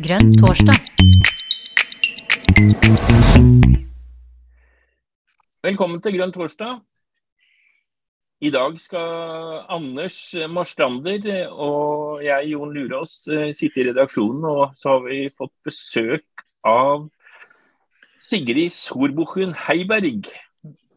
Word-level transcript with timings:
Grønn 0.00 0.32
torsdag. 0.40 0.76
Velkommen 5.62 6.00
til 6.02 6.16
Grønn 6.16 6.34
torsdag. 6.34 6.80
I 8.40 8.50
dag 8.50 8.78
skal 8.80 9.60
Anders 9.70 10.18
Marstrander 10.50 11.48
og 11.52 12.24
jeg, 12.24 12.50
Jon 12.54 12.74
Lurås, 12.74 13.14
sitte 13.56 13.82
i 13.82 13.86
redaksjonen. 13.90 14.44
Og 14.48 14.74
så 14.74 14.96
har 14.96 15.06
vi 15.06 15.22
fått 15.36 15.54
besøk 15.68 16.44
av 16.66 17.06
Sigrid 18.20 18.74
Sorbuchen 18.74 19.54
Heiberg, 19.68 20.26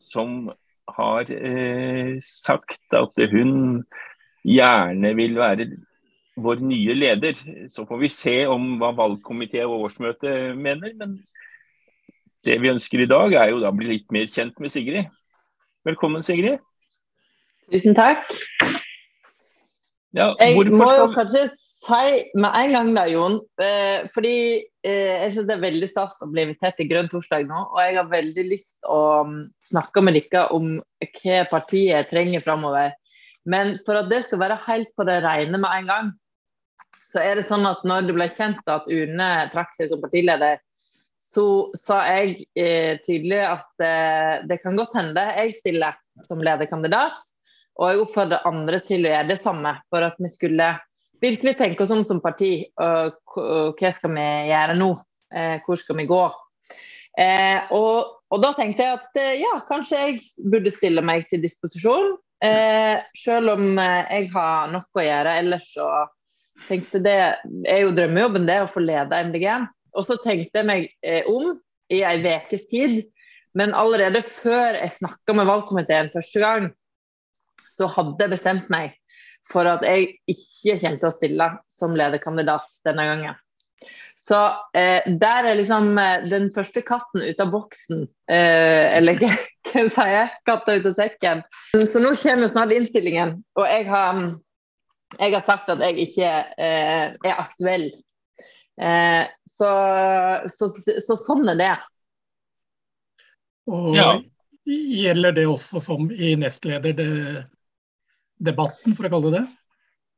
som 0.02 0.52
har 0.98 1.30
eh, 1.32 2.18
sagt 2.24 2.98
at 2.98 3.28
hun 3.32 3.84
gjerne 4.44 5.14
vil 5.20 5.38
være 5.40 5.70
vår 6.36 6.62
nye 6.66 6.96
leder. 6.98 7.38
Så 7.70 7.86
får 7.90 8.02
vi 8.02 8.10
se 8.12 8.36
om 8.50 8.76
hva 8.82 8.94
valgkomité 8.98 9.64
og 9.68 9.88
årsmøte 9.90 10.54
mener. 10.58 10.96
Men 11.00 11.18
det 12.46 12.60
vi 12.62 12.72
ønsker 12.74 13.04
i 13.04 13.10
dag, 13.10 13.36
er 13.40 13.54
jo 13.54 13.62
da 13.64 13.72
å 13.72 13.78
bli 13.78 13.92
litt 13.96 14.10
mer 14.14 14.32
kjent 14.32 14.58
med 14.64 14.74
Sigrid. 14.74 15.12
Velkommen, 15.88 16.24
Sigrid. 16.26 16.62
Tusen 17.72 17.96
takk. 17.96 18.28
Ja, 20.14 20.30
jeg 20.38 20.60
må 20.70 20.86
jo 20.86 21.06
kanskje 21.16 21.48
si 21.54 22.10
med 22.38 22.54
en 22.54 22.76
gang, 22.76 22.90
da, 22.96 23.06
Jon. 23.10 23.40
Eh, 23.60 24.04
fordi 24.14 24.36
eh, 24.86 25.24
jeg 25.24 25.32
synes 25.34 25.48
det 25.50 25.56
er 25.56 25.64
veldig 25.64 25.90
stas 25.90 26.20
å 26.22 26.28
bli 26.30 26.46
invitert 26.46 26.78
til 26.78 26.90
Grønn 26.92 27.10
torsdag 27.12 27.48
nå. 27.50 27.64
Og 27.74 27.80
jeg 27.82 27.98
har 27.98 28.12
veldig 28.12 28.46
lyst 28.52 28.78
å 28.86 29.00
um, 29.26 29.40
snakke 29.64 30.04
med 30.06 30.20
dere 30.20 30.46
om 30.56 30.76
hva 30.78 31.40
partiet 31.50 32.12
trenger 32.14 32.46
framover. 32.46 32.94
Men 33.50 33.78
for 33.88 34.00
at 34.00 34.12
det 34.12 34.22
skal 34.28 34.44
være 34.44 34.62
helt 34.68 34.94
på 34.96 35.08
det 35.08 35.18
rene 35.26 35.60
med 35.60 35.80
en 35.80 35.90
gang, 35.90 36.14
så 37.14 37.22
er 37.22 37.38
det 37.38 37.48
sånn 37.48 37.68
at 37.70 37.84
når 37.86 38.08
det 38.08 38.16
ble 38.18 38.28
kjent 38.34 38.70
at 38.72 38.88
Une 38.90 39.30
trakk 39.54 39.76
seg 39.78 39.92
som 39.92 40.02
partileder, 40.02 40.58
så 41.34 41.46
sa 41.78 42.02
jeg 42.10 42.48
eh, 42.60 42.98
tydelig 43.06 43.40
at 43.46 43.86
eh, 43.86 44.42
det 44.50 44.60
kan 44.62 44.78
godt 44.78 44.98
hende 44.98 45.24
jeg 45.38 45.56
stiller 45.62 45.98
som 46.28 46.42
lederkandidat. 46.44 47.22
Og 47.80 47.90
jeg 47.90 48.02
oppfordrer 48.04 48.50
andre 48.50 48.82
til 48.86 49.06
å 49.06 49.14
gjøre 49.14 49.30
det 49.32 49.40
samme, 49.42 49.72
for 49.90 50.06
at 50.06 50.20
vi 50.22 50.30
skulle 50.30 50.74
virkelig 51.24 51.56
tenke 51.58 51.86
oss 51.86 51.94
om 51.96 52.04
som 52.06 52.22
parti. 52.22 52.68
Og, 52.82 53.18
og 53.40 53.80
hva 53.80 53.94
skal 53.96 54.14
vi 54.14 54.28
gjøre 54.52 54.78
nå? 54.78 54.92
Eh, 55.34 55.56
hvor 55.66 55.80
skal 55.82 55.98
vi 56.02 56.10
gå? 56.10 56.24
Eh, 57.20 57.72
og, 57.74 58.20
og, 58.30 58.40
da 58.42 58.52
tenkte 58.58 58.86
jeg 58.86 58.98
at 58.98 59.22
eh, 59.22 59.36
ja, 59.42 59.56
kanskje 59.68 60.02
jeg 60.02 60.50
burde 60.50 60.74
stille 60.74 61.06
meg 61.06 61.28
til 61.30 61.42
disposisjon. 61.46 62.16
Eh, 62.44 63.00
selv 63.18 63.54
om 63.56 63.78
jeg 63.80 64.30
har 64.34 64.74
noe 64.74 65.02
å 65.02 65.06
gjøre 65.08 65.38
ellers, 65.42 65.70
så 65.74 65.88
tenkte 66.68 67.02
det 67.04 67.18
er 67.18 67.80
jo 67.84 67.94
drømmejobben 67.96 68.48
det 68.50 68.62
å 68.64 68.70
få 68.72 68.84
lede 68.84 69.22
MDG. 69.30 69.48
Og 69.94 70.08
så 70.08 70.18
tenkte 70.22 70.62
jeg 70.62 70.70
meg 70.70 70.88
eh, 71.06 71.28
om 71.30 71.56
i 71.94 72.02
ei 72.06 72.18
ukes 72.24 72.66
tid. 72.72 73.04
Men 73.58 73.76
allerede 73.78 74.24
før 74.26 74.80
jeg 74.80 74.96
snakka 74.96 75.36
med 75.38 75.50
valgkomiteen 75.50 76.10
første 76.14 76.42
gang, 76.42 76.72
så 77.74 77.90
hadde 77.90 78.26
jeg 78.26 78.34
bestemt 78.34 78.70
meg 78.74 78.96
for 79.52 79.68
at 79.68 79.84
jeg 79.86 80.16
ikke 80.30 80.78
kommer 80.80 81.00
til 81.02 81.10
å 81.10 81.14
stille 81.14 81.48
som 81.72 81.98
lederkandidat 81.98 82.70
denne 82.88 83.06
gangen. 83.10 83.40
Så 84.24 84.40
eh, 84.78 85.04
der 85.20 85.50
er 85.50 85.58
liksom 85.60 85.98
eh, 86.00 86.24
den 86.32 86.48
første 86.56 86.84
katten 86.86 87.26
ut 87.26 87.42
av 87.44 87.52
boksen. 87.52 88.06
Eh, 88.32 88.96
eller 88.98 89.20
hva 89.20 89.34
sier 89.74 90.14
jeg? 90.14 90.32
Katta 90.48 90.78
ut 90.78 90.88
av 90.94 90.96
sekken. 90.98 91.44
Så 91.76 92.02
nå 92.02 92.14
kommer 92.22 92.52
snart 92.52 92.74
innstillingen. 92.76 93.36
Og 93.60 93.68
jeg 93.68 93.90
har 93.90 94.22
jeg 95.20 95.34
har 95.34 95.44
sagt 95.46 95.70
at 95.74 95.80
jeg 95.84 95.98
ikke 96.08 96.30
eh, 96.58 97.14
er 97.14 97.36
aktuell. 97.38 97.92
Eh, 98.82 99.26
så, 99.50 99.72
så, 100.50 100.70
så, 101.06 101.16
sånn 101.20 101.50
er 101.54 101.58
det. 101.60 101.78
Og 103.72 103.96
ja. 103.98 104.22
Gjelder 104.64 105.32
det 105.36 105.44
også 105.52 105.82
som 105.84 106.08
i 106.12 106.36
nestlederdebatten, 106.40 108.96
for 108.96 109.04
å 109.04 109.10
kalle 109.12 109.28
det 109.28 109.36
det? 109.42 109.48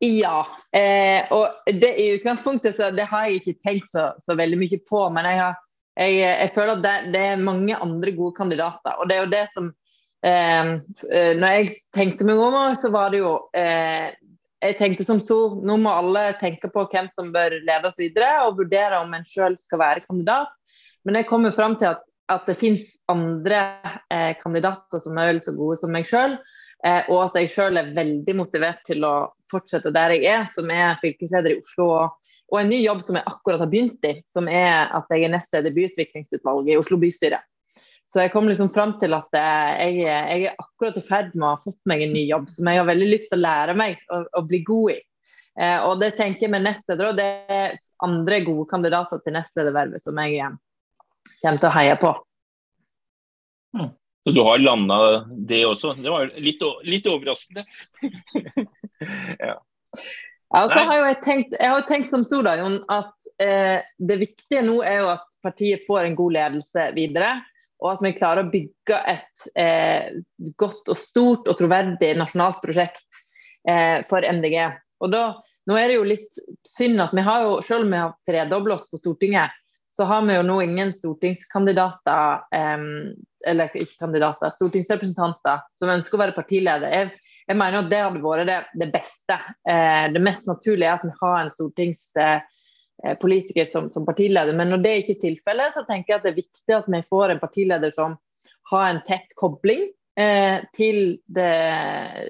Ja. 0.05 0.45
Eh, 0.75 1.31
og 1.33 1.47
det 1.65 1.99
i 2.01 2.13
utgangspunktet 2.17 2.75
så 2.77 2.91
det 2.93 3.05
har 3.09 3.25
jeg 3.25 3.35
ikke 3.39 3.61
tenkt 3.65 3.89
så, 3.89 4.03
så 4.21 4.35
veldig 4.37 4.57
mye 4.61 4.79
på. 4.85 5.09
Men 5.15 5.25
jeg, 5.29 5.37
har, 5.41 5.53
jeg, 5.97 6.11
jeg 6.21 6.53
føler 6.53 6.73
at 6.75 6.83
det, 6.85 6.95
det, 7.15 7.23
er 7.31 7.47
mange 7.47 7.75
andre 7.87 8.11
gode 8.17 8.35
kandidater. 8.37 8.93
Og 8.99 9.05
det 9.09 9.15
er 9.15 9.21
jo 9.23 9.33
det 9.33 9.45
som 9.55 9.65
eh, 10.25 10.65
eh 11.09 11.33
Når 11.39 11.49
jeg 11.55 11.63
tenkte 11.95 12.25
meg 12.27 12.37
om, 12.37 12.75
så 12.77 12.87
var 12.93 13.07
det 13.13 13.19
jo 13.23 13.31
eh, 13.55 14.07
jeg 14.63 14.77
tenkte 14.79 15.05
som 15.05 15.19
så, 15.21 15.37
nå 15.61 15.77
må 15.81 15.91
alle 15.91 16.29
tenke 16.39 16.69
på 16.73 16.85
hvem 16.91 17.07
som 17.11 17.31
bør 17.33 17.57
lede 17.67 17.89
oss 17.89 17.99
videre, 17.99 18.45
og 18.45 18.59
vurdere 18.59 19.01
om 19.03 19.13
en 19.13 19.25
sjøl 19.27 19.57
skal 19.59 19.81
være 19.81 20.05
kandidat. 20.07 20.53
Men 21.05 21.19
jeg 21.19 21.29
kommer 21.29 21.53
fram 21.53 21.75
til 21.79 21.91
at, 21.91 22.05
at 22.31 22.47
det 22.49 22.57
finnes 22.57 22.95
andre 23.11 23.61
eh, 24.09 24.33
kandidater 24.41 25.03
som 25.03 25.17
er 25.21 25.33
vel 25.33 25.41
så 25.43 25.53
gode 25.57 25.77
som 25.81 25.93
meg 25.93 26.07
sjøl. 26.09 26.37
Eh, 26.85 27.09
og 27.11 27.27
at 27.27 27.39
jeg 27.39 27.51
sjøl 27.53 27.79
er 27.81 27.93
veldig 27.95 28.37
motivert 28.37 28.81
til 28.87 29.05
å 29.05 29.15
fortsette 29.51 29.93
der 29.93 30.15
jeg 30.15 30.31
er, 30.31 30.47
som 30.53 30.71
er 30.73 30.97
fylkesleder 31.03 31.53
i 31.53 31.59
Oslo. 31.61 31.89
Og, 31.99 32.31
og 32.53 32.61
en 32.61 32.71
ny 32.71 32.81
jobb 32.81 33.03
som 33.05 33.19
jeg 33.19 33.27
akkurat 33.29 33.61
har 33.61 33.71
begynt 33.71 34.07
i, 34.07 34.15
som 34.29 34.49
er 34.49 34.89
at 34.95 35.11
jeg 35.13 35.27
er 35.27 35.35
nestleder 35.35 35.73
i 35.73 35.77
byutviklingsutvalget 35.77 36.73
i 36.73 36.79
Oslo 36.81 36.99
bystyre. 37.01 37.41
Så 38.05 38.21
jeg 38.21 38.31
kom 38.31 38.47
liksom 38.47 38.69
fram 38.73 38.93
til 39.01 39.15
at 39.17 39.33
eh, 39.37 39.71
jeg, 39.81 39.95
jeg, 40.05 40.43
er 40.45 40.61
akkurat 40.61 40.97
i 40.99 41.03
ferd 41.05 41.33
med 41.33 41.47
å 41.47 41.53
ha 41.55 41.61
fått 41.63 41.79
meg 41.89 42.03
en 42.05 42.13
ny 42.13 42.27
jobb 42.29 42.47
som 42.53 42.69
jeg 42.69 42.79
har 42.79 42.87
veldig 42.87 43.07
lyst 43.09 43.31
til 43.31 43.41
å 43.41 43.45
lære 43.47 43.75
meg 43.77 43.97
å 44.11 44.43
bli 44.45 44.61
god 44.67 44.93
i. 44.93 44.99
Eh, 45.59 45.79
og 45.87 45.99
det 46.03 46.13
tenker 46.19 46.45
jeg 46.45 46.53
med 46.53 46.65
nestleder 46.67 47.09
og 47.09 47.17
det 47.17 47.27
er 47.51 47.77
andre 48.05 48.41
gode 48.45 48.67
kandidater 48.69 49.21
til 49.23 49.35
nestledervervet 49.37 50.03
som 50.03 50.19
jeg 50.21 50.37
eh, 50.43 50.57
kommer 51.41 51.63
til 51.63 51.69
å 51.71 51.75
heie 51.79 51.95
på. 52.01 52.11
Mm. 53.75 53.89
Så 54.25 54.33
du 54.33 54.41
har 54.45 54.61
landa 54.61 54.99
det 55.49 55.63
også? 55.65 55.95
Det 56.01 56.13
var 56.13 56.29
litt, 56.41 56.61
litt 56.85 57.09
overraskende. 57.09 57.65
ja. 59.45 59.57
Ja, 60.55 60.61
så 60.69 60.85
har 60.87 61.01
jeg, 61.01 61.17
tenkt, 61.25 61.55
jeg 61.57 61.71
har 61.73 61.83
tenkt 61.89 62.13
som 62.13 62.23
så 62.25 62.39
da, 62.45 62.53
Jon, 62.61 62.77
at 62.93 63.29
eh, 63.43 63.81
det 63.97 64.17
viktige 64.21 64.61
nå 64.63 64.77
er 64.85 65.01
jo 65.01 65.11
at 65.17 65.25
partiet 65.43 65.83
får 65.87 66.05
en 66.05 66.17
god 66.17 66.35
ledelse 66.37 66.85
videre 66.95 67.33
og 67.83 67.91
at 67.91 68.03
vi 68.03 68.13
klarer 68.15 68.45
å 68.45 68.51
bygge 68.51 69.01
et 69.11 69.45
eh, 69.59 70.15
godt 70.59 70.91
og 70.91 70.99
stort 70.99 71.49
og 71.51 71.59
troverdig 71.59 72.13
nasjonalt 72.19 72.61
prosjekt 72.63 73.19
eh, 73.67 73.99
for 74.07 74.23
MDG. 74.23 74.57
Og 75.03 75.11
da, 75.11 75.25
nå 75.67 75.77
er 75.77 75.91
det 75.91 75.99
jo 75.99 76.07
litt 76.07 76.39
synd 76.69 77.03
at 77.03 77.13
vi 77.15 77.25
har 77.25 77.43
jo, 77.45 77.59
selv 77.65 77.85
om 77.85 77.93
vi 77.93 78.01
har 78.01 78.15
tredoblet 78.27 78.79
oss 78.79 78.89
på 78.91 79.01
Stortinget, 79.01 79.53
så 79.95 80.07
har 80.09 80.25
vi 80.27 80.35
jo 80.35 80.43
nå 80.43 80.57
ingen 80.63 80.91
stortingskandidater, 80.95 82.47
eh, 82.55 82.87
eller 83.47 83.75
ikke 83.75 84.01
kandidater, 84.07 84.55
stortingsrepresentanter 84.55 85.63
som 85.79 85.93
ønsker 85.93 86.17
å 86.17 86.23
være 86.23 86.35
partileder. 86.35 86.91
Jeg, 86.91 87.13
jeg 87.45 87.59
mener 87.59 87.83
at 87.83 87.91
det 87.91 88.01
hadde 88.01 88.23
vært 88.23 88.49
det, 88.49 88.59
det 88.81 88.89
beste. 88.95 89.39
Eh, 89.67 90.07
det 90.15 90.23
mest 90.23 90.47
naturlige 90.49 90.89
er 90.89 90.99
at 90.99 91.07
vi 91.07 91.15
har 91.21 91.39
en 91.43 91.53
stortings 91.53 92.11
Eh, 92.19 92.39
politiker 93.21 93.65
som, 93.65 93.89
som, 93.91 94.05
partileder. 94.05 94.55
Men 94.55 94.71
når 94.71 94.83
det 94.83 94.93
ikke 95.01 95.15
er 95.17 95.21
tilfellet, 95.23 95.73
så 95.75 95.83
tenker 95.87 96.13
jeg 96.13 96.19
at 96.19 96.25
det 96.25 96.31
er 96.31 96.37
viktig 96.39 96.75
at 96.77 96.87
vi 96.89 97.01
får 97.05 97.33
en 97.33 97.41
partileder 97.41 97.91
som 97.93 98.15
har 98.71 98.89
en 98.89 99.01
tett 99.05 99.35
kobling 99.35 99.87
eh, 100.19 100.63
til, 100.73 101.19
det, 101.25 102.29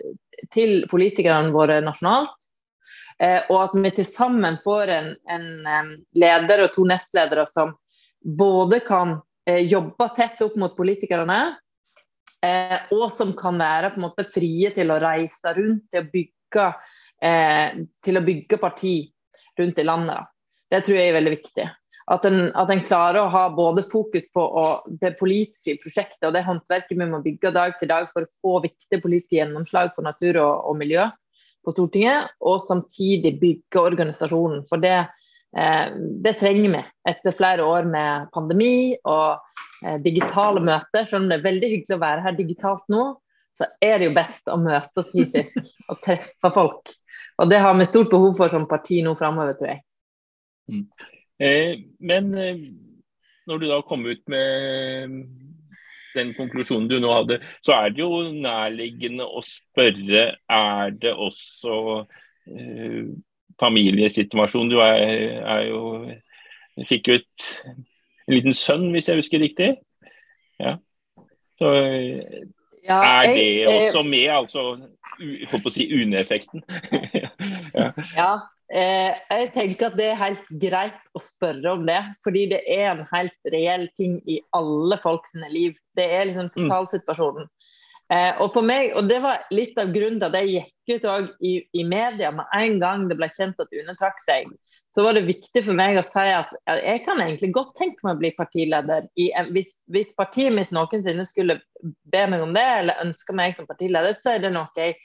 til, 0.52 0.84
politikerne 0.92 1.54
våre 1.56 1.80
nasjonalt. 1.86 2.36
Eh, 3.20 3.46
og 3.50 3.60
at 3.62 3.78
vi 3.80 3.94
til 3.96 4.08
sammen 4.10 4.58
får 4.64 4.92
en, 4.92 5.14
en, 5.32 5.94
leder 6.20 6.66
og 6.66 6.74
to 6.76 6.84
nestledere 6.88 7.46
som 7.48 7.76
både 8.26 8.82
kan 8.84 9.20
eh, 9.48 9.64
jobbe 9.64 10.10
tett 10.18 10.44
opp 10.44 10.58
mot 10.60 10.76
politikerne, 10.76 11.40
eh, 12.44 12.78
og 12.92 13.08
som 13.16 13.32
kan 13.38 13.62
være 13.62 13.94
på 13.94 14.02
en 14.02 14.08
måte 14.10 14.28
frie 14.28 14.74
til 14.76 14.92
å 14.92 15.00
reise 15.00 15.56
rundt 15.56 15.88
til 15.94 16.04
å 16.04 16.12
bygge, 16.12 16.70
eh, 17.24 17.84
til 18.04 18.20
å 18.20 18.26
bygge 18.26 18.60
parti 18.60 18.98
rundt 19.56 19.80
i 19.80 19.88
landet. 19.88 20.35
Det 20.72 20.82
tror 20.86 20.98
jeg 21.00 21.12
er 21.12 21.18
veldig 21.20 21.34
viktig. 21.36 21.66
At 22.14 22.26
en, 22.30 22.52
at 22.54 22.70
en 22.70 22.84
klarer 22.86 23.24
å 23.24 23.32
ha 23.34 23.48
både 23.54 23.82
fokus 23.90 24.28
på 24.34 24.46
det 25.02 25.16
politiske 25.18 25.80
prosjektet 25.82 26.28
og 26.28 26.36
det 26.36 26.44
håndverket 26.46 27.00
vi 27.00 27.08
må 27.10 27.22
bygge 27.24 27.54
dag 27.56 27.74
til 27.80 27.90
dag 27.90 28.12
for 28.12 28.26
å 28.26 28.34
få 28.46 28.60
viktige 28.68 29.02
politiske 29.02 29.40
gjennomslag 29.40 29.90
for 29.96 30.06
natur 30.06 30.38
og, 30.38 30.68
og 30.70 30.78
miljø 30.82 31.08
på 31.66 31.74
Stortinget, 31.74 32.36
og 32.46 32.62
samtidig 32.62 33.36
bygge 33.42 33.82
organisasjonen. 33.82 34.64
For 34.70 34.82
det, 34.82 35.00
eh, 35.58 35.96
det 36.22 36.36
trenger 36.38 36.76
vi 36.76 36.84
etter 37.10 37.34
flere 37.34 37.66
år 37.66 37.90
med 37.90 38.30
pandemi 38.36 38.94
og 39.02 39.42
eh, 39.82 39.98
digitale 40.06 40.62
møter. 40.62 41.08
Selv 41.10 41.24
om 41.24 41.32
det 41.32 41.40
er 41.40 41.48
veldig 41.48 41.72
hyggelig 41.74 41.98
å 41.98 42.04
være 42.06 42.28
her 42.28 42.38
digitalt 42.38 42.86
nå, 42.94 43.08
så 43.58 43.72
er 43.82 43.98
det 43.98 44.12
jo 44.12 44.16
best 44.18 44.52
å 44.52 44.60
møtes 44.60 45.10
fysisk 45.10 45.74
og 45.90 46.02
treffe 46.06 46.54
folk. 46.54 46.96
Og 47.42 47.50
det 47.50 47.64
har 47.64 47.74
vi 47.80 47.90
stort 47.90 48.14
behov 48.14 48.36
for 48.38 48.52
som 48.52 48.70
parti 48.70 49.02
nå 49.04 49.16
framover, 49.18 49.58
tror 49.58 49.74
jeg. 49.74 49.85
Mm. 50.72 50.86
Eh, 51.40 51.80
men 52.00 52.32
eh, 52.38 52.62
når 53.48 53.62
du 53.62 53.68
da 53.70 53.82
kom 53.86 54.06
ut 54.06 54.24
med 54.32 55.16
den 56.16 56.34
konklusjonen 56.38 56.88
du 56.90 56.98
nå 57.04 57.12
hadde, 57.12 57.40
så 57.66 57.76
er 57.76 57.94
det 57.94 58.04
jo 58.04 58.22
nærliggende 58.32 59.28
å 59.28 59.44
spørre 59.44 60.28
er 60.40 60.96
det 60.96 61.12
også 61.12 61.80
eh, 62.52 63.12
familiesituasjon. 63.60 64.72
Du 64.72 64.80
er, 64.84 65.42
er 65.44 65.68
jo 65.70 65.84
Fikk 66.76 67.06
ut 67.08 67.44
en 67.64 68.34
liten 68.34 68.56
sønn, 68.58 68.90
hvis 68.92 69.08
jeg 69.08 69.16
husker 69.22 69.40
riktig. 69.40 69.70
Ja. 70.60 70.74
Så 71.56 71.70
ja, 72.84 72.98
er 73.00 73.30
det 73.32 73.46
jeg, 73.62 73.70
også 73.70 74.02
med, 74.04 74.28
altså 74.28 74.66
for 75.54 75.70
å 75.70 75.72
si 75.72 75.88
UNE-effekten? 75.88 76.66
ja. 77.24 77.88
ja. 78.18 78.28
Eh, 78.74 79.14
jeg 79.30 79.52
tenker 79.54 79.92
at 79.92 79.98
det 80.00 80.08
er 80.10 80.18
helt 80.18 80.48
greit 80.62 81.12
å 81.14 81.22
spørre 81.22 81.76
om 81.76 81.84
det, 81.86 82.00
fordi 82.24 82.48
det 82.56 82.64
er 82.66 82.88
en 82.96 83.04
helt 83.12 83.52
reell 83.54 83.86
ting 84.00 84.18
i 84.26 84.40
alle 84.58 84.98
folks 85.04 85.36
liv. 85.54 85.76
Det 85.98 86.06
er 86.06 86.30
liksom 86.32 86.50
mm. 86.50 86.56
totalsituasjonen. 86.56 87.50
Eh, 88.14 88.32
og 88.42 88.52
for 88.54 88.66
meg, 88.66 88.92
og 88.98 89.08
det 89.10 89.18
var 89.22 89.46
litt 89.54 89.78
av 89.82 89.94
grunnen 89.94 90.20
til 90.22 90.30
at 90.30 90.38
jeg 90.42 90.52
gikk 90.56 91.06
ut 91.06 91.36
i, 91.42 91.56
i, 91.74 91.84
media 91.86 92.30
med 92.34 92.50
en 92.54 92.80
gang 92.82 93.06
det 93.10 93.18
ble 93.18 93.30
kjent 93.34 93.62
at 93.62 93.74
UNE 93.74 93.96
trakk 94.02 94.22
seg. 94.26 94.50
Så 94.94 95.04
var 95.04 95.18
det 95.18 95.26
viktig 95.28 95.66
for 95.66 95.76
meg 95.76 95.98
å 96.00 96.06
si 96.08 96.24
at 96.32 96.54
jeg 96.80 97.02
kan 97.04 97.20
egentlig 97.20 97.50
godt 97.54 97.74
tenke 97.78 98.06
meg 98.06 98.16
å 98.16 98.22
bli 98.22 98.32
partileder. 98.38 99.10
I, 99.20 99.28
hvis, 99.52 99.74
hvis, 99.92 100.14
partiet 100.16 100.54
mitt 100.56 100.72
noensinne 100.74 101.26
skulle 101.28 101.60
be 101.82 102.24
meg 102.32 102.46
om 102.46 102.54
det, 102.56 102.64
eller 102.80 103.02
ønske 103.04 103.36
meg 103.36 103.58
som 103.58 103.68
partileder, 103.68 104.16
så 104.16 104.38
er 104.38 104.46
det 104.46 104.54
noe 104.56 104.72
jeg 104.80 104.96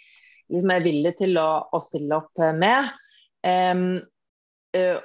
liksom 0.52 0.74
er 0.76 0.84
villig 0.84 1.16
til 1.18 1.40
å, 1.42 1.48
å 1.74 1.80
stille 1.82 2.20
opp 2.20 2.44
med. 2.60 2.92
Um, 3.46 4.00
uh, 4.76 5.00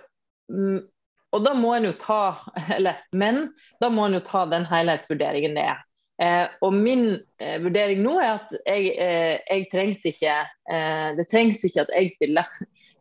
og 1.36 1.44
da 1.44 1.54
må 1.58 1.74
en 1.76 1.90
jo 1.90 1.96
ta 2.00 2.38
eller, 2.78 3.02
Men 3.12 3.50
da 3.84 3.92
må 3.92 4.08
en 4.08 4.18
jo 4.20 4.24
ta 4.26 4.46
den 4.52 4.68
helhetsvurderingen 4.70 5.58
det 5.58 5.68
er. 5.74 5.84
Eh, 6.24 6.46
og 6.64 6.72
min 6.72 7.10
eh, 7.44 7.58
vurdering 7.60 8.00
nå 8.06 8.14
er 8.24 8.38
at 8.38 8.54
jeg, 8.62 8.92
eh, 9.04 9.34
jeg 9.50 9.66
trengs 9.74 10.06
ikke, 10.08 10.36
eh, 10.72 11.10
det 11.18 11.26
trengs 11.28 11.60
ikke 11.68 11.84
at 11.84 11.92
jeg 11.92 12.14
stiller 12.14 12.54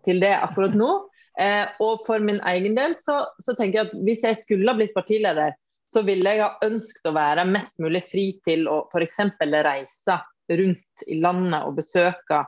til 0.06 0.19
det 0.25 0.32
akkurat 0.34 0.75
nå. 0.75 0.88
Eh, 1.38 1.62
og 1.82 2.02
for 2.06 2.22
min 2.22 2.40
egen 2.50 2.75
del 2.78 2.96
så, 2.98 3.20
så, 3.42 3.54
tenker 3.54 3.81
jeg 3.81 3.90
at 3.90 3.94
hvis 4.06 4.26
jeg 4.26 4.40
skulle 4.42 4.70
ha 4.70 4.78
blitt 4.78 4.94
partileder, 4.96 5.54
så 5.94 6.02
ville 6.02 6.26
jeg 6.26 6.42
ha 6.42 6.66
ønsket 6.66 7.06
å 7.06 7.14
være 7.14 7.46
mest 7.46 7.78
mulig 7.82 8.02
fri 8.10 8.26
til 8.46 8.66
å 8.70 8.81
f.eks. 8.90 9.20
reise 9.38 10.19
rundt 10.50 11.06
i 11.06 11.20
landet 11.22 11.62
og 11.62 11.78
besøke 11.78 12.42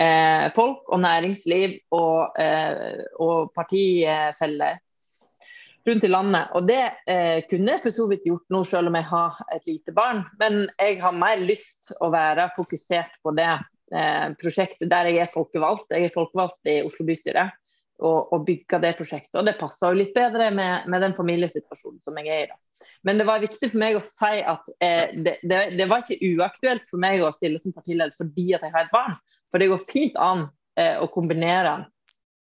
eh, 0.00 0.46
folk 0.56 0.88
og 0.92 1.02
næringsliv 1.04 1.78
og, 1.94 2.40
og 3.20 3.52
partifeller 3.54 4.80
rundt 5.86 6.04
i 6.04 6.10
landet. 6.10 6.52
Og 6.56 6.66
det 6.68 6.82
eh, 7.10 7.44
kunne 7.50 7.74
jeg 7.74 7.82
for 7.84 7.94
så 7.94 8.06
vidt 8.10 8.26
gjort 8.28 8.46
nå, 8.52 8.62
selv 8.68 8.90
om 8.90 8.98
jeg 8.98 9.08
har 9.10 9.40
et 9.54 9.68
lite 9.68 9.94
barn. 9.96 10.24
Men 10.40 10.64
jeg 10.78 11.00
har 11.02 11.16
mer 11.16 11.44
lyst 11.44 11.92
å 12.00 12.10
være 12.14 12.50
fokusert 12.56 13.20
på 13.24 13.34
det 13.36 13.50
eh, 13.50 14.26
prosjektet 14.40 14.90
der 14.92 15.10
jeg 15.10 15.24
er 15.24 15.32
folkevalgt. 15.34 15.92
Jeg 15.92 16.08
er 16.08 16.14
folkevalgt 16.14 16.72
i 16.72 16.80
Oslo 16.86 17.06
bystyre. 17.08 17.50
Og, 18.04 18.32
og 18.34 18.42
bygge 18.42 18.80
det 18.82 18.96
prosjektet. 18.98 19.36
Og 19.38 19.46
det 19.46 19.54
passer 19.60 19.92
jo 19.92 20.00
litt 20.00 20.16
bedre 20.16 20.48
med, 20.50 20.88
med, 20.90 20.98
den 21.04 21.12
familiesituasjonen 21.14 22.00
som 22.02 22.16
jeg 22.18 22.26
er 22.26 22.40
i. 22.42 22.48
da. 22.50 22.56
Men 23.06 23.20
det 23.20 23.26
var 23.28 23.42
viktig 23.42 23.70
for 23.70 23.80
meg 23.80 23.96
å 23.98 24.04
si 24.04 24.42
at 24.42 24.68
eh, 24.82 25.14
det, 25.14 25.38
det, 25.42 25.62
det, 25.78 25.88
var 25.90 26.04
ikke 26.04 26.34
uaktuelt 26.34 26.84
for 26.90 27.02
meg 27.02 27.22
å 27.22 27.32
stille 27.36 27.60
som 27.62 27.74
partileder 27.76 28.14
fordi 28.18 28.50
at 28.56 28.66
jeg 28.66 28.74
har 28.74 28.86
et 28.86 28.94
barn. 28.94 29.16
For 29.52 29.62
det 29.62 29.70
går 29.70 29.88
fint 29.90 30.16
an 30.20 30.48
eh, 30.80 30.96
å 30.98 31.10
kombinere 31.12 31.82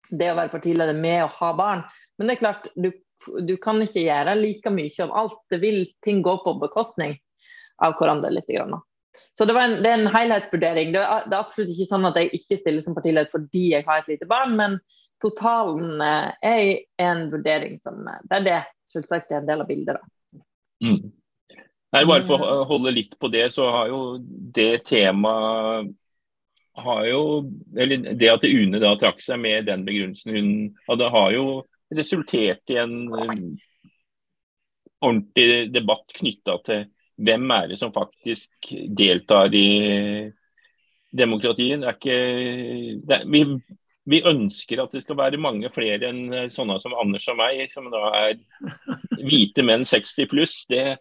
det 0.08 0.30
å 0.32 0.38
være 0.38 0.52
partileder 0.52 0.96
med 0.96 1.25
å 1.25 1.32
ha 1.40 1.52
barn. 1.56 1.84
Men 2.19 2.28
det 2.28 2.38
er 2.38 2.44
klart, 2.46 2.70
du 2.76 2.90
du 3.44 3.56
kan 3.60 3.80
ikke 3.82 4.04
gjøre 4.04 4.36
like 4.38 4.70
mye 4.72 5.06
om 5.06 5.14
alt. 5.22 5.40
Det 5.50 5.60
vil 5.62 5.86
ting 6.04 6.22
gå 6.22 6.36
på 6.44 6.54
bekostning 6.62 7.16
av 7.84 7.96
hverandre 7.98 8.30
litt. 8.34 8.48
Grann. 8.48 8.78
Så 9.38 9.46
det, 9.48 9.56
en, 9.58 9.78
det, 9.82 9.90
er 9.90 9.98
en 9.98 10.12
helhetsvurdering. 10.14 10.92
Det 10.94 11.02
er, 11.02 11.26
det 11.26 11.34
er, 11.34 11.42
absolutt 11.42 11.75
ikke 11.75 11.90
sånn 11.90 12.08
at 12.10 12.20
jeg 12.20 12.32
ikke 12.38 12.60
stiller 12.60 12.84
som 12.84 12.96
partileder 12.96 13.30
fordi 13.32 13.64
jeg 13.75 13.86
har 13.88 14.02
et 14.02 14.12
lite 14.12 14.28
barn, 14.30 14.54
men 14.58 14.78
totalen 15.22 16.02
eh, 16.04 16.30
er 16.46 16.62
en 17.02 17.26
vurdering 17.32 17.78
som 17.82 18.04
eh, 18.06 18.22
Det 18.28 18.38
er 18.38 18.46
det 18.46 18.60
selvsagt 18.94 19.32
er 19.32 19.42
en 19.42 19.50
del 19.50 19.64
av 19.64 19.70
bildet. 19.70 19.98
da. 19.98 20.18
Mm. 20.84 21.12
Nei, 21.88 22.02
bare 22.04 22.26
for 22.28 22.44
å 22.44 22.66
holde 22.69 22.92
litt 22.92 23.14
på 23.20 23.30
det, 23.32 23.46
så 23.54 23.70
har 23.72 23.88
jo 23.88 24.02
det 24.54 24.84
temaet 24.90 25.94
har 26.78 27.06
jo, 27.06 27.22
eller 27.75 28.12
Det 28.14 28.28
at 28.30 28.44
UNE 28.46 28.78
da 28.82 28.92
trakk 28.98 29.22
seg 29.22 29.40
med 29.42 29.66
den 29.66 29.84
begrunnelsen 29.86 30.36
hun 30.36 30.50
hadde, 30.86 31.08
har 31.10 31.32
jo 31.34 31.46
resultert 31.94 32.70
i 32.70 32.78
en 32.78 32.94
um, 33.08 33.48
ordentlig 35.00 35.72
debatt 35.75 36.14
knytta 36.19 36.58
til 36.66 36.84
hvem 37.19 37.50
er 37.50 37.70
det 37.72 37.80
som 37.80 37.94
faktisk 37.94 38.70
deltar 38.94 39.54
i 39.54 40.30
demokratiet. 41.10 41.80
Det 41.82 41.88
er 41.88 41.96
ikke, 41.96 42.19
det 43.08 43.16
er, 43.16 43.26
vi, 43.32 43.42
vi, 44.08 44.20
ønsker 44.26 44.82
at 44.82 44.94
det 44.94 45.02
skal 45.05 45.19
være 45.19 45.40
mange 45.40 45.70
flere 45.75 46.10
enn 46.10 46.34
eh, 46.34 46.50
sånne 46.52 46.78
som 46.82 46.96
Anders 46.99 47.28
og 47.32 47.38
meg, 47.40 47.64
som 47.72 47.88
da 47.93 48.02
er 48.19 48.38
hvite 49.19 49.64
menn 49.66 49.87
60 49.88 50.31
pluss. 50.31 50.60
Det, 50.70 50.96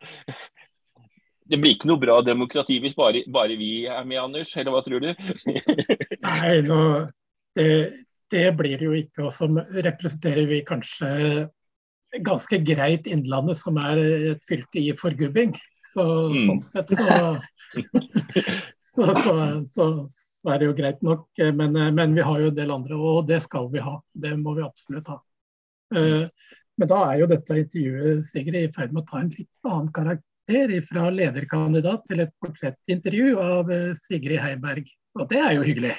det 1.48 1.60
blir 1.62 1.76
ikke 1.76 1.92
noe 1.92 2.02
bra 2.02 2.20
demokrati 2.26 2.80
hvis 2.84 2.98
bare, 2.98 3.24
bare, 3.32 3.58
vi 3.60 3.86
er 3.88 4.04
med, 4.08 4.20
Anders, 4.24 4.54
eller 4.58 4.76
hva 4.76 4.84
tror 4.86 5.04
du? 5.04 5.12
Nei, 6.28 6.58
nå, 6.68 6.82
det, 7.58 7.70
det 8.34 8.48
blir 8.60 8.80
det 8.80 8.90
jo 8.90 8.98
ikke. 8.98 9.28
Og 9.28 9.34
så 9.36 9.50
representerer 9.52 10.50
vi 10.50 10.64
kanskje 10.68 11.12
ganske 12.24 12.60
greit 12.66 13.08
Innlandet, 13.10 13.60
som 13.60 13.78
er 13.82 14.02
et 14.34 14.44
fylke 14.50 14.82
i 14.82 14.94
forgubbing. 14.98 15.56
Så 15.94 16.06
mm. 16.34 16.40
sånn 16.48 16.64
sett 16.66 16.94
så, 16.98 17.18
så, 18.94 19.08
så, 19.24 19.38
så 19.72 19.88
er 20.54 20.62
det 20.62 20.70
jo 20.70 20.76
greit 20.78 21.02
nok. 21.06 21.28
Men, 21.56 21.76
men, 21.96 22.16
vi 22.16 22.26
har 22.26 22.42
jo 22.42 22.52
en 22.52 22.58
del 22.58 22.74
andre, 22.74 22.98
og 22.98 23.28
det 23.30 23.42
skal 23.46 23.70
vi 23.74 23.84
ha. 23.84 23.98
Det 24.14 24.34
må 24.40 24.56
vi 24.58 24.66
absolutt 24.66 25.12
ha. 25.14 25.20
Eh, 25.96 26.26
men 26.78 26.90
da 26.92 27.02
er 27.10 27.22
jo 27.22 27.30
dette 27.32 27.60
intervjuet 27.64 28.26
Sigrid, 28.28 28.70
i 28.70 28.74
ferd 28.74 28.94
med 28.94 29.04
å 29.04 29.10
ta 29.10 29.22
en 29.22 29.32
litt 29.34 29.70
annen 29.70 29.94
karakter. 29.94 30.24
Fra 30.88 31.10
lederkandidat 31.12 32.06
til 32.08 32.22
et 32.24 32.32
portrettintervju 32.44 33.34
av 33.44 33.72
eh, 33.74 33.90
Sigrid 34.00 34.40
Heiberg. 34.44 34.88
Og 35.18 35.28
det 35.32 35.42
er 35.44 35.58
jo 35.58 35.66
hyggelig. 35.66 35.96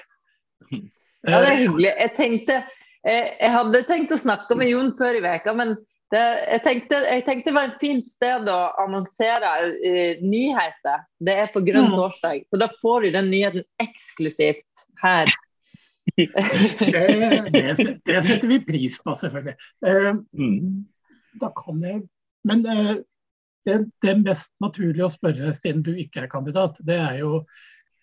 Ja, 0.70 1.40
det 1.42 1.50
er 1.50 1.60
hyggelig. 1.64 1.90
Jeg, 1.90 2.12
tenkte, 2.16 2.58
jeg, 3.04 3.26
jeg 3.40 3.52
hadde 3.52 3.84
tenkt 3.90 4.14
å 4.14 4.20
snakke 4.22 4.56
med 4.56 4.70
Jon 4.70 4.94
før 4.96 5.18
i 5.18 5.24
veka, 5.24 5.52
men 5.58 5.74
det, 6.12 6.20
jeg, 6.48 6.60
tenkte, 6.64 6.98
jeg, 7.04 7.24
tenkte, 7.26 7.50
det 7.50 7.56
var 7.56 7.66
et 7.68 7.82
fint 7.82 8.06
sted 8.08 8.48
å 8.48 8.58
annonsere 8.80 9.50
uh, 9.68 10.22
nyheter. 10.24 11.04
Det 11.20 11.34
er 11.44 11.50
på 11.52 11.62
Grønn 11.66 11.90
mm. 11.90 11.96
torsdag, 11.98 12.46
så 12.48 12.60
da 12.60 12.70
får 12.80 13.04
du 13.04 13.10
den 13.18 13.28
nyheten 13.32 13.66
eksklusivt 13.82 14.86
her. 15.02 15.32
det, 16.16 16.30
det, 17.52 17.64
det, 18.08 18.20
setter 18.24 18.48
vi 18.48 18.62
pris 18.64 18.96
på, 19.04 19.12
selvfølgelig. 19.20 19.58
Uh, 19.84 20.22
da 21.38 21.52
kan 21.54 21.84
jeg 21.84 22.00
Men 22.48 22.64
uh, 22.64 22.94
det, 23.68 23.82
det 24.00 24.14
mest 24.22 24.54
naturlige 24.64 25.10
å 25.10 25.12
spørre, 25.12 25.52
siden 25.56 25.84
du 25.84 25.92
ikke 25.92 26.24
er 26.24 26.32
kandidat, 26.32 26.80
det 26.88 26.96
er 26.96 27.20
jo 27.20 27.42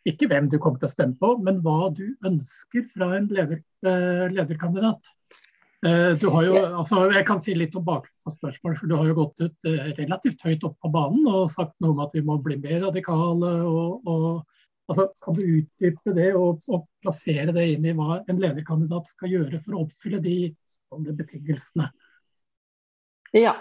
ikke 0.06 0.30
hvem 0.30 0.51
du 0.51 0.60
kommer 0.62 0.77
til 0.77 0.91
å 0.91 0.94
stemme 0.94 1.18
på, 1.18 1.32
men 1.41 1.63
hva 1.65 1.89
du 1.98 2.06
ønsker 2.27 2.86
fra 2.91 3.15
en 3.18 3.32
leder, 3.34 3.63
lederkandidat. 4.30 5.10
Eh, 5.86 6.12
du 6.22 6.27
har 6.34 6.48
jo, 6.48 6.56
altså, 6.82 7.04
jeg 7.13 7.25
kan 7.27 7.42
si 7.44 7.54
litt 7.58 7.75
om 7.77 7.86
bakgrunnen 7.86 8.24
for 8.25 8.36
spørsmålet. 8.38 8.80
for 8.80 8.89
Du 8.89 8.96
har 8.98 9.10
jo 9.10 9.18
gått 9.20 9.44
ut 9.44 9.70
eh, 9.70 9.92
relativt 10.00 10.42
høyt 10.46 10.65
opp 10.68 10.80
på 10.82 10.92
banen 10.94 11.27
og 11.30 11.51
sagt 11.54 11.75
noe 11.84 11.94
om 11.94 12.01
at 12.06 12.15
vi 12.15 12.24
må 12.25 12.39
bli 12.42 12.58
mer 12.63 12.82
radikale. 12.88 13.51
og, 13.70 14.10
og 14.10 14.89
altså, 14.89 15.10
Kan 15.25 15.38
du 15.38 15.44
utdype 15.60 16.15
det 16.18 16.32
og, 16.34 16.65
og, 16.74 16.89
plassere 17.06 17.54
det 17.54 17.68
inn 17.75 17.86
i 17.86 17.94
hva 17.94 18.24
en 18.25 18.42
lederkandidat 18.42 19.12
skal 19.12 19.30
gjøre 19.30 19.62
for 19.62 19.77
å 19.77 19.86
oppfylle 19.86 20.24
de, 20.25 20.38
de 21.06 21.18
betingelsene? 21.22 21.92
Ja, 23.36 23.60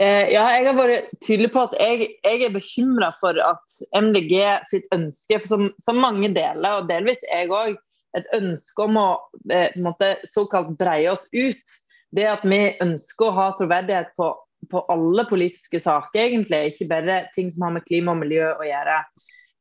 Eh, 0.00 0.32
ja, 0.34 0.44
jeg 0.56 0.66
har 0.66 0.74
vært 0.74 1.12
tydelig 1.22 1.50
på 1.54 1.62
at 1.68 1.74
jeg, 1.78 2.08
jeg 2.26 2.42
er 2.42 2.54
bekymra 2.54 3.12
for 3.20 3.38
at 3.38 3.76
MDG 3.94 4.40
sitt 4.70 4.88
ønske, 4.94 5.38
som, 5.46 5.68
som, 5.82 6.00
mange 6.02 6.32
deler, 6.34 6.80
og 6.80 6.88
delvis 6.90 7.22
jeg 7.28 7.52
òg, 7.54 7.76
et 8.18 8.30
ønske 8.36 8.86
om 8.86 8.98
å 9.00 9.08
eh, 9.50 9.74
måte, 9.80 10.16
såkalt 10.30 10.74
breie 10.78 11.10
oss 11.12 11.26
ut. 11.32 11.78
Det 12.14 12.26
at 12.30 12.44
vi 12.46 12.60
ønsker 12.82 13.28
å 13.28 13.36
ha 13.36 13.48
troverdighet 13.58 14.14
på, 14.18 14.30
på 14.70 14.84
alle 14.92 15.26
politiske 15.28 15.80
saker, 15.82 16.20
egentlig, 16.20 16.60
ikke 16.70 16.90
bare 16.92 17.18
ting 17.34 17.50
som 17.50 17.66
har 17.66 17.74
med 17.78 17.86
klima 17.88 18.14
og 18.14 18.22
miljø 18.22 18.52
å 18.54 18.68
gjøre. 18.68 19.00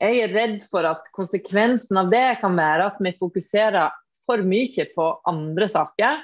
Jeg 0.04 0.22
er 0.22 0.34
redd 0.36 0.64
for 0.70 0.86
at 0.86 1.10
konsekvensen 1.16 1.98
av 2.02 2.10
det 2.12 2.26
kan 2.42 2.56
være 2.58 2.92
at 2.92 3.02
vi 3.02 3.14
fokuserer 3.18 3.94
for 4.28 4.44
mye 4.46 4.88
på 4.96 5.10
andre 5.30 5.68
saker, 5.72 6.22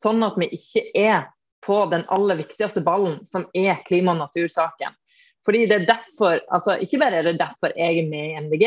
sånn 0.00 0.24
at 0.26 0.38
vi 0.40 0.50
ikke 0.56 0.84
er 0.98 1.28
på 1.64 1.82
den 1.92 2.06
aller 2.12 2.40
viktigste 2.40 2.82
ballen, 2.84 3.20
som 3.28 3.44
er 3.54 3.82
klima- 3.86 4.14
og 4.14 4.22
natursaken. 4.22 4.96
Fordi 5.44 5.66
det 5.68 5.76
er 5.76 5.88
derfor, 5.88 6.40
altså 6.52 6.76
Ikke 6.80 7.00
bare 7.00 7.20
er 7.20 7.28
det 7.30 7.38
derfor 7.40 7.72
jeg 7.76 7.98
er 7.98 8.08
med 8.08 8.26
i 8.28 8.40
MDG, 8.44 8.66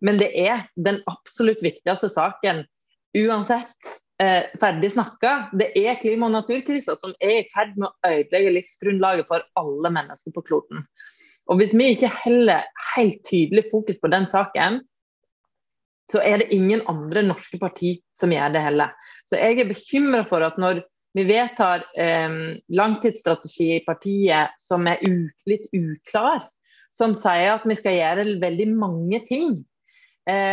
men 0.00 0.20
det 0.20 0.30
er 0.38 0.66
den 0.76 1.00
absolutt 1.10 1.62
viktigste 1.64 2.08
saken 2.12 2.64
uansett. 3.16 3.96
Eh, 4.20 4.50
ferdig 4.60 4.92
snakka. 4.92 5.48
Det 5.56 5.70
er 5.80 5.96
klima- 6.00 6.28
og 6.28 6.34
naturkrisa 6.34 6.96
som 7.00 7.14
er 7.24 7.38
i 7.40 7.48
ferd 7.54 7.76
med 7.76 7.88
å 7.88 8.10
ødelegge 8.10 8.52
livsgrunnlaget 8.58 9.28
for 9.30 9.46
alle 9.56 9.92
mennesker 9.96 10.34
på 10.36 10.44
kloden. 10.44 10.84
Og 11.48 11.56
Hvis 11.56 11.72
vi 11.74 11.88
ikke 11.94 12.12
heller 12.24 12.66
helt 12.94 13.24
tydelig 13.24 13.64
fokus 13.70 13.96
på 13.98 14.10
den 14.12 14.26
saken, 14.28 14.82
så 16.12 16.20
er 16.20 16.42
det 16.42 16.52
ingen 16.52 16.82
andre 16.90 17.22
norske 17.22 17.58
parti 17.58 17.96
som 18.18 18.32
gjør 18.34 18.52
det 18.52 18.62
heller. 18.62 18.92
Så 19.30 19.38
jeg 19.38 19.58
er 19.58 19.70
bekymra 19.70 20.24
for 20.28 20.44
at 20.44 20.58
når 20.58 20.82
vi 21.14 21.24
vedtar 21.24 21.86
eh, 21.98 22.60
langtidsstrategi 22.68 23.76
i 23.78 23.84
partiet 23.86 24.52
som 24.60 24.86
er 24.90 25.00
litt 25.48 25.66
uklar, 25.72 26.44
som 26.92 27.16
sier 27.16 27.54
at 27.54 27.64
vi 27.64 27.78
skal 27.78 27.96
gjøre 27.96 28.40
veldig 28.42 28.68
mange 28.74 29.22
ting, 29.26 29.62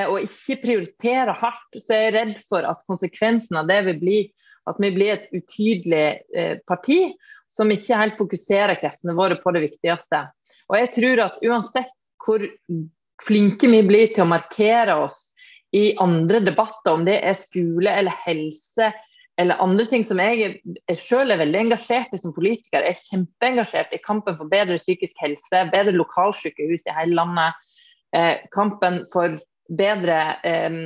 og 0.09 0.23
ikke 0.23 0.61
prioritere 0.63 1.35
hardt, 1.37 1.79
så 1.79 1.93
er 1.95 2.03
jeg 2.05 2.15
redd 2.15 2.35
for 2.49 2.67
at 2.67 2.83
konsekvensen 2.89 3.59
av 3.59 3.69
det 3.69 3.81
vil 3.89 4.01
bli 4.01 4.19
at 4.67 4.79
vi 4.83 4.91
blir 4.91 5.13
et 5.15 5.27
utydelig 5.31 6.05
eh, 6.35 6.57
parti 6.67 7.13
som 7.55 7.71
ikke 7.71 7.99
helt 7.99 8.19
fokuserer 8.19 8.79
kreftene 8.81 9.15
våre 9.17 9.39
på 9.41 9.53
det 9.55 9.63
viktigste. 9.65 10.25
Og 10.67 10.77
jeg 10.81 10.91
tror 10.97 11.23
at 11.23 11.41
uansett 11.45 11.93
hvor 12.25 12.43
flinke 13.23 13.69
vi 13.71 13.81
blir 13.87 14.11
til 14.13 14.25
å 14.25 14.31
markere 14.33 14.97
oss 15.07 15.29
i 15.75 15.91
andre 16.01 16.41
debatter, 16.43 16.93
om 16.93 17.05
det 17.07 17.17
er 17.23 17.39
skole 17.39 17.91
eller 17.91 18.15
helse 18.25 18.91
eller 19.37 19.59
andre 19.61 19.85
ting 19.85 20.01
som 20.05 20.17
jeg, 20.17 20.55
jeg 20.65 20.97
selv 20.97 21.33
er 21.33 21.41
veldig 21.43 21.59
engasjert 21.67 22.13
i 22.15 22.17
som 22.17 22.33
politiker. 22.33 22.81
Jeg 22.81 22.95
er 22.95 23.03
kjempeengasjert 23.11 23.91
i 23.93 23.99
kampen 24.01 24.33
for 24.39 24.49
bedre 24.49 24.79
psykisk 24.81 25.19
helse, 25.21 25.61
bedre 25.73 25.93
lokalsykehus 25.93 26.87
i 26.87 26.95
hele 26.97 27.19
landet. 27.19 27.75
Eh, 28.17 28.41
kampen 28.55 29.03
for 29.13 29.37
bedre 29.69 30.19
eh, 30.47 30.77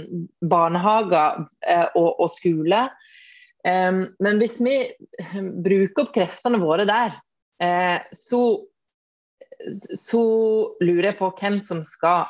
barnehager 0.41 1.45
eh, 1.67 1.87
og, 1.95 2.09
og, 2.19 2.29
skole. 2.33 2.85
Eh, 3.65 4.01
men 4.19 4.41
hvis 4.41 4.59
vi 4.63 4.75
bruker 5.65 6.05
opp 6.05 6.13
kreftene 6.15 6.61
våre 6.61 6.87
der, 6.89 7.17
eh, 7.61 7.99
så, 8.17 8.41
så 9.97 10.25
lurer 10.81 11.11
jeg 11.11 11.19
på 11.21 11.31
hvem 11.41 11.59
som 11.63 11.85
skal 11.87 12.29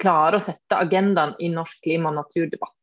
klare 0.00 0.38
å 0.38 0.42
sette 0.42 0.78
agendaen 0.78 1.34
i 1.42 1.50
norsk 1.52 1.82
klima- 1.84 2.12
og 2.12 2.20
naturdebatt. 2.22 2.74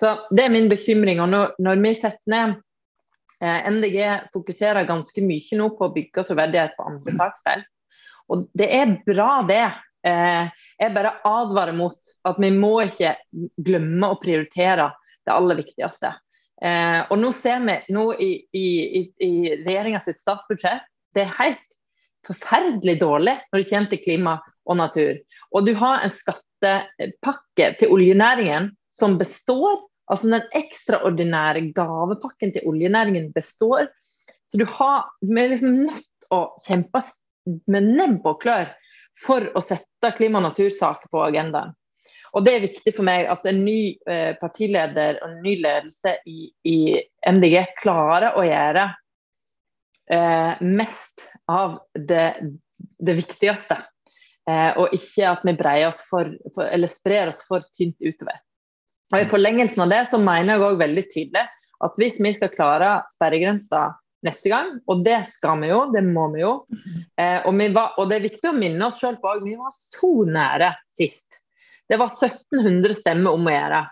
Så 0.00 0.14
Det 0.30 0.44
er 0.44 0.52
min 0.52 0.68
bekymring. 0.68 1.20
og 1.20 1.28
Når, 1.28 1.54
når 1.58 1.82
vi 1.82 1.94
setter 1.94 2.30
ned 2.30 2.56
eh, 3.40 3.70
MDG 3.70 3.98
fokuserer 4.32 4.88
ganske 4.88 5.22
mye 5.24 5.58
nå 5.58 5.70
på 5.76 5.86
å 5.86 5.94
bygge 5.94 6.26
troverdighet 6.28 6.76
på 6.76 6.86
andre 6.90 7.16
saksfelt. 7.16 7.68
Og 8.32 8.48
det 8.58 8.68
er 8.74 8.96
bra, 9.06 9.42
det. 9.46 9.66
Eh, 10.06 10.48
jeg 10.76 10.94
bare 10.94 11.16
advarer 11.26 11.74
mot 11.76 11.96
at 12.28 12.38
vi 12.42 12.50
må 12.54 12.76
ikke 12.84 13.14
glemme 13.64 14.12
å 14.12 14.18
prioritere 14.20 14.90
det 15.26 15.34
aller 15.34 15.58
viktigste. 15.58 16.12
Eh, 16.62 17.00
og 17.10 17.18
nå 17.20 17.32
ser 17.36 17.64
vi 17.64 17.78
nå 17.92 18.04
i, 18.22 18.30
i, 18.56 18.68
i, 19.02 19.32
regjeringa 19.64 20.00
sitt 20.04 20.22
statsbudsjett, 20.22 20.86
det 21.16 21.24
er 21.24 21.34
helt 21.40 21.74
forferdelig 22.26 22.96
dårlig 23.00 23.36
når 23.50 23.60
det 23.60 23.68
kommer 23.70 23.92
til 23.92 24.02
klima 24.04 24.38
og 24.66 24.80
natur. 24.80 25.18
Og 25.54 25.66
du 25.66 25.74
har 25.78 26.04
en 26.04 26.14
skattepakke 26.14 27.70
til 27.80 27.92
oljenæringen 27.94 28.72
som 28.96 29.18
består. 29.20 29.84
Altså 30.10 30.30
den 30.30 30.50
ekstraordinære 30.54 31.68
gavepakken 31.74 32.52
til 32.54 32.66
oljenæringen 32.68 33.30
består. 33.34 33.88
Så 34.52 34.60
du 34.60 34.66
har, 34.76 35.08
vi 35.22 35.40
er 35.42 35.54
liksom 35.54 35.80
nødt 35.86 36.28
å 36.34 36.42
kjempe 36.66 37.02
med 37.70 37.94
nebb 37.94 38.26
og 38.26 38.40
klør 38.42 38.70
for 39.22 39.48
å 39.56 39.62
sette 39.64 40.12
klima- 40.16 40.40
og 40.40 40.50
natursaker 40.50 41.10
på 41.12 41.24
agendaen. 41.24 41.74
Og 42.36 42.44
Det 42.44 42.52
er 42.52 42.64
viktig 42.66 42.92
for 42.92 43.06
meg 43.06 43.30
at 43.32 43.46
en 43.48 43.62
ny 43.64 43.96
eh, 44.10 44.34
partileder 44.36 45.22
og 45.22 45.28
en 45.30 45.42
ny 45.44 45.54
ledelse 45.62 46.18
i, 46.28 46.50
i 46.68 46.78
MDG 47.24 47.62
klarer 47.78 48.36
å 48.36 48.44
gjøre 48.44 48.82
eh, 50.12 50.60
mest 50.60 51.24
av 51.48 51.78
det, 51.96 52.34
det 52.76 53.14
viktigste. 53.22 53.78
Eh, 54.50 54.76
og 54.76 54.92
ikke 54.94 55.30
at 55.30 55.46
vi 55.48 55.56
breier 55.56 55.88
oss 55.94 56.02
for, 56.10 56.28
for, 56.52 56.68
eller 56.68 56.92
sprer 56.92 57.32
oss 57.32 57.40
for 57.48 57.64
tynt 57.78 57.96
utover. 58.04 58.36
Og 59.14 59.22
I 59.22 59.30
forlengelsen 59.30 59.86
av 59.86 59.94
det 59.94 60.02
så 60.10 60.20
mener 60.20 60.56
jeg 60.56 60.66
òg 60.66 60.82
veldig 60.82 61.06
tydelig 61.14 61.46
at 61.86 61.98
hvis 62.00 62.18
vi 62.20 62.32
skal 62.34 62.52
klare 62.52 62.90
sperregrensa 63.14 63.88
neste 64.26 64.52
gang, 64.52 64.76
og 64.90 65.02
det 65.06 65.22
skal 65.32 65.60
vi 65.62 65.70
jo, 65.70 65.80
det 65.94 66.02
må 66.06 66.28
vi 66.34 66.42
jo, 66.42 66.52
eh, 67.18 67.40
og, 67.42 67.52
vi 67.58 67.68
var, 67.74 67.96
og, 67.96 68.08
det 68.10 68.18
er 68.18 68.28
viktig 68.28 68.50
å 68.50 68.56
minne 68.56 68.88
oss 68.88 69.00
sjøl 69.02 69.18
på 69.22 69.32
at 69.32 69.44
vi 69.44 69.56
var 69.58 69.74
så 69.74 70.12
nære 70.28 70.72
sist. 70.98 71.42
Det 71.86 71.98
var 72.00 72.10
1700 72.10 72.98
stemmer 72.98 73.36
om 73.36 73.46
å 73.46 73.54
gjøre. 73.54 73.84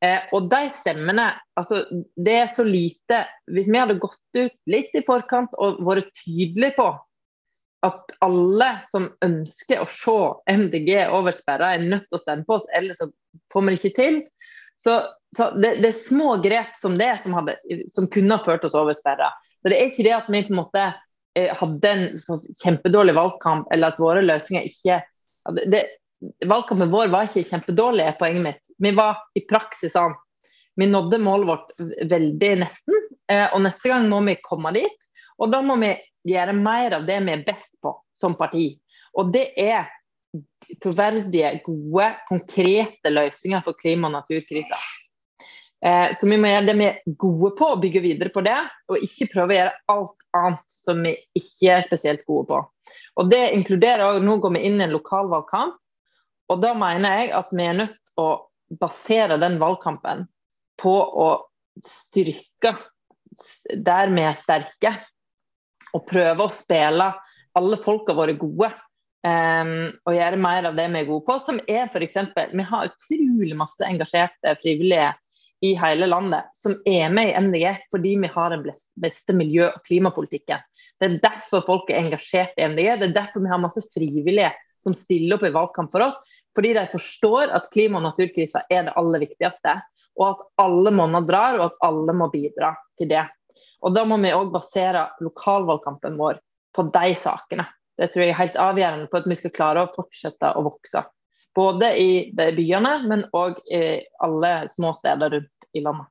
Eh, 0.00 0.32
og 0.34 0.48
de 0.48 0.62
stemmene 0.78 1.26
altså 1.60 1.82
Det 2.16 2.32
er 2.32 2.46
så 2.48 2.64
lite 2.64 3.18
Hvis 3.52 3.66
vi 3.68 3.76
hadde 3.76 3.98
gått 4.00 4.38
ut 4.38 4.54
litt 4.72 4.94
i 4.96 5.02
forkant 5.04 5.52
og 5.60 5.82
vært 5.84 6.08
tydelige 6.22 6.72
på 6.78 6.86
at 7.84 8.14
alle 8.24 8.68
som 8.88 9.10
ønsker 9.24 9.80
å 9.80 9.88
se 9.88 10.16
MDG 10.52 10.90
over 11.16 11.32
sperra, 11.32 11.72
er 11.72 11.84
nødt 11.84 12.04
til 12.08 12.18
å 12.18 12.20
stemme 12.20 12.44
på 12.44 12.58
oss, 12.58 12.66
ellers 12.76 13.00
så 13.00 13.08
kommer 13.52 13.72
det 13.72 13.80
ikke 13.80 13.96
til. 13.96 14.18
Så, 14.80 14.98
så 15.36 15.46
det, 15.56 15.78
det, 15.80 15.92
er 15.94 16.02
små 16.02 16.34
grep 16.44 16.76
som 16.80 16.98
det 17.00 17.08
som, 17.22 17.38
hadde, 17.38 17.56
som 17.94 18.08
kunne 18.12 18.36
ha 18.36 18.44
ført 18.44 18.66
oss 18.68 18.76
over 18.76 18.96
sperra. 18.96 19.30
Så 19.60 19.70
det 19.70 19.78
er 19.78 19.90
ikke 19.90 20.06
det 20.06 20.16
at 20.16 20.28
vi 20.32 20.42
på 20.46 20.54
en 20.54 20.60
måte 20.62 20.84
eh, 21.36 21.50
hadde 21.60 21.94
en 21.94 22.04
kjempedårlig 22.62 23.14
valgkamp, 23.16 23.68
eller 23.74 23.92
at 23.92 24.00
våre 24.00 24.24
løsninger 24.24 24.68
ikke 24.68 25.00
det, 25.68 25.84
Valgkampen 26.44 26.90
vår 26.92 27.08
var 27.08 27.28
ikke 27.28 27.48
kjempedårlig, 27.48 28.04
er 28.04 28.16
poenget 28.18 28.44
mitt. 28.44 28.72
Vi 28.76 28.90
var 28.96 29.22
i 29.32 29.40
praksis 29.48 29.94
sånn. 29.94 30.12
Vi 30.76 30.88
nådde 30.88 31.20
målet 31.20 31.48
vårt 31.48 31.70
veldig 32.10 32.50
nesten, 32.60 33.06
eh, 33.32 33.46
og 33.54 33.62
neste 33.64 33.88
gang 33.88 34.04
må 34.08 34.20
vi 34.26 34.36
komme 34.44 34.72
dit. 34.76 35.08
Og 35.40 35.52
da 35.52 35.62
må 35.64 35.78
vi 35.80 35.94
gjøre 36.28 36.52
mer 36.56 36.98
av 36.98 37.08
det 37.08 37.16
vi 37.24 37.32
er 37.32 37.46
best 37.46 37.72
på 37.80 37.94
som 38.20 38.36
parti. 38.36 38.74
Og 39.16 39.32
det 39.32 39.46
er 39.56 39.88
troverdige, 40.84 41.54
gode, 41.64 42.10
konkrete 42.28 43.10
løsninger 43.10 43.64
for 43.64 43.80
klima- 43.80 44.10
og 44.10 44.18
naturkrisa. 44.20 44.76
Eh, 45.86 46.10
så 46.16 46.28
vi 46.28 46.36
må 46.36 46.50
gjøre 46.50 46.66
det 46.68 46.76
vi 46.76 46.88
er 46.90 46.98
gode 47.20 47.52
på, 47.58 47.68
og 47.74 47.82
bygge 47.84 48.02
videre 48.04 48.32
på 48.34 48.42
det. 48.44 48.58
Og 48.90 49.04
ikke 49.06 49.30
prøve 49.32 49.54
å 49.54 49.58
gjøre 49.58 49.76
alt 49.94 50.26
annet 50.36 50.74
som 50.80 51.00
vi 51.06 51.14
ikke 51.38 51.76
er 51.76 51.86
spesielt 51.86 52.26
gode 52.28 52.48
på. 52.50 52.60
Og 53.20 53.30
Det 53.30 53.42
inkluderer 53.56 54.04
også, 54.06 54.24
Nå 54.26 54.36
går 54.42 54.56
vi 54.56 54.64
inn 54.68 54.80
i 54.80 54.86
en 54.86 54.96
lokalvalgkamp, 54.96 55.78
og 56.50 56.62
da 56.64 56.74
mener 56.74 57.20
jeg 57.20 57.32
at 57.38 57.52
vi 57.54 57.62
er 57.62 57.78
nødt 57.78 57.94
til 57.94 58.22
å 58.24 58.28
basere 58.80 59.38
den 59.38 59.58
valgkampen 59.62 60.24
på 60.80 60.94
å 60.98 61.28
styrke 61.86 62.74
der 63.86 64.10
vi 64.10 64.24
er 64.26 64.38
sterke, 64.38 64.94
og 65.94 66.06
prøve 66.06 66.44
å 66.44 66.54
spille 66.54 67.06
alle 67.58 67.78
folka 67.82 68.14
våre 68.14 68.36
gode. 68.38 68.70
Um, 69.20 69.90
og 70.08 70.14
gjøre 70.16 70.38
mer 70.40 70.70
av 70.70 70.78
det 70.78 70.86
vi 70.94 71.02
er 71.02 71.08
gode 71.08 71.26
på, 71.26 71.36
som 71.44 71.58
er 71.68 71.90
f.eks. 71.90 72.16
Vi 72.54 72.66
har 72.70 72.88
utrolig 72.88 73.56
masse 73.58 73.84
engasjerte 73.84 74.54
frivillige 74.62 75.10
i 75.60 75.74
hele 75.76 76.08
landet 76.08 76.48
som 76.56 76.74
er 76.88 77.12
med 77.12 77.30
i 77.30 77.36
MDG 77.40 77.66
fordi 77.92 78.16
vi 78.22 78.30
har 78.32 78.54
den 78.54 78.64
beste 79.00 79.36
miljø- 79.36 79.68
og 79.70 79.82
klimapolitikken. 79.84 80.62
Det 81.00 81.08
er 81.08 81.20
derfor 81.24 81.64
folk 81.66 81.90
er 81.90 82.00
engasjert 82.00 82.58
i 82.60 82.66
MDG. 82.68 82.88
Det 83.00 83.08
er 83.08 83.16
derfor 83.16 83.44
vi 83.44 83.52
har 83.52 83.60
masse 83.60 83.82
frivillige 83.94 84.52
som 84.80 84.96
stiller 84.96 85.36
opp 85.36 85.46
i 85.48 85.52
valgkamp 85.54 85.92
for 85.92 86.04
oss. 86.08 86.18
Fordi 86.56 86.72
de 86.76 86.86
forstår 86.92 87.52
at 87.56 87.68
klima- 87.72 88.00
og 88.00 88.08
naturkrisa 88.08 88.64
er 88.70 88.88
det 88.88 88.96
aller 89.00 89.24
viktigste. 89.24 89.76
Og 90.20 90.26
at 90.28 90.46
alle 90.64 90.92
monner 90.92 91.24
drar, 91.24 91.56
og 91.58 91.70
at 91.70 91.84
alle 91.86 92.12
må 92.16 92.28
bidra 92.32 92.74
til 92.98 93.08
det. 93.12 93.24
Og 93.80 93.94
Da 93.94 94.04
må 94.04 94.18
vi 94.20 94.32
òg 94.36 94.52
basere 94.52 95.08
lokalvalgkampen 95.20 96.18
vår 96.20 96.40
på 96.76 96.84
de 96.92 97.14
sakene. 97.16 97.66
Det 97.96 98.10
tror 98.12 98.24
jeg 98.24 98.32
er 98.34 98.40
helt 98.40 98.60
avgjørende 98.60 99.08
for 99.10 99.20
at 99.20 99.28
vi 99.28 99.36
skal 99.36 99.54
klare 99.56 99.84
å 99.84 99.92
fortsette 99.94 100.52
å 100.56 100.64
vokse. 100.64 101.04
Både 101.56 101.90
i 101.98 102.10
byene, 102.36 102.94
men 103.10 103.26
òg 103.34 103.58
i 103.66 103.82
alle 104.22 104.54
små 104.70 104.94
steder 104.98 105.36
rundt 105.36 105.70
i 105.74 105.82
landet. 105.82 106.06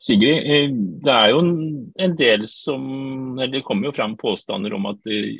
Sigrid, 0.00 0.46
eh, 0.46 0.70
det 1.04 1.12
er 1.12 1.32
jo 1.34 1.40
en 2.00 2.14
del 2.16 2.46
som 2.48 3.36
Det 3.52 3.60
kommer 3.66 3.90
jo 3.90 3.96
fram 3.98 4.16
påstander 4.16 4.72
om 4.72 4.86
at 4.88 5.10
eh, 5.10 5.36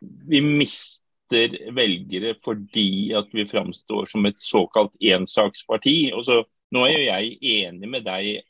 vi 0.00 0.40
mister 0.40 1.58
velgere 1.76 2.32
fordi 2.44 3.12
at 3.18 3.28
vi 3.36 3.44
framstår 3.50 4.08
som 4.08 4.24
et 4.24 4.38
såkalt 4.40 4.94
ensaksparti. 5.02 6.14
Og 6.16 6.24
nå 6.72 6.86
er 6.86 6.94
jo 6.94 7.04
jeg 7.04 7.36
enig 7.58 7.90
med 7.90 8.06
deg 8.06 8.46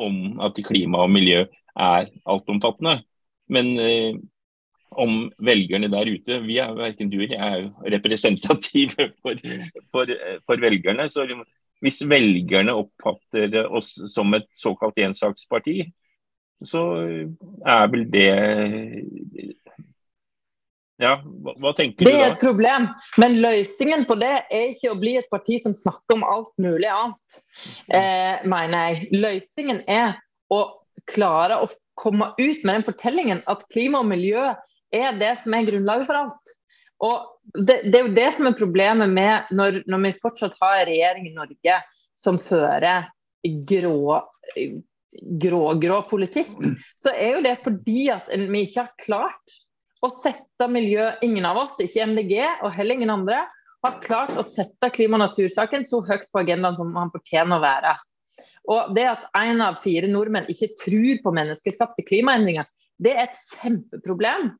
om 0.00 0.40
at 0.40 0.56
klima 0.64 1.04
og 1.04 1.12
miljø 1.12 1.44
er 1.76 2.08
altomfattende. 2.24 3.02
Men 3.52 3.74
eh, 3.78 4.16
om 4.90 5.30
velgerne 5.38 5.90
der 5.92 6.10
ute. 6.10 6.40
Vi 6.46 6.58
er 6.62 6.74
verken 6.76 7.10
du 7.12 7.20
eller 7.20 7.36
jeg 7.36 7.46
er 7.46 7.62
jo 7.62 7.94
representative 7.96 9.10
for, 9.22 9.40
for, 9.92 10.14
for, 10.46 10.62
velgerne. 10.62 11.08
Så 11.10 11.26
hvis 11.80 12.02
velgerne 12.08 12.74
oppfatter 12.76 13.62
oss 13.70 13.94
som 14.12 14.34
et 14.36 14.48
såkalt 14.56 14.98
ensaksparti, 15.00 15.82
så 16.66 16.82
er 17.64 17.86
vel 17.92 18.04
det 18.12 18.28
ja, 21.00 21.14
hva, 21.24 21.54
hva 21.56 21.70
tenker 21.72 22.04
det 22.04 22.10
du 22.10 22.12
da? 22.12 22.16
Det 22.18 22.24
er 22.26 22.34
et 22.34 22.42
problem, 22.42 22.88
men 23.22 23.38
løsningen 23.40 24.02
på 24.08 24.18
det 24.20 24.34
er 24.52 24.66
ikke 24.74 24.90
å 24.92 24.98
bli 25.00 25.14
et 25.16 25.30
parti 25.32 25.56
som 25.62 25.72
snakker 25.76 26.18
om 26.18 26.26
alt 26.28 26.52
mulig 26.60 26.90
annet, 26.92 27.38
eh, 27.88 28.42
mener 28.44 28.90
jeg. 28.90 29.06
Løsningen 29.22 29.80
er 29.88 30.18
å 30.52 30.60
klare 31.08 31.62
å 31.64 31.70
komme 32.00 32.34
ut 32.36 32.66
med 32.66 32.74
den 32.74 32.84
fortellingen 32.84 33.40
at 33.48 33.64
klima 33.72 34.02
og 34.02 34.10
miljø 34.10 34.50
er 34.94 35.14
det 35.18 35.36
som 35.42 35.54
er 35.54 35.68
grunnlaget 35.68 36.08
for 36.08 36.20
alt. 36.20 36.52
Og 37.00 37.54
det, 37.56 37.78
det, 37.88 37.94
er 37.96 38.04
jo 38.08 38.16
det 38.16 38.28
som 38.36 38.50
er 38.50 38.58
problemet 38.58 39.10
med 39.10 39.54
når, 39.56 39.80
når 39.88 40.04
vi 40.04 40.18
fortsatt 40.20 40.58
har 40.60 40.82
en 40.82 40.90
regjering 40.90 41.30
i 41.30 41.36
Norge 41.36 41.78
som 42.20 42.36
fører 42.42 43.08
grå, 43.70 44.18
grå, 45.40 45.62
grå 45.80 46.02
politikk, 46.10 46.52
så 47.00 47.14
er 47.14 47.38
jo 47.38 47.46
det 47.46 47.56
fordi 47.64 48.10
at 48.12 48.28
vi 48.28 48.66
ikke 48.66 48.84
har 48.84 48.92
klart 49.00 49.56
å 50.04 50.10
sette 50.12 50.68
miljø 50.72 51.10
Ingen 51.24 51.48
av 51.48 51.58
oss, 51.64 51.80
ikke 51.80 52.04
MDG 52.12 52.36
og 52.60 52.70
heller 52.76 52.96
ingen 52.96 53.12
andre, 53.12 53.42
har 53.80 54.00
klart 54.04 54.36
å 54.36 54.44
sette 54.44 54.92
klima- 54.92 55.16
og 55.16 55.24
natursaken 55.24 55.86
så 55.88 56.02
høyt 56.04 56.28
på 56.28 56.42
agendaen 56.42 56.76
som 56.76 56.92
han 56.96 57.12
fortjener 57.12 57.56
å 57.56 57.64
være. 57.64 57.94
Og 58.70 58.92
det 58.96 59.06
at 59.08 59.24
én 59.40 59.60
av 59.64 59.80
fire 59.84 60.08
nordmenn 60.10 60.48
ikke 60.52 60.74
tror 60.82 61.22
på 61.24 61.32
menneskeskapte 61.36 62.04
klimaendringer, 62.06 62.68
det 63.00 63.14
er 63.16 63.22
et 63.28 63.38
kjempeproblem. 63.56 64.50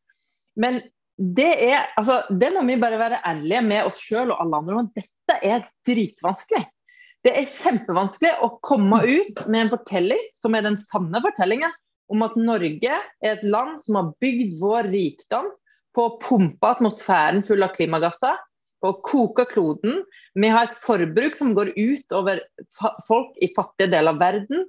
Men 0.61 0.81
det 1.21 1.51
er 1.69 1.91
altså, 2.01 2.23
det 2.33 2.49
må 2.55 2.65
vi 2.69 2.79
bare 2.81 3.01
være 3.01 3.21
ærlige 3.29 3.63
med 3.67 3.89
oss 3.91 4.01
sjøl 4.01 4.33
og 4.33 4.41
alle 4.41 4.61
andre 4.61 4.79
om. 4.81 4.91
Dette 4.97 5.37
er 5.45 5.67
dritvanskelig. 5.89 6.65
Det 7.21 7.35
er 7.37 7.49
kjempevanskelig 7.53 8.33
å 8.41 8.55
komme 8.65 9.03
ut 9.05 9.43
med 9.47 9.67
en 9.67 9.73
fortelling 9.75 10.23
som 10.41 10.57
er 10.57 10.65
den 10.65 10.79
sanne 10.81 11.21
fortellingen 11.21 11.73
om 12.11 12.25
at 12.25 12.39
Norge 12.41 12.95
er 12.97 13.35
et 13.35 13.43
land 13.45 13.77
som 13.85 13.99
har 13.99 14.15
bygd 14.23 14.57
vår 14.63 14.89
rikdom 14.91 15.51
på 15.95 16.07
å 16.07 16.15
pumpe 16.23 16.71
atmosfæren 16.71 17.45
full 17.47 17.67
av 17.67 17.75
klimagasser 17.77 18.41
på 18.81 18.91
å 18.91 18.99
koke 19.05 19.45
kloden. 19.51 20.01
Vi 20.35 20.51
har 20.51 20.69
et 20.69 20.81
forbruk 20.81 21.37
som 21.37 21.53
går 21.57 21.75
ut 21.77 22.17
over 22.17 22.41
folk 23.07 23.37
i 23.45 23.51
fattige 23.57 23.93
deler 23.93 24.15
av 24.15 24.23
verden. 24.23 24.65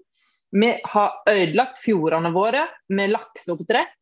Vi 0.51 0.73
har 0.93 1.21
ødelagt 1.31 1.79
fjordene 1.79 2.33
våre 2.35 2.65
med 2.91 3.13
lakseoppdrett. 3.13 3.95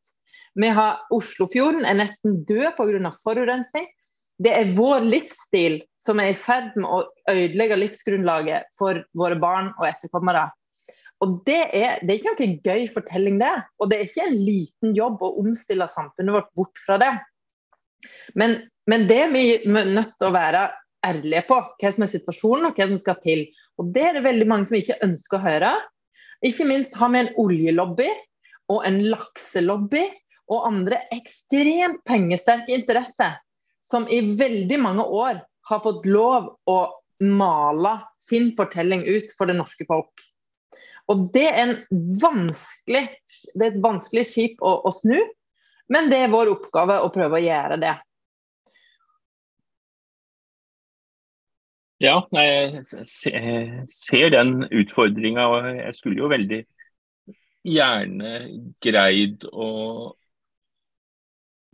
Vi 0.59 0.69
har 0.75 0.99
Oslofjorden 1.15 1.85
er 1.87 1.97
nesten 2.01 2.43
død 2.47 2.75
pga. 2.77 3.11
forurensning. 3.23 3.87
Det 4.39 4.51
er 4.55 4.73
vår 4.75 5.03
livsstil 5.03 5.81
som 5.99 6.19
er 6.19 6.31
i 6.31 6.37
ferd 6.37 6.75
med 6.79 6.87
å 6.87 7.01
ødelegge 7.31 7.77
livsgrunnlaget 7.79 8.69
for 8.79 9.01
våre 9.13 9.35
barn 9.39 9.73
og 9.77 9.87
etterkommere. 9.87 10.47
Og 11.19 11.41
det 11.47 11.59
er, 11.75 11.99
det 11.99 12.13
er 12.13 12.19
ikke 12.19 12.35
noen 12.37 12.59
gøy 12.63 12.85
fortelling, 12.93 13.39
det. 13.41 13.51
Og 13.79 13.91
det 13.91 13.97
er 13.97 14.05
ikke 14.07 14.27
en 14.29 14.37
liten 14.39 14.93
jobb 14.95 15.23
å 15.23 15.33
omstille 15.41 15.89
samfunnet 15.91 16.37
vårt 16.37 16.53
bort 16.55 16.83
fra 16.85 16.95
det. 17.01 17.11
Men, 18.39 18.55
men 18.87 19.03
det 19.09 19.25
vi 19.33 19.43
er 19.57 19.67
nødt 19.67 20.15
til 20.15 20.29
å 20.29 20.35
være 20.35 20.69
ærlige 21.05 21.43
på, 21.49 21.59
hva 21.81 21.91
som 21.95 22.05
er 22.05 22.13
situasjonen 22.13 22.69
og 22.69 22.79
hva 22.79 22.87
som 22.87 23.01
skal 23.01 23.19
til. 23.23 23.43
Og 23.79 23.91
Det 23.95 24.05
er 24.07 24.15
det 24.15 24.23
veldig 24.27 24.47
mange 24.47 24.71
som 24.71 24.79
ikke 24.79 24.99
ønsker 25.03 25.39
å 25.39 25.43
høre. 25.43 25.73
Ikke 26.47 26.67
minst 26.67 26.95
har 26.95 27.11
vi 27.11 27.25
en 27.25 27.33
oljelobby 27.43 28.07
og 28.71 28.83
en 28.87 29.01
lakselobby 29.11 30.05
og 30.49 30.65
andre 30.67 31.03
ekstremt 31.13 32.01
pengesterke 32.07 32.73
interesser 32.73 33.37
som 33.85 34.07
i 34.09 34.21
veldig 34.37 34.79
mange 34.81 35.05
år 35.05 35.41
har 35.69 35.83
fått 35.85 36.05
lov 36.09 36.49
å 36.69 36.79
male 37.19 37.95
sin 38.29 38.51
fortelling 38.57 39.03
ut 39.05 39.31
for 39.37 39.49
det 39.49 39.57
norske 39.59 39.85
folk. 39.89 40.25
Og 41.09 41.29
Det 41.33 41.47
er, 41.49 41.73
det 41.89 42.99
er 42.99 43.71
et 43.71 43.81
vanskelig 43.81 44.25
skip 44.29 44.61
å, 44.61 44.75
å 44.85 44.91
snu, 44.93 45.17
men 45.89 46.09
det 46.11 46.21
er 46.23 46.33
vår 46.33 46.51
oppgave 46.53 46.99
å 47.01 47.09
prøve 47.13 47.39
å 47.39 47.43
gjøre 47.43 47.79
det. 47.81 47.95
Ja, 51.99 52.21
jeg 52.31 52.83
ser 53.91 54.29
den 54.31 54.61
utfordringa. 54.69 55.49
Jeg 55.81 55.97
skulle 55.97 56.21
jo 56.21 56.29
veldig 56.31 56.61
gjerne 57.67 58.35
greid 58.79 59.43
å 59.51 59.67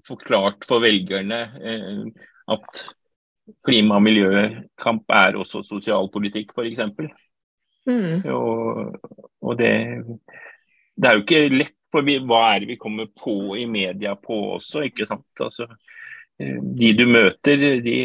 forklart 0.07 0.65
for 0.67 0.83
velgerne 0.83 1.41
eh, 1.61 2.01
at 2.53 2.83
klima- 3.65 3.99
og 3.99 4.05
miljøkamp 4.05 5.11
er 5.13 5.37
også 5.39 5.61
sosialpolitikk, 5.65 6.53
f.eks. 6.55 6.81
Mm. 7.85 8.25
Og, 8.33 8.95
og 9.41 9.57
det, 9.59 9.73
det, 10.95 11.09
er 11.09 11.17
jo 11.17 11.25
ikke 11.25 11.43
lett, 11.53 11.77
for 11.93 12.05
vi, 12.05 12.17
hva 12.25 12.41
er 12.53 12.63
det 12.63 12.71
vi 12.73 12.79
kommer 12.81 13.11
på 13.13 13.55
i 13.61 13.67
media 13.69 14.15
på 14.17 14.39
også, 14.57 14.87
ikke 14.89 15.07
sant. 15.09 15.27
Altså, 15.39 15.69
eh, 16.41 16.57
de 16.57 16.91
du 16.97 17.05
møter, 17.09 17.69
de 17.85 17.99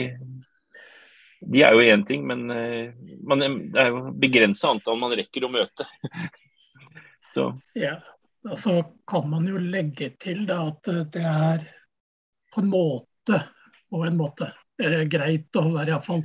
de 1.40 1.62
er 1.64 1.72
jo 1.72 1.80
én 1.80 2.02
ting, 2.04 2.26
men 2.28 2.50
uh, 2.52 2.92
man, 3.24 3.40
det 3.72 3.80
er 3.80 3.94
jo 3.94 4.10
begrensa 4.20 4.74
antall 4.74 4.98
man 5.00 5.14
rekker 5.16 5.46
å 5.46 5.52
møte. 5.52 5.86
Så. 7.34 7.46
Ja, 7.78 7.94
og 8.44 8.58
så 8.58 8.80
kan 9.08 9.28
man 9.30 9.46
jo 9.48 9.60
legge 9.62 10.10
til 10.20 10.42
da, 10.48 10.64
at 10.72 10.88
det 11.14 11.22
er 11.24 11.64
på 12.52 12.62
en 12.62 12.70
måte 12.72 13.42
og 13.90 14.06
en 14.06 14.18
måte 14.18 14.50
eh, 14.82 15.04
greit 15.10 15.56
å 15.58 15.66
være 15.74 15.94
iallfall 15.94 16.24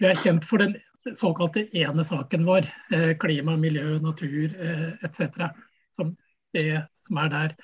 Vi 0.00 0.08
er 0.08 0.20
kjent 0.20 0.46
for 0.48 0.62
den 0.62 0.76
såkalte 1.18 1.66
ene 1.76 2.04
saken 2.04 2.46
vår, 2.48 2.68
eh, 2.96 3.12
klima, 3.20 3.56
miljø, 3.60 3.98
natur 4.02 4.54
eh, 4.56 4.92
etc. 5.04 5.50
Som 5.96 6.14
det 6.54 6.84
som 6.96 7.18
er 7.20 7.32
der. 7.32 7.54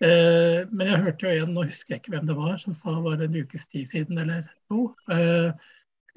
Eh, 0.00 0.66
men 0.72 0.88
jeg 0.88 1.02
hørte 1.04 1.28
jo 1.28 1.44
en, 1.44 1.54
nå 1.54 1.66
husker 1.68 1.94
jeg 1.94 2.02
ikke 2.02 2.14
hvem 2.16 2.28
det 2.30 2.36
var, 2.38 2.56
som 2.60 2.74
sa 2.76 2.96
var 3.04 3.20
det 3.20 3.28
en 3.28 3.40
ukes 3.44 3.68
tid 3.70 3.88
siden 3.90 4.20
eller 4.22 4.46
to. 4.70 4.88
Eh, 5.12 5.50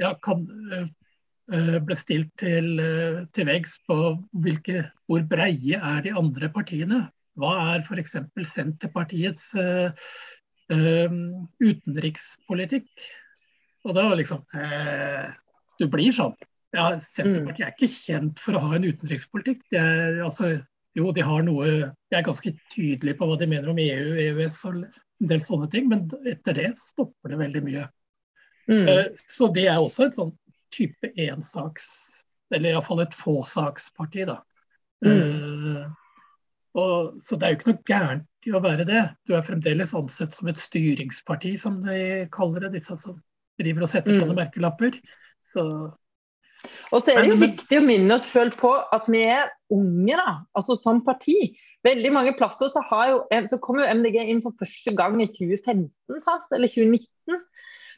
ja, 0.01 0.13
kan, 0.23 0.45
eh, 0.73 1.79
ble 1.83 1.97
stilt 1.99 2.31
til, 2.39 2.79
eh, 2.79 3.23
til 3.35 3.49
veggs 3.49 3.75
på 3.89 3.99
hvilke, 4.45 4.87
hvor 5.07 5.25
breie 5.29 5.77
er 5.77 6.01
de 6.05 6.15
andre 6.15 6.49
partiene. 6.49 7.03
Hva 7.37 7.53
er 7.73 7.83
f.eks. 7.83 8.15
Senterpartiets 8.45 9.51
utenrikspolitikk? 10.71 12.89
Og 13.83 13.95
da 13.97 14.07
var 14.07 14.19
liksom 14.19 14.43
uh, 14.55 15.31
Du 15.79 15.87
blir 15.91 16.15
sånn. 16.15 16.35
Ja, 16.73 16.93
Senterpartiet 17.01 17.67
er 17.67 17.73
ikke 17.75 17.91
kjent 17.91 18.39
for 18.41 18.57
å 18.57 18.63
ha 18.63 18.77
en 18.77 18.87
utenrikspolitikk. 18.87 19.65
De 19.73 19.81
er, 19.81 20.21
altså, 20.25 20.55
jo, 20.97 21.11
de 21.13 21.25
har 21.25 21.43
noe 21.45 21.65
De 21.67 22.17
er 22.17 22.25
ganske 22.25 22.53
tydelige 22.73 23.19
på 23.19 23.27
hva 23.29 23.37
de 23.37 23.49
mener 23.49 23.69
om 23.69 23.81
EU, 23.81 24.15
EØS 24.23 24.61
og 24.69 24.79
en 24.79 25.29
del 25.29 25.43
sånne 25.45 25.69
ting, 25.71 25.89
men 25.91 26.07
etter 26.29 26.57
det 26.57 26.71
stopper 26.79 27.33
det 27.33 27.41
veldig 27.43 27.63
mye. 27.67 27.85
Mm. 28.71 28.87
Eh, 28.87 29.05
så 29.29 29.49
det 29.53 29.67
er 29.69 29.79
også 29.79 30.07
et 30.07 30.17
sånn 30.17 30.33
type 30.73 31.11
ensaks, 31.19 31.85
eller 32.53 32.73
iallfall 32.73 33.03
et 33.03 33.17
fåsaksparti, 33.17 34.25
da. 34.29 34.39
Mm. 35.05 35.93
Og, 36.73 37.17
så 37.21 37.37
det 37.37 37.45
er 37.45 37.53
jo 37.53 37.59
ikke 37.59 37.71
noe 37.71 37.87
gærent 37.89 38.47
i 38.47 38.53
å 38.53 38.61
være 38.63 38.85
det. 38.89 39.03
Du 39.27 39.35
er 39.37 39.45
fremdeles 39.45 39.93
ansett 39.97 40.33
som 40.33 40.49
et 40.49 40.61
styringsparti, 40.61 41.53
som 41.61 41.81
de 41.85 41.97
kaller 42.33 42.65
det, 42.65 42.79
disse 42.79 42.97
som 42.99 43.19
driver 43.61 43.85
og 43.85 43.91
setter 43.91 44.17
sånne 44.17 44.33
mm. 44.33 44.39
merkelapper. 44.41 44.97
Så 45.45 45.67
og 46.93 47.01
så 47.03 47.11
er 47.11 47.25
det 47.25 47.33
jo 47.33 47.39
viktig 47.41 47.79
å 47.79 47.83
minne 47.83 48.15
oss 48.15 48.29
sjøl 48.31 48.53
på 48.55 48.71
at 48.95 49.07
vi 49.11 49.23
er 49.27 49.49
unge, 49.73 50.15
da. 50.15 50.43
Altså 50.55 50.77
som 50.79 51.01
parti. 51.03 51.35
Veldig 51.83 52.11
mange 52.15 52.35
plasser 52.39 52.71
så, 52.71 52.83
jo, 53.09 53.21
så 53.49 53.59
kom 53.63 53.81
jo 53.81 53.89
MDG 53.99 54.19
inn 54.21 54.41
for 54.45 54.55
første 54.61 54.93
gang 54.95 55.17
i 55.19 55.27
2015, 55.31 55.89
sant? 56.23 56.47
eller 56.55 56.71
2019. 56.71 57.41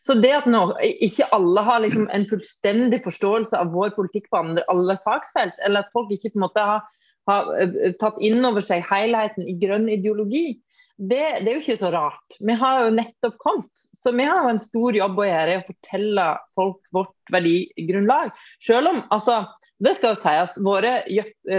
Så 0.06 0.18
det 0.22 0.34
at 0.38 0.50
nå, 0.50 0.62
ikke 1.02 1.28
alle 1.34 1.62
har 1.66 1.82
liksom 1.82 2.06
en 2.14 2.28
fullstendig 2.30 3.02
forståelse 3.06 3.58
av 3.58 3.72
vår 3.74 3.96
politikk 3.96 4.30
på 4.30 4.42
andre, 4.42 4.66
alle 4.72 4.98
saksfelt, 5.02 5.58
eller 5.66 5.82
at 5.82 5.94
folk 5.96 6.14
ikke 6.14 6.34
på 6.34 6.40
en 6.40 6.46
måte 6.46 6.66
har, 6.66 6.86
har 7.30 7.52
eh, 7.60 7.92
tatt 8.02 8.22
inn 8.24 8.46
over 8.46 8.64
seg 8.64 8.86
helheten 8.90 9.48
i 9.48 9.58
grønn 9.62 9.90
ideologi, 9.92 10.48
det, 10.96 11.44
det, 11.44 11.50
er 11.50 11.58
jo 11.58 11.64
ikke 11.64 11.82
så 11.82 11.90
rart. 11.92 12.38
Vi 12.40 12.56
har 12.56 12.86
jo 12.86 12.94
nettopp 12.96 13.36
kommet. 13.42 13.86
Så 14.00 14.14
vi 14.16 14.28
har 14.28 14.46
jo 14.46 14.54
en 14.54 14.62
stor 14.64 14.96
jobb 14.96 15.20
å 15.20 15.28
gjøre 15.28 15.52
i 15.52 15.60
å 15.60 15.66
fortelle 15.68 16.28
folk 16.56 16.94
vårt 16.96 17.34
verdigrunnlag. 17.36 18.32
Selv 18.64 18.94
om, 18.94 19.02
altså, 19.12 19.42
det 19.84 19.98
skal 19.98 20.14
jo 20.14 20.22
sies, 20.24 20.56
våre 20.64 20.94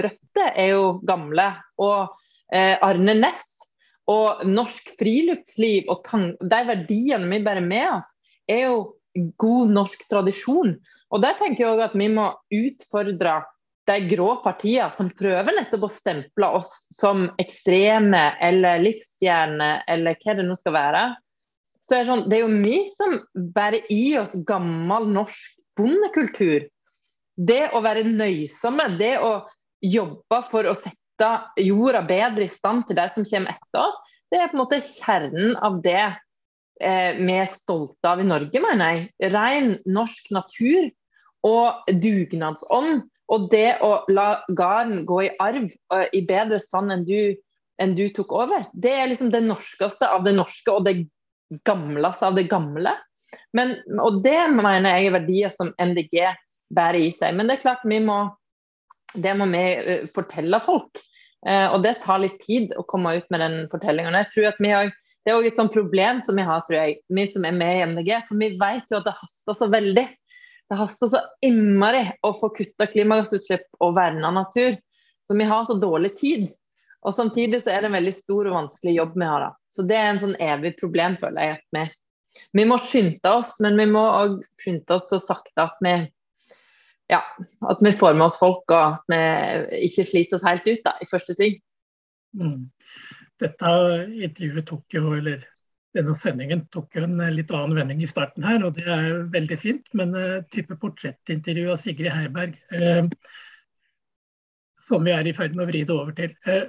røtter 0.07 0.49
er 0.55 0.71
jo 0.73 0.87
gamle. 1.09 1.51
Og 1.85 2.17
eh, 2.49 2.81
Arne 2.81 3.17
Næss 3.19 3.53
og 4.09 4.45
norsk 4.49 4.95
friluftsliv 5.01 5.91
og 5.91 6.07
de 6.41 6.61
verdiene 6.69 7.29
vi 7.29 7.43
bærer 7.45 7.65
med 7.65 7.89
oss, 7.99 8.09
er 8.49 8.69
jo 8.69 8.79
god 9.41 9.73
norsk 9.75 10.07
tradisjon. 10.09 10.77
Og 11.11 11.23
der 11.25 11.37
tenker 11.41 11.65
jeg 11.65 11.75
også 11.75 11.89
at 11.91 11.99
vi 11.99 12.09
må 12.13 12.31
utfordre 12.55 13.41
de 13.87 13.99
grå 14.11 14.31
partiene 14.43 14.91
som 14.97 15.11
prøver 15.15 15.55
nettopp 15.55 15.87
å 15.87 15.93
stemple 15.93 16.49
oss 16.59 16.73
som 16.95 17.29
ekstreme 17.43 18.23
eller 18.43 18.83
livsstjerner 18.83 19.85
eller 19.91 20.19
hva 20.23 20.35
det 20.39 20.47
nå 20.47 20.57
skal 20.59 20.75
være. 20.75 21.05
Så 21.87 21.95
er 21.95 22.03
det, 22.03 22.11
sånn, 22.11 22.25
det 22.27 22.39
er 22.39 22.43
jo 22.43 22.63
vi 22.65 22.79
som 22.97 23.19
bærer 23.55 23.87
i 23.95 24.17
oss 24.19 24.35
gammel 24.47 25.07
norsk 25.15 25.61
bondekultur. 25.79 26.67
Det 27.37 27.63
å 27.77 27.83
være 27.85 28.07
nøysomme, 28.09 28.89
det 28.99 29.15
å 29.23 29.37
jobbe 29.85 30.41
for 30.51 30.67
å 30.67 30.75
sette 30.75 31.31
jorda 31.63 32.03
bedre 32.09 32.49
i 32.49 32.53
stand 32.53 32.89
til 32.89 32.99
de 32.99 33.07
som 33.15 33.27
kommer 33.29 33.55
etter 33.55 33.83
oss, 33.85 33.99
det 34.33 34.41
er 34.41 34.51
på 34.51 34.57
en 34.57 34.63
måte 34.65 34.83
kjernen 34.83 35.55
av 35.63 35.79
det 35.85 36.01
eh, 36.03 37.19
vi 37.21 37.37
er 37.39 37.51
stolte 37.53 38.11
av 38.11 38.21
i 38.21 38.27
Norge, 38.27 38.63
mener 38.63 38.97
jeg. 38.97 39.31
Ren 39.31 39.77
norsk 39.87 40.33
natur 40.35 40.89
og 41.47 41.87
dugnadsånd. 42.03 43.07
Og 43.33 43.49
det 43.51 43.79
å 43.83 44.05
la 44.13 44.29
gården 44.55 45.03
gå 45.09 45.21
i 45.25 45.33
arv 45.43 45.67
uh, 45.93 46.07
i 46.15 46.23
bedre 46.27 46.61
stand 46.63 46.95
enn 46.95 47.05
du, 47.09 47.35
enn 47.83 47.97
du, 47.99 48.07
tok 48.15 48.33
over, 48.37 48.69
det 48.73 48.93
er 48.95 49.11
liksom 49.11 49.33
det 49.35 49.43
norskeste 49.47 50.09
av 50.09 50.25
det 50.27 50.37
norske 50.37 50.73
og 50.73 50.87
det 50.87 51.01
gamleste 51.67 52.27
av 52.29 52.39
det 52.39 52.47
gamle. 52.51 52.95
Men, 53.57 53.75
og 54.03 54.23
det 54.25 54.39
mener 54.55 54.87
jeg 54.93 55.09
er 55.09 55.17
verdier 55.19 55.55
som 55.55 55.73
MDG 55.83 56.21
bærer 56.75 57.09
i 57.09 57.11
seg. 57.15 57.35
Men 57.37 57.51
det 57.51 57.59
er 57.59 57.65
klart 57.65 57.87
vi 57.87 57.99
må, 58.03 58.23
det 59.15 59.35
må 59.39 59.49
vi 59.51 59.65
uh, 59.83 60.07
fortelle 60.15 60.63
folk. 60.63 61.03
Uh, 61.47 61.75
og 61.75 61.83
det 61.83 61.99
tar 62.05 62.23
litt 62.23 62.39
tid 62.47 62.73
å 62.79 62.87
komme 62.89 63.17
ut 63.19 63.27
med 63.35 63.43
den 63.43 63.59
fortellingen. 63.73 64.17
Jeg 64.23 64.53
at 64.53 64.63
vi 64.63 64.71
har, 64.75 64.95
Det 65.27 65.33
er 65.33 65.41
òg 65.41 65.49
et 65.49 65.59
sånt 65.59 65.75
problem 65.75 66.21
som 66.23 66.39
vi 66.39 66.47
har, 66.47 66.63
tror 66.67 66.79
jeg, 66.79 67.01
vi 67.11 67.27
som 67.27 67.45
er 67.45 67.55
med 67.59 67.75
i 67.75 67.87
MDG. 67.91 68.13
For 68.29 68.39
vi 68.39 68.53
vet 68.55 68.87
jo 68.93 69.01
at 69.01 69.09
det 69.09 69.19
haster 69.19 69.59
så 69.59 69.67
veldig. 69.73 70.07
Det 70.67 70.79
haster 70.81 71.11
så 71.11 71.21
innmari 71.47 72.03
å 72.27 72.33
få 72.35 72.51
kutta 72.57 72.89
klimagassutslipp 72.91 73.69
og 73.85 73.95
verna 73.99 74.33
natur. 74.35 74.75
Så 75.27 75.37
vi 75.39 75.47
har 75.47 75.65
så 75.67 75.77
dårlig 75.79 76.17
tid. 76.19 76.49
Og 77.07 77.15
Samtidig 77.15 77.63
så 77.63 77.71
er 77.71 77.85
det 77.85 77.91
en 77.91 77.99
veldig 78.01 78.15
stor 78.17 78.49
og 78.49 78.57
vanskelig 78.57 78.97
jobb 78.97 79.15
vi 79.15 79.29
har. 79.31 79.47
da. 79.47 79.53
Så 79.71 79.83
Det 79.87 79.97
er 79.97 80.11
en 80.11 80.23
sånn 80.23 80.37
evig 80.43 80.75
problem, 80.81 81.17
føler 81.21 81.43
jeg. 81.43 81.59
at 81.61 81.79
Vi, 81.79 81.87
vi 82.61 82.65
må 82.67 82.79
skynde 82.83 83.31
oss, 83.31 83.55
men 83.63 83.79
vi 83.79 83.87
må 83.87 84.03
òg 84.03 84.41
skynde 84.63 84.99
oss 84.99 85.11
så 85.13 85.21
sakte 85.23 85.69
at 85.69 85.79
vi 85.85 85.97
ja, 87.07 87.21
at 87.71 87.79
vi 87.81 87.93
får 87.95 88.17
med 88.17 88.27
oss 88.27 88.39
folk, 88.41 88.65
og 88.67 88.97
at 88.97 89.05
vi 89.13 89.83
ikke 89.87 90.05
sliter 90.09 90.41
oss 90.41 90.47
helt 90.47 90.67
ut 90.67 90.83
da, 90.83 90.97
i 90.99 91.07
første 91.07 91.37
sving. 91.37 91.61
Mm. 92.35 92.65
Dette 93.39 93.75
intervjuet 94.17 94.67
tok 94.67 94.97
jo, 94.97 95.13
eller 95.15 95.45
denne 95.97 96.15
sendingen 96.19 96.67
tok 96.75 96.99
en 97.01 97.19
litt 97.33 97.51
annen 97.55 97.77
vending 97.79 98.05
i 98.05 98.11
starten 98.11 98.45
her, 98.47 98.63
og 98.67 98.77
det 98.77 98.87
er 98.87 99.25
veldig 99.33 99.59
fint. 99.61 99.93
Men 99.99 100.15
uh, 100.15 100.45
type 100.53 100.77
portrettintervju 100.83 101.73
av 101.73 101.81
Sigrid 101.83 102.13
Heiberg, 102.13 102.59
uh, 102.77 103.09
som 104.81 105.07
vi 105.07 105.17
er 105.17 105.27
i 105.27 105.35
ferd 105.37 105.57
med 105.57 105.67
å 105.67 105.71
vri 105.73 105.87
det 105.89 105.97
over 105.97 106.17
til. 106.17 106.37
Uh, 106.47 106.69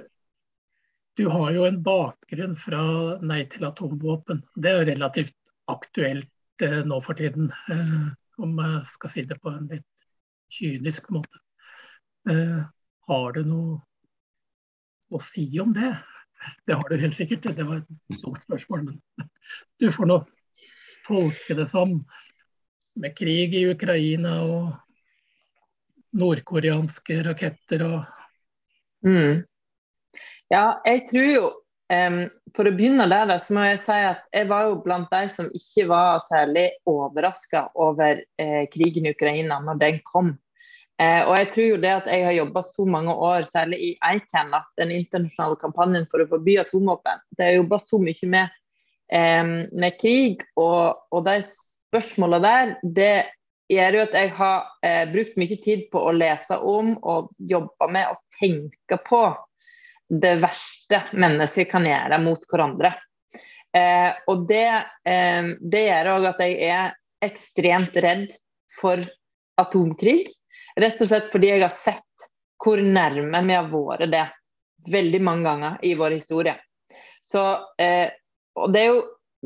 du 1.18 1.26
har 1.26 1.50
jo 1.50 1.64
en 1.66 1.80
bakgrunn 1.82 2.52
fra 2.54 2.80
Nei 3.26 3.40
til 3.50 3.66
atomvåpen. 3.66 4.44
Det 4.54 4.70
er 4.70 4.84
relativt 4.86 5.34
aktuelt 5.66 6.62
eh, 6.62 6.84
nå 6.86 7.00
for 7.02 7.18
tiden, 7.18 7.48
eh, 7.74 8.04
om 8.38 8.52
jeg 8.62 8.84
skal 8.86 9.10
si 9.10 9.24
det 9.26 9.40
på 9.42 9.50
en 9.50 9.66
litt 9.72 10.04
kynisk 10.54 11.10
måte. 11.10 11.40
Eh, 12.30 12.60
har 13.10 13.34
du 13.34 13.40
noe 13.50 13.80
å 15.10 15.18
si 15.22 15.48
om 15.58 15.74
det? 15.74 15.90
Det 16.66 16.76
har 16.76 16.88
du 16.88 16.96
helt 17.00 17.16
sikkert, 17.16 17.48
det 17.56 17.66
var 17.66 17.80
et 17.80 18.18
dumt 18.22 18.42
spørsmål. 18.42 18.84
Men 18.88 19.30
du 19.80 19.88
får 19.92 20.10
nå 20.10 20.18
tolke 21.08 21.56
det 21.58 21.66
som 21.70 21.98
med 22.98 23.14
krig 23.16 23.54
i 23.54 23.66
Ukraina 23.70 24.40
og 24.44 24.72
nordkoreanske 26.18 27.22
raketter 27.26 27.84
og 27.86 27.98
mm. 29.06 29.44
Ja, 30.48 30.78
jeg 30.88 31.02
tror 31.10 31.26
jo 31.28 31.42
um, 31.92 32.22
For 32.56 32.68
å 32.68 32.72
begynne 32.74 33.04
der, 33.10 33.34
så 33.44 33.54
må 33.54 33.66
jeg 33.66 33.80
si 33.82 33.98
at 34.08 34.24
jeg 34.34 34.48
var 34.50 34.70
jo 34.70 34.78
blant 34.84 35.10
de 35.12 35.28
som 35.32 35.50
ikke 35.54 35.86
var 35.90 36.22
særlig 36.26 36.70
overraska 36.88 37.68
over 37.78 38.22
eh, 38.40 38.64
krigen 38.72 39.06
i 39.06 39.12
Ukraina 39.12 39.60
når 39.64 39.82
den 39.84 40.00
kom. 40.08 40.32
Eh, 40.98 41.22
og 41.22 41.34
jeg 41.38 41.50
tror 41.52 41.66
jo 41.68 41.80
det 41.82 41.90
at 41.94 42.08
jeg 42.10 42.24
har 42.26 42.36
jobba 42.40 42.62
så 42.66 42.84
mange 42.90 43.14
år, 43.14 43.46
særlig 43.46 43.78
i 43.78 43.90
ICAN, 44.16 44.54
den 44.80 44.92
internasjonale 44.96 45.58
kampanjen 45.60 46.08
for 46.10 46.24
å 46.24 46.28
forby 46.32 46.56
atomvåpen, 46.58 47.22
det 47.36 47.44
har 47.44 47.52
jeg 47.52 47.60
jobba 47.60 47.78
så 47.84 48.00
mye 48.02 48.30
med, 48.34 48.56
eh, 49.14 49.52
med 49.78 49.98
krig 50.00 50.42
og, 50.58 51.04
og 51.14 51.26
de 51.28 51.40
spørsmåla 51.46 52.40
der, 52.42 52.74
det 52.82 53.12
gjør 53.68 53.98
jo 53.98 54.04
at 54.06 54.16
jeg 54.16 54.32
har 54.38 54.64
eh, 54.86 55.04
brukt 55.12 55.36
mye 55.40 55.58
tid 55.62 55.86
på 55.92 56.02
å 56.02 56.14
lese 56.16 56.56
om 56.56 56.94
og 56.98 57.30
jobbe 57.38 57.90
med 57.92 58.14
og 58.14 58.40
tenke 58.40 58.98
på 59.06 59.22
det 60.08 60.38
verste 60.40 61.02
mennesker 61.12 61.68
kan 61.68 61.84
gjøre 61.84 62.18
mot 62.22 62.44
hverandre. 62.48 62.94
Eh, 63.76 64.10
og 64.30 64.46
det, 64.48 64.70
eh, 65.04 65.50
det 65.60 65.84
gjør 65.84 66.12
òg 66.14 66.30
at 66.30 66.42
jeg 66.46 66.58
er 66.72 66.94
ekstremt 67.24 67.96
redd 68.00 68.32
for 68.78 69.02
atomkrig. 69.60 70.30
Rett 70.78 71.00
og 71.02 71.10
slett 71.10 71.30
fordi 71.32 71.52
jeg 71.52 71.64
har 71.64 71.74
sett 71.74 72.28
hvor 72.58 72.80
nærme 72.82 73.42
vi 73.46 73.54
har 73.54 73.68
vært 73.70 74.10
det 74.12 74.24
veldig 74.92 75.20
mange 75.22 75.46
ganger 75.46 75.84
i 75.86 75.94
vår 75.98 76.16
historie. 76.18 76.56
Så, 77.22 77.44
eh, 77.80 78.08
og 78.58 78.72
Det 78.72 78.80
er 78.80 78.90
jo 78.92 79.00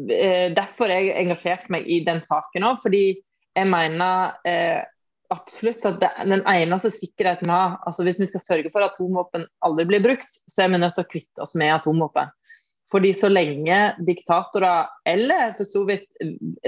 eh, 0.09 0.49
derfor 0.55 0.93
jeg 0.93 1.15
engasjerte 1.19 1.73
meg 1.73 1.89
i 1.89 2.03
den 2.07 2.23
saken 2.25 2.69
òg. 2.69 2.81
Fordi 2.85 3.05
jeg 3.53 3.69
mener 3.69 4.37
eh, 4.49 4.83
absolutt 5.33 5.85
at 5.89 5.99
det, 6.03 6.13
den 6.29 6.45
eneste 6.49 6.93
sikkerheten 6.95 7.49
vi 7.49 7.57
har 7.57 7.79
altså 7.89 8.05
Hvis 8.07 8.21
vi 8.21 8.29
skal 8.31 8.45
sørge 8.45 8.73
for 8.73 8.85
at 8.85 8.95
atomvåpen 8.95 9.49
aldri 9.65 9.89
blir 9.89 10.05
brukt, 10.05 10.41
så 10.49 10.65
er 10.65 10.73
vi 10.73 10.81
nødt 10.83 10.97
til 10.99 11.07
å 11.07 11.13
kvitte 11.13 11.45
oss 11.45 11.57
med 11.59 11.75
atomvåpen. 11.75 12.33
Fordi 12.93 13.15
så 13.17 13.31
lenge 13.33 13.77
diktatorer, 14.05 14.91
eller 15.09 15.55
for 15.57 15.65
så 15.65 15.85
vidt 15.89 16.09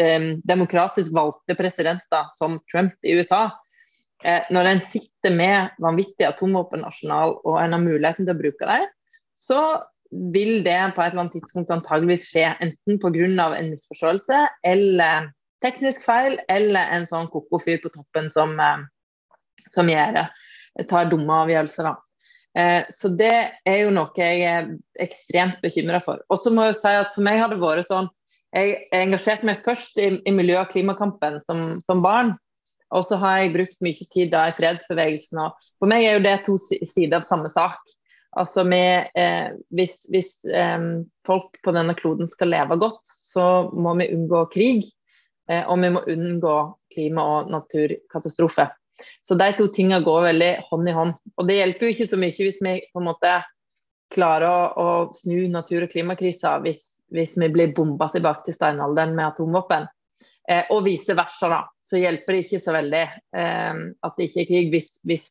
eh, 0.01 0.31
demokratisk 0.49 1.13
valgte 1.13 1.57
presidenter 1.59 2.31
som 2.39 2.57
Trump 2.73 2.97
i 3.05 3.19
USA, 3.19 3.51
når 4.25 4.69
en 4.71 4.81
sitter 4.81 5.35
med 5.37 5.75
vanvittig 5.85 6.25
atomvåpenarsenal 6.25 7.35
og 7.45 7.59
en 7.61 7.75
har 7.77 7.83
muligheten 7.83 8.25
til 8.25 8.33
å 8.33 8.39
bruke 8.39 8.69
dem, 8.71 8.87
så 9.37 9.59
vil 10.33 10.63
det 10.65 10.79
på 10.95 11.03
et 11.03 11.13
eller 11.13 11.25
annet 11.25 11.37
tidspunkt 11.37 11.73
antageligvis 11.75 12.29
skje 12.31 12.47
enten 12.63 13.01
pga. 13.03 13.55
en 13.59 13.71
misforståelse 13.71 14.41
eller 14.65 15.29
teknisk 15.65 16.05
feil 16.05 16.39
eller 16.49 16.93
en 16.95 17.07
sånn 17.09 17.31
koko-fyr 17.33 17.81
på 17.83 17.93
toppen 17.95 18.31
som, 18.31 18.59
eh, 18.61 18.85
som 19.73 19.89
gjør 19.89 20.15
det. 20.19 20.27
Tar 20.89 21.11
dumme 21.11 21.33
avgjørelser, 21.45 21.85
da. 21.85 21.97
Eh, 22.57 22.85
så 22.91 23.11
det 23.17 23.53
er 23.67 23.79
jo 23.83 23.91
noe 23.91 24.13
jeg 24.17 24.43
er 24.47 24.69
ekstremt 25.03 25.63
bekymra 25.63 26.03
for. 26.03 26.23
Og 26.31 26.39
så 26.39 26.53
må 26.55 26.69
jeg 26.69 26.79
si 26.79 26.93
at 26.93 27.15
for 27.15 27.23
meg 27.27 27.41
har 27.41 27.51
det 27.51 27.63
vært 27.63 27.91
sånn 27.91 28.11
Jeg 28.55 28.87
engasjerte 28.95 29.43
meg 29.43 29.65
først 29.65 29.97
i, 29.99 30.23
i 30.23 30.31
miljø- 30.31 30.61
og 30.61 30.69
klimakampen 30.71 31.41
som, 31.43 31.81
som, 31.83 32.03
barn. 32.05 32.37
Og 32.95 33.07
så 33.09 33.19
har 33.21 33.41
jeg 33.41 33.55
brukt 33.57 33.81
mye 33.85 34.09
tid 34.13 34.33
da 34.33 34.47
i 34.49 34.55
fredsbevegelsen. 34.55 35.41
Og 35.43 35.69
for 35.83 35.91
meg 35.91 36.07
er 36.07 36.19
jo 36.19 36.25
det 36.25 36.35
to 36.47 36.57
sider 36.63 37.19
av 37.19 37.27
samme 37.27 37.51
sak. 37.53 37.81
Altså 38.39 38.65
med, 38.67 39.11
eh, 39.15 39.55
Hvis, 39.75 40.05
hvis 40.11 40.31
eh, 40.47 40.79
folk 41.27 41.59
på 41.63 41.75
denne 41.75 41.95
kloden 41.99 42.31
skal 42.31 42.51
leve 42.55 42.79
godt, 42.79 43.03
så 43.05 43.71
må 43.73 43.95
vi 43.99 44.13
unngå 44.15 44.47
krig. 44.55 44.87
Eh, 45.51 45.67
og 45.69 45.83
vi 45.83 45.91
må 45.91 46.05
unngå 46.09 46.57
klima- 46.95 47.27
og 47.37 47.51
naturkatastrofe. 47.53 48.69
Så 49.27 49.35
de 49.35 49.51
to 49.59 49.67
tingene 49.75 50.05
går 50.05 50.29
veldig 50.29 50.53
hånd 50.69 50.89
i 50.89 50.95
hånd. 50.95 51.15
Og 51.39 51.49
det 51.49 51.59
hjelper 51.59 51.87
jo 51.87 51.95
ikke 51.95 52.11
så 52.11 52.21
mye 52.21 52.35
hvis 52.37 52.63
vi 52.63 52.77
på 52.93 53.03
en 53.03 53.09
måte 53.11 53.33
klarer 54.15 54.47
å, 54.47 54.61
å 54.79 54.89
snu 55.19 55.49
natur- 55.51 55.87
og 55.87 55.91
klimakrisa 55.91 56.59
hvis, 56.63 56.85
hvis, 57.15 57.35
vi 57.41 57.51
blir 57.51 57.75
bomba 57.75 58.11
tilbake 58.15 58.47
til 58.47 58.57
steinalderen 58.57 59.17
med 59.17 59.33
atomvåpen. 59.33 59.89
Eh, 60.51 60.67
og 60.75 60.85
vice 60.85 61.17
versa, 61.17 61.49
da. 61.49 61.63
Så 61.85 62.01
hjelper 62.01 62.37
det 62.37 62.45
ikke 62.45 62.61
så 62.65 62.75
veldig 62.77 63.05
eh, 63.05 63.81
at 64.07 64.19
det 64.19 64.29
ikke 64.29 64.43
er 64.45 64.51
krig 64.51 64.71
hvis, 64.75 64.93
hvis 65.09 65.31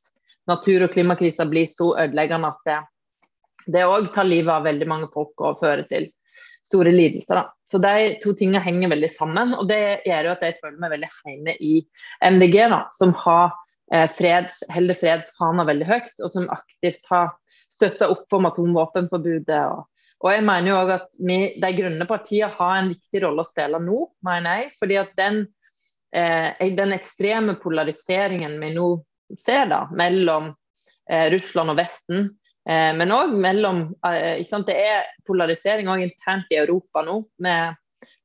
natur- 0.49 0.87
og 0.87 0.93
klimakrisa 0.93 1.45
blir 1.49 1.69
så 1.71 1.93
ødeleggende 2.05 2.51
at 2.53 2.89
det 3.73 3.85
òg 3.87 4.09
tar 4.13 4.27
livet 4.27 4.51
av 4.51 4.65
veldig 4.67 4.87
mange 4.89 5.07
folk 5.13 5.39
og 5.39 5.61
fører 5.61 5.85
til 5.87 6.09
store 6.67 6.91
lidelser. 6.91 7.39
Da. 7.39 7.43
Så 7.71 7.79
de 7.81 8.13
to 8.23 8.33
tingene 8.37 8.61
henger 8.63 8.91
veldig 8.93 9.09
sammen. 9.13 9.53
og 9.57 9.67
Det 9.69 10.05
gjør 10.07 10.29
jo 10.29 10.33
at 10.35 10.45
jeg 10.47 10.57
føler 10.61 10.79
meg 10.81 10.95
veldig 10.95 11.11
hjemme 11.11 11.55
i 11.59 11.73
MDG, 12.33 12.57
da, 12.73 12.81
som 12.97 13.13
har 13.23 13.53
eh, 13.93 14.09
freds, 14.17 14.61
holder 14.73 14.99
fredsfana 14.99 15.67
veldig 15.69 15.89
høyt, 15.89 16.13
og 16.21 16.33
som 16.33 16.49
aktivt 16.53 17.07
har 17.11 17.33
støtta 17.73 18.09
opp 18.13 18.37
om 18.37 18.49
atomvåpenforbudet. 18.49 19.61
Og, 19.73 19.87
og 20.23 20.29
jeg 20.31 20.45
mener 20.47 20.69
jo 20.69 20.77
også 20.79 20.95
at 21.01 21.17
vi, 21.19 21.37
De 21.59 21.71
grønne 21.75 22.07
partiene 22.07 22.51
har 22.55 22.77
en 22.79 22.91
viktig 22.93 23.23
rolle 23.25 23.43
å 23.43 23.49
spille 23.49 23.81
nå, 23.83 23.99
mener 24.25 24.61
jeg. 24.61 24.71
fordi 24.79 24.99
at 25.01 25.11
den, 25.19 25.41
eh, 26.15 26.63
den 26.77 26.95
ekstreme 26.95 27.57
polariseringen 27.59 28.55
vi 28.61 28.71
nå 28.77 28.87
ser 29.39 29.67
da, 29.71 29.83
mellom 29.91 30.53
eh, 31.09 31.27
Russland 31.33 31.73
og 31.73 31.79
Vesten, 31.81 32.31
Eh, 32.69 32.91
men 32.95 33.11
òg 33.11 33.33
mellom 33.43 33.89
eh, 34.07 34.39
ikke 34.39 34.49
sant, 34.49 34.69
Det 34.69 34.77
er 34.79 35.07
polarisering 35.27 35.89
òg 35.91 36.05
internt 36.05 36.51
i 36.53 36.61
Europa 36.61 37.03
nå, 37.03 37.19
med 37.43 37.75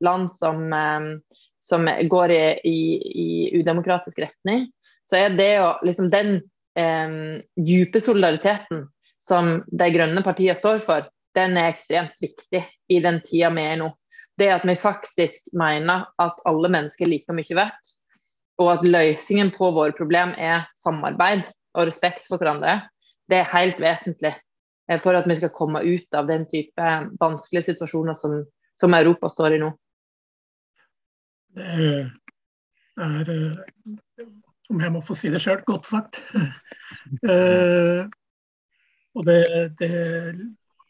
land 0.04 0.30
som, 0.30 0.62
eh, 0.72 1.40
som 1.64 1.88
går 2.10 2.34
i, 2.34 2.44
i, 2.70 2.78
i, 3.24 3.28
udemokratisk 3.58 4.20
retning. 4.22 4.68
Så 5.10 5.18
er 5.18 5.34
det 5.34 5.50
jo 5.56 5.72
liksom 5.88 6.10
den 6.12 6.36
eh, 6.78 7.42
dype 7.56 8.02
solidariteten 8.04 8.86
som 9.28 9.58
de 9.66 9.90
grønne 9.92 10.22
partiene 10.24 10.56
står 10.56 10.84
for, 10.86 11.08
den 11.36 11.56
er 11.60 11.72
ekstremt 11.72 12.16
viktig 12.22 12.64
i 12.88 13.00
den 13.04 13.20
tida 13.24 13.50
vi 13.54 13.64
er 13.68 13.80
nå. 13.80 13.92
Det 14.38 14.48
at 14.54 14.66
vi 14.66 14.76
faktisk 14.78 15.50
mener 15.58 16.06
at 16.22 16.44
alle 16.46 16.70
mennesker 16.70 17.06
er 17.06 17.12
like 17.12 17.34
mye 17.34 17.58
verdt, 17.58 17.94
og 18.58 18.72
at 18.76 18.86
løsningen 18.86 19.50
på 19.54 19.70
våre 19.74 19.94
problem 19.98 20.34
er 20.38 20.66
samarbeid 20.78 21.44
og 21.74 21.90
respekt 21.90 22.24
for 22.26 22.40
hverandre 22.40 22.80
det 23.28 23.42
er 23.42 23.50
helt 23.52 23.80
vesentlig 23.82 24.32
eh, 24.88 25.00
for 25.00 25.16
at 25.18 25.28
vi 25.28 25.36
skal 25.38 25.54
komme 25.54 25.82
ut 25.84 26.16
av 26.16 26.28
den 26.30 26.46
type 26.50 26.92
vanskelige 27.20 27.72
situasjoner 27.72 28.16
som, 28.18 28.40
som 28.80 28.96
Europa 28.96 29.30
står 29.32 29.56
i 29.56 29.62
nå. 29.62 29.72
Det 31.58 31.66
er, 31.66 33.32
eh, 33.34 34.28
om 34.68 34.80
jeg 34.84 34.94
må 34.94 35.02
få 35.04 35.16
si 35.16 35.32
det 35.32 35.42
sjøl, 35.44 35.60
godt 35.68 35.88
sagt. 35.88 36.22
uh, 37.24 38.04
og 39.16 39.24
det, 39.28 39.40
det, 39.80 39.92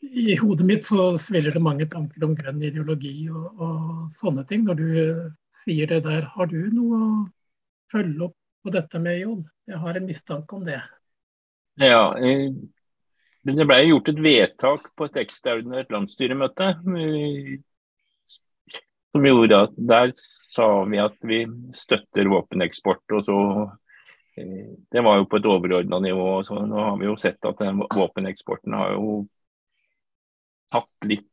i 0.01 0.37
hodet 0.37 0.67
mitt 0.67 0.87
så 0.87 1.19
sviller 1.19 1.53
det 1.55 1.63
mange 1.63 1.87
tanker 1.91 2.25
om 2.25 2.35
grønn 2.39 2.63
ideologi 2.63 3.29
og, 3.31 3.47
og, 3.59 4.09
sånne 4.15 4.45
ting. 4.49 4.65
Når 4.67 4.79
du 4.79 4.91
sier 5.65 5.91
det 5.91 6.03
der, 6.07 6.29
har 6.35 6.51
du 6.51 6.59
noe 6.73 6.99
å 6.99 7.13
følge 7.93 8.29
opp 8.29 8.37
på 8.65 8.75
dette 8.75 9.01
med, 9.03 9.21
Jon? 9.25 9.45
Jeg 9.69 9.81
har 9.83 9.99
en 9.99 10.09
mistanke 10.09 10.57
om 10.57 10.67
det. 10.67 10.81
Ja, 11.79 12.13
eh, 12.19 12.51
det 13.49 13.67
ble 13.67 13.81
gjort 13.87 14.11
et 14.13 14.23
vedtak 14.23 14.91
på 14.99 15.09
et 15.09 15.19
ekstraordinært 15.25 15.93
landsstyremøte. 15.95 16.71
Eh, 16.99 17.57
som 19.15 19.25
gjorde 19.25 19.63
at 19.67 19.77
Der 19.77 20.13
sa 20.21 20.85
vi 20.85 20.99
at 21.03 21.17
vi 21.27 21.45
støtter 21.75 22.31
våpeneksport. 22.31 23.05
og 23.13 23.25
så 23.25 23.39
eh, 24.39 24.77
Det 24.91 25.03
var 25.05 25.19
jo 25.19 25.27
på 25.27 25.41
et 25.41 25.47
overordna 25.47 25.99
nivå. 25.99 26.43
så 26.43 26.63
Nå 26.67 26.85
har 26.91 26.97
vi 26.99 27.11
jo 27.11 27.17
sett 27.17 27.43
at 27.45 27.63
våpeneksporten 27.95 28.73
har 28.75 28.95
jo 28.95 29.27
tatt 30.73 31.09
litt 31.09 31.29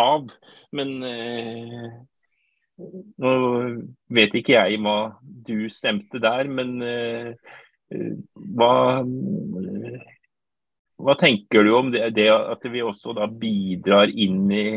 av. 0.00 0.30
Men 0.76 0.94
eh, 1.06 1.88
nå 3.20 3.32
vet 4.16 4.36
ikke 4.38 4.56
jeg 4.56 4.80
hva 4.84 4.98
du 5.22 5.68
stemte 5.72 6.20
der, 6.22 6.48
men 6.50 6.76
eh, 6.84 7.34
hva, 7.90 8.72
hva 11.00 11.18
tenker 11.20 11.66
du 11.66 11.74
om 11.76 11.90
det, 11.94 12.06
det, 12.16 12.30
at 12.30 12.64
vi 12.70 12.84
også 12.84 13.16
da 13.18 13.28
bidrar 13.30 14.12
inn 14.12 14.46
i 14.52 14.68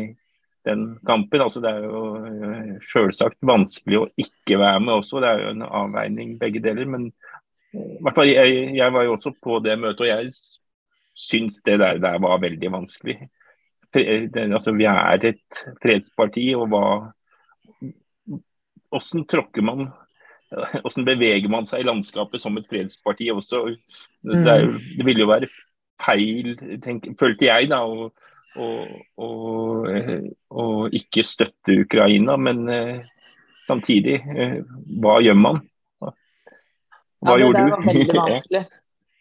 den 0.66 0.86
kampen? 1.06 1.44
Altså, 1.44 1.62
det 1.64 1.72
er 1.72 1.86
jo 1.86 2.02
eh, 2.24 2.74
selvsagt 2.92 3.40
vanskelig 3.44 4.02
å 4.02 4.10
ikke 4.26 4.58
være 4.60 4.82
med 4.84 4.98
også, 4.98 5.22
det 5.22 5.30
er 5.30 5.46
jo 5.46 5.54
en 5.54 5.68
avveining 5.68 6.36
begge 6.40 6.62
deler. 6.64 6.90
Men 6.90 7.08
eh, 7.76 8.26
jeg, 8.32 8.60
jeg 8.80 8.98
var 8.98 9.08
jo 9.08 9.16
også 9.16 9.34
på 9.40 9.62
det 9.64 9.78
møtet, 9.80 10.04
og 10.04 10.12
jeg 10.12 10.34
syns 11.14 11.60
det 11.62 11.78
der, 11.78 12.02
der 12.02 12.20
var 12.22 12.42
veldig 12.42 12.72
vanskelig 12.74 13.20
altså, 13.94 14.74
vi 14.76 14.86
er 14.90 15.28
et 15.30 15.60
fredsparti, 15.82 16.48
og 16.58 16.72
hva 16.72 16.86
Hvordan 18.94 19.24
tråkker 19.26 19.64
man 19.66 19.88
Hvordan 20.54 21.06
beveger 21.08 21.50
man 21.50 21.66
seg 21.66 21.82
i 21.82 21.86
landskapet 21.88 22.42
som 22.42 22.58
et 22.60 22.68
fredsparti 22.70 23.30
også? 23.32 23.64
Det, 24.22 24.36
er, 24.38 24.68
mm. 24.68 24.76
det 24.98 25.06
ville 25.08 25.24
jo 25.24 25.30
være 25.32 25.48
feil, 26.04 26.54
tenk, 26.82 27.08
følte 27.18 27.48
jeg, 27.48 27.70
da, 27.72 27.80
å, 27.86 28.08
å, 28.54 28.68
å, 29.18 29.30
å, 30.50 30.66
ikke 30.94 31.24
støtte 31.26 31.78
Ukraina. 31.84 32.36
Men 32.40 32.62
eh, 32.70 33.02
samtidig, 33.66 34.20
eh, 34.34 34.58
hva 35.02 35.18
gjør 35.24 35.38
man? 35.40 35.62
Hva 37.24 37.38
ja, 37.38 37.46
gjorde 37.46 37.62
du? 37.62 37.70
Det 37.70 37.76
var 37.76 37.88
veldig 37.88 38.18
vanskelig. 38.22 38.64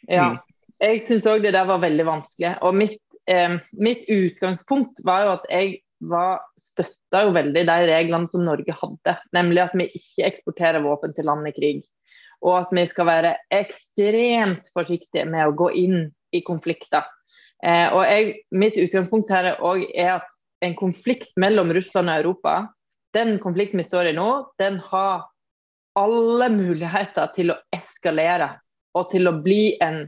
Ja. 0.10 0.28
Mm. 0.34 0.42
Jeg 0.84 1.04
syns 1.08 1.28
òg 1.32 1.44
det 1.46 1.54
der 1.56 1.68
var 1.70 1.80
veldig 1.80 2.06
vanskelig. 2.10 2.56
Og 2.68 2.76
mitt 2.76 3.00
eh, 3.30 3.58
mitt 3.74 4.06
utgangspunkt 4.12 5.02
var 5.06 5.26
jo 5.26 5.34
at 5.38 5.50
jeg 5.52 5.74
var 6.04 6.42
støtta 6.60 7.24
veldig 7.32 7.64
de 7.68 7.80
reglene 7.88 8.30
som 8.32 8.44
Norge 8.46 8.76
hadde. 8.76 9.18
Nemlig 9.36 9.64
at 9.64 9.76
vi 9.80 9.90
ikke 9.96 10.28
eksporterer 10.28 10.84
våpen 10.84 11.16
til 11.16 11.28
land 11.30 11.48
i 11.48 11.56
krig. 11.56 11.84
Og 12.44 12.58
at 12.60 12.74
vi 12.76 12.84
skal 12.92 13.08
være 13.08 13.36
ekstremt 13.56 14.68
forsiktige 14.76 15.26
med 15.30 15.48
å 15.48 15.58
gå 15.58 15.70
inn 15.80 16.00
i 16.36 16.44
konflikter. 16.44 17.06
Eh, 17.64 17.88
og 17.94 18.04
jeg, 18.10 18.40
Mitt 18.52 18.80
utgangspunkt 18.80 19.32
her 19.32 19.54
er, 19.54 19.84
er 19.96 20.16
at 20.18 20.40
en 20.64 20.76
konflikt 20.80 21.32
mellom 21.40 21.72
Russland 21.76 22.12
og 22.12 22.24
Europa, 22.24 22.56
den 23.16 23.38
konflikten 23.40 23.80
vi 23.80 23.88
står 23.88 24.12
i 24.12 24.18
nå, 24.18 24.30
den 24.60 24.80
har 24.90 25.30
alle 26.00 26.50
muligheter 26.50 27.30
til 27.36 27.54
å 27.54 27.60
eskalere 27.76 28.56
og 28.98 29.12
til 29.12 29.30
å 29.30 29.38
bli 29.46 29.76
en 29.84 30.04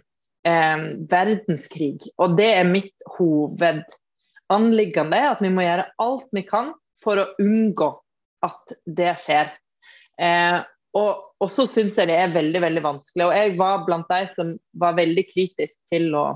eh, 0.48 0.86
verdenskrig. 1.12 2.00
Og 2.22 2.38
det 2.40 2.52
er 2.60 2.70
mitt 2.70 2.96
hovedanliggende, 3.18 5.22
at 5.34 5.44
vi 5.44 5.52
må 5.54 5.66
gjøre 5.66 5.90
alt 6.04 6.30
vi 6.36 6.44
kan 6.48 6.74
for 7.04 7.22
å 7.22 7.32
unngå 7.42 7.92
at 8.46 8.76
det 8.86 9.14
skjer. 9.24 9.52
Eh, 10.22 10.60
og, 10.96 11.12
og, 11.42 11.50
så 11.52 11.66
syns 11.68 11.98
jeg 12.00 12.08
det 12.08 12.18
er 12.22 12.36
veldig 12.36 12.62
veldig 12.64 12.84
vanskelig. 12.86 13.28
Og 13.28 13.36
jeg 13.36 13.56
var 13.60 13.86
blant 13.88 14.12
de 14.12 14.28
som 14.32 14.54
var 14.80 15.00
veldig 15.00 15.26
kritisk 15.32 15.78
til 15.92 16.14
å 16.16 16.28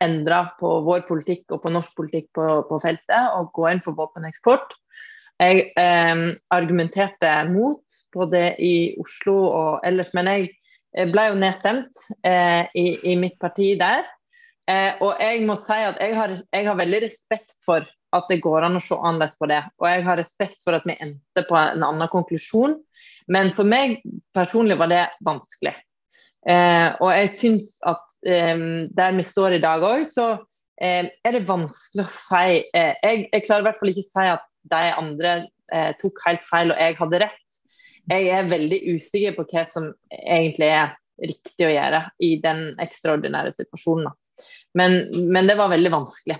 endre 0.00 0.44
på 0.60 0.68
vår 0.86 1.02
politikk 1.08 1.52
og 1.52 1.60
på 1.64 1.72
norsk 1.74 1.96
politikk 1.98 2.30
på, 2.36 2.46
på 2.70 2.78
feltet 2.80 3.34
og 3.36 3.50
gå 3.56 3.66
inn 3.68 3.82
for 3.84 3.98
våpeneksport. 3.98 4.72
Jeg 5.40 5.70
eh, 5.80 6.22
argumenterte 6.52 7.30
mot 7.48 7.80
både 8.12 8.42
i 8.60 8.92
Oslo 9.00 9.36
og 9.48 9.86
ellers, 9.88 10.10
men 10.16 10.28
jeg 10.28 10.50
ble 10.90 11.26
jo 11.28 11.38
nedstemt 11.38 12.02
eh, 12.26 12.66
i, 12.74 12.86
i, 13.12 13.16
mitt 13.18 13.38
parti 13.42 13.74
der. 13.80 14.08
Eh, 14.70 14.98
og 15.02 15.18
jeg 15.22 15.42
må 15.46 15.56
si 15.58 15.78
at 15.78 15.98
jeg 16.02 16.16
har, 16.18 16.36
jeg 16.52 16.66
har, 16.66 16.78
veldig 16.78 17.02
respekt 17.06 17.56
for 17.66 17.86
at 18.14 18.26
det 18.30 18.40
går 18.42 18.66
an 18.66 18.78
å 18.78 18.82
se 18.82 18.96
annerledes 18.98 19.38
på 19.38 19.48
det. 19.50 19.60
Og 19.78 19.86
jeg 19.90 20.04
har 20.06 20.18
respekt 20.18 20.58
for 20.66 20.76
at 20.76 20.86
vi 20.88 20.98
endte 20.98 21.44
på 21.46 21.58
en 21.58 21.86
annen 21.86 22.10
konklusjon. 22.10 22.76
Men 23.30 23.52
for 23.54 23.68
meg 23.68 24.00
personlig 24.36 24.78
var 24.80 24.90
det 24.90 25.04
vanskelig. 25.26 25.76
Eh, 26.48 26.88
og 26.98 27.10
jeg 27.14 27.32
syns 27.36 27.72
at 27.86 28.04
eh, 28.26 28.56
der 28.96 29.16
vi 29.16 29.26
står 29.26 29.58
i 29.58 29.62
dag 29.62 29.84
òg, 29.86 30.06
så 30.10 30.32
eh, 30.80 31.06
er 31.06 31.36
det 31.36 31.46
vanskelig 31.48 32.06
å 32.06 32.12
si 32.14 32.60
eh, 32.64 32.94
jeg, 32.96 33.26
jeg, 33.28 33.44
klarer 33.46 33.62
i 33.62 33.68
hvert 33.68 33.80
fall 33.80 33.92
ikke 33.92 34.06
å 34.06 34.12
si 34.12 34.28
at 34.34 34.46
de 34.70 34.84
andre 35.00 35.40
tok 36.00 36.18
helt 36.26 36.42
feil 36.50 36.72
og 36.72 36.80
jeg 36.82 36.96
hadde 36.98 37.18
rett 37.22 37.39
jeg 38.10 38.30
er 38.34 38.50
veldig 38.50 38.80
usikker 38.96 39.36
på 39.36 39.46
hva 39.52 39.64
som 39.70 39.90
egentlig 40.10 40.70
er 40.74 40.94
riktig 41.20 41.66
å 41.66 41.72
gjøre 41.72 42.04
i 42.24 42.34
den 42.42 42.62
ekstraordinære 42.80 43.52
situasjonen. 43.54 44.10
Men, 44.78 45.02
men 45.32 45.50
det 45.50 45.58
var 45.60 45.72
veldig 45.72 45.92
vanskelig. 45.92 46.38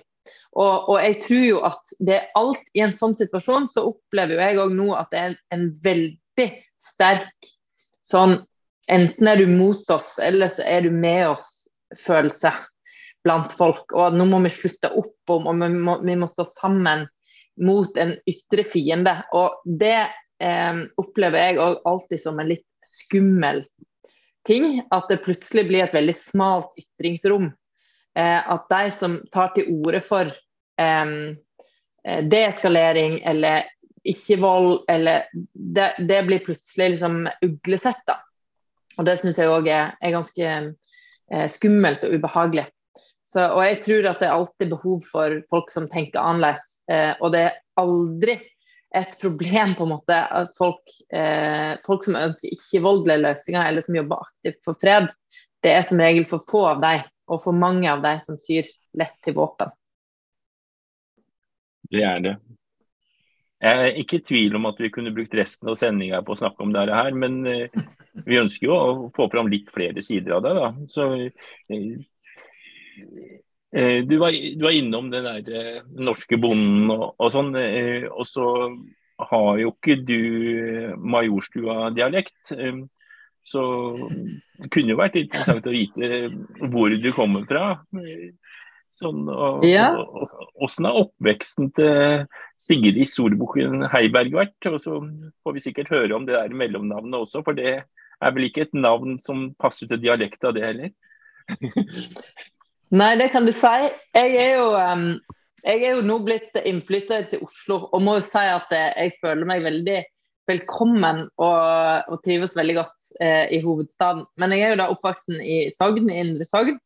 Og, 0.50 0.88
og, 0.90 0.96
jeg 0.98 1.18
tror 1.22 1.44
jo 1.46 1.58
at 1.68 1.92
det 2.02 2.16
er 2.16 2.30
alt 2.38 2.72
i 2.74 2.82
en 2.82 2.94
sånn 2.96 3.14
situasjon, 3.14 3.68
så 3.70 3.86
opplever 3.92 4.40
jeg 4.42 4.58
òg 4.62 4.74
nå 4.74 4.88
at 4.98 5.12
det 5.12 5.20
er 5.22 5.36
en 5.54 5.68
veldig 5.84 6.48
sterk 6.82 7.52
sånn 8.10 8.40
Enten 8.90 9.28
er 9.30 9.38
du 9.38 9.46
mot 9.46 9.90
oss, 9.94 10.16
eller 10.18 10.48
så 10.50 10.64
er 10.66 10.82
du 10.82 10.88
med 10.90 11.28
oss-følelse 11.28 12.50
blant 13.22 13.52
folk. 13.54 13.92
Og 13.94 14.16
nå 14.18 14.24
må 14.26 14.40
vi 14.42 14.50
slutte 14.50 14.90
opp 14.98 15.30
om, 15.30 15.46
og 15.46 15.60
vi 15.60 15.68
må, 15.70 15.94
vi 16.02 16.16
må 16.18 16.26
stå 16.26 16.42
sammen 16.48 17.04
mot 17.62 18.00
en 18.02 18.16
ytre 18.26 18.64
fiende. 18.66 19.12
Og 19.38 19.62
det 19.62 20.08
eh, 20.40 20.82
opplever 21.00 21.44
jeg 21.44 21.60
òg 21.62 21.84
alltid 21.88 22.22
som 22.22 22.40
en 22.40 22.50
litt 22.50 22.66
skummel 22.86 23.64
ting. 24.48 24.80
At 24.90 25.10
det 25.10 25.22
plutselig 25.24 25.66
blir 25.68 25.84
et 25.84 25.96
veldig 25.96 26.16
smalt 26.18 26.72
ytringsrom. 26.80 27.50
Eh, 28.18 28.40
at 28.54 28.66
de 28.72 28.94
som 28.94 29.20
tar 29.32 29.52
til 29.56 29.68
orde 29.80 30.00
for 30.04 30.32
eh, 30.80 31.14
deeskalering 32.04 33.20
eller 33.28 33.68
ikke-vold, 34.08 34.84
eller 34.88 35.26
det, 35.52 35.94
det, 36.08 36.22
blir 36.26 36.44
plutselig 36.44 36.94
liksom 36.94 37.28
uglesett. 37.44 38.00
da. 38.06 38.20
Og 38.98 39.06
det 39.08 39.18
syns 39.20 39.38
jeg 39.40 39.50
òg 39.50 39.68
er, 39.68 39.94
er, 40.00 40.14
ganske 40.16 40.50
eh, 40.50 41.48
skummelt 41.52 42.04
og 42.06 42.16
ubehagelig. 42.16 42.66
Så, 43.30 43.44
og 43.44 43.62
jeg 43.62 43.82
tror 43.84 44.08
at 44.10 44.22
det 44.22 44.26
er 44.26 44.34
alltid 44.34 44.72
behov 44.72 45.04
for 45.06 45.36
folk 45.52 45.70
som 45.70 45.86
tenker 45.92 46.22
annerledes. 46.22 46.64
Eh, 46.90 47.12
og 47.20 47.34
det 47.34 47.44
er 47.46 47.60
aldri 47.80 48.40
et 48.96 49.16
problem 49.20 49.74
på 49.78 49.86
en 49.86 49.92
måte 49.92 50.16
at 50.16 50.52
folk, 50.58 50.82
eh, 51.14 51.76
folk 51.86 52.04
som 52.06 52.18
ønsker 52.18 52.50
ikke-voldelige 52.50 53.22
løsninger, 53.22 53.62
eller 53.68 53.86
som 53.86 53.98
jobber 53.98 54.24
aktivt 54.26 54.60
for 54.66 54.78
fred, 54.82 55.10
det 55.62 55.74
er 55.76 55.84
som 55.86 56.00
regel 56.02 56.26
for 56.28 56.42
få 56.50 56.64
av 56.72 56.80
dem, 56.82 57.04
og 57.30 57.42
for 57.44 57.56
mange 57.56 57.90
av 57.90 58.02
dem 58.02 58.22
som 58.24 58.38
tyr 58.46 58.66
lett 58.98 59.14
til 59.24 59.36
våpen. 59.36 59.70
Det 61.90 62.02
er 62.06 62.24
det. 62.24 62.36
Jeg 63.60 63.80
er 63.84 63.98
ikke 64.00 64.18
i 64.18 64.24
tvil 64.24 64.56
om 64.56 64.66
at 64.70 64.78
vi 64.80 64.88
kunne 64.92 65.12
brukt 65.12 65.34
resten 65.36 65.68
av 65.68 65.76
sendinga 65.76 66.22
på 66.24 66.32
å 66.32 66.40
snakke 66.40 66.64
om 66.64 66.72
dette 66.72 66.96
her, 66.96 67.12
men 67.12 67.42
eh, 67.46 67.82
vi 68.26 68.40
ønsker 68.40 68.66
jo 68.70 68.74
å 68.74 69.10
få 69.14 69.28
fram 69.30 69.50
litt 69.52 69.68
flere 69.70 70.02
sider 70.02 70.38
av 70.38 70.46
det. 70.46 70.54
da. 70.56 70.70
Så 70.90 71.08
eh, 71.20 72.00
du 73.72 74.16
var, 74.18 74.34
du 74.34 74.64
var, 74.64 74.74
innom 74.74 75.10
den 75.12 75.26
der 75.28 75.50
eh, 75.54 75.82
norske 76.02 76.38
bonden 76.42 76.90
og, 76.90 77.12
og 77.20 77.30
sånn. 77.30 77.52
Eh, 77.54 78.08
og 78.10 78.26
så 78.26 78.46
har 79.30 79.60
jo 79.60 79.74
ikke 79.76 80.00
du 80.02 80.96
Majorstua-dialekt. 80.98 82.56
Så 83.46 83.62
det 84.58 84.68
kunne 84.74 84.94
jo 84.94 84.98
vært 85.00 85.20
interessant 85.20 85.68
å 85.68 85.74
vite 85.74 86.26
hvor 86.72 86.92
du 86.92 87.10
kommer 87.16 87.46
fra. 87.48 87.78
Sånn, 88.90 89.22
og, 89.30 89.62
ja. 89.64 89.92
Åssen 90.60 90.88
har 90.88 90.98
oppveksten 91.04 91.70
til 91.76 92.26
Sigrid 92.58 93.06
Solbukken 93.08 93.86
Heiberg 93.92 94.34
vært? 94.34 94.70
Og 94.72 94.80
så 94.82 94.98
får 95.44 95.56
vi 95.56 95.64
sikkert 95.68 95.92
høre 95.94 96.16
om 96.18 96.26
det 96.26 96.34
der 96.36 96.56
mellomnavnet 96.58 97.20
også, 97.22 97.44
for 97.46 97.56
det 97.56 97.76
er 97.80 98.34
vel 98.34 98.48
ikke 98.48 98.66
et 98.66 98.74
navn 98.76 99.16
som 99.22 99.52
passer 99.60 99.88
til 99.88 100.02
dialekta, 100.02 100.52
det 100.56 100.66
heller? 100.66 100.96
Nei, 102.90 103.12
det 103.20 103.28
kan 103.30 103.46
du 103.46 103.52
si. 103.54 103.90
Jeg 104.16 104.30
er 104.34 104.56
jo, 104.58 104.70
jeg 105.62 105.82
er 105.86 105.92
jo 105.94 106.06
nå 106.06 106.16
blitt 106.26 106.56
innflytter 106.66 107.28
til 107.30 107.44
Oslo 107.46 107.84
og 107.86 108.02
må 108.02 108.16
jo 108.18 108.24
si 108.26 108.42
at 108.42 108.72
eh, 108.74 108.88
jeg 109.04 109.18
føler 109.20 109.46
meg 109.46 109.62
veldig 109.62 110.00
velkommen 110.50 111.20
og, 111.38 111.60
og 112.10 112.22
trives 112.24 112.56
veldig 112.58 112.74
godt 112.80 113.12
eh, 113.22 113.46
i 113.54 113.60
hovedstaden. 113.62 114.24
Men 114.42 114.56
jeg 114.56 114.66
er 114.66 114.74
jo 114.74 114.80
da 114.82 114.88
oppvoksen 114.90 115.38
i 115.38 115.60
Sogn, 115.74 116.10
i 116.10 116.18
Indre 116.24 116.48
Sogn. 116.48 116.80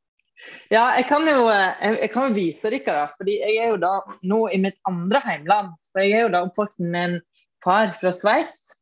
Ja, 0.69 0.91
jeg 0.99 1.07
kan 1.09 1.25
jo 1.31 1.47
jeg, 1.49 1.97
jeg 2.03 2.11
kan 2.13 2.37
vise 2.37 2.75
dere, 2.75 2.99
da, 2.99 3.07
fordi 3.17 3.39
jeg 3.41 3.57
er 3.63 3.73
jo 3.73 3.81
da 3.81 3.95
nå 4.29 4.43
i 4.53 4.61
mitt 4.61 4.77
andre 4.91 5.23
heimland. 5.25 5.73
For 5.95 6.05
jeg 6.05 6.19
er 6.19 6.27
jo 6.27 6.35
da 6.35 6.45
oppvokst 6.45 6.85
med 6.85 7.01
en 7.01 7.19
far 7.65 7.95
fra 7.97 8.13
Sveits, 8.13 8.75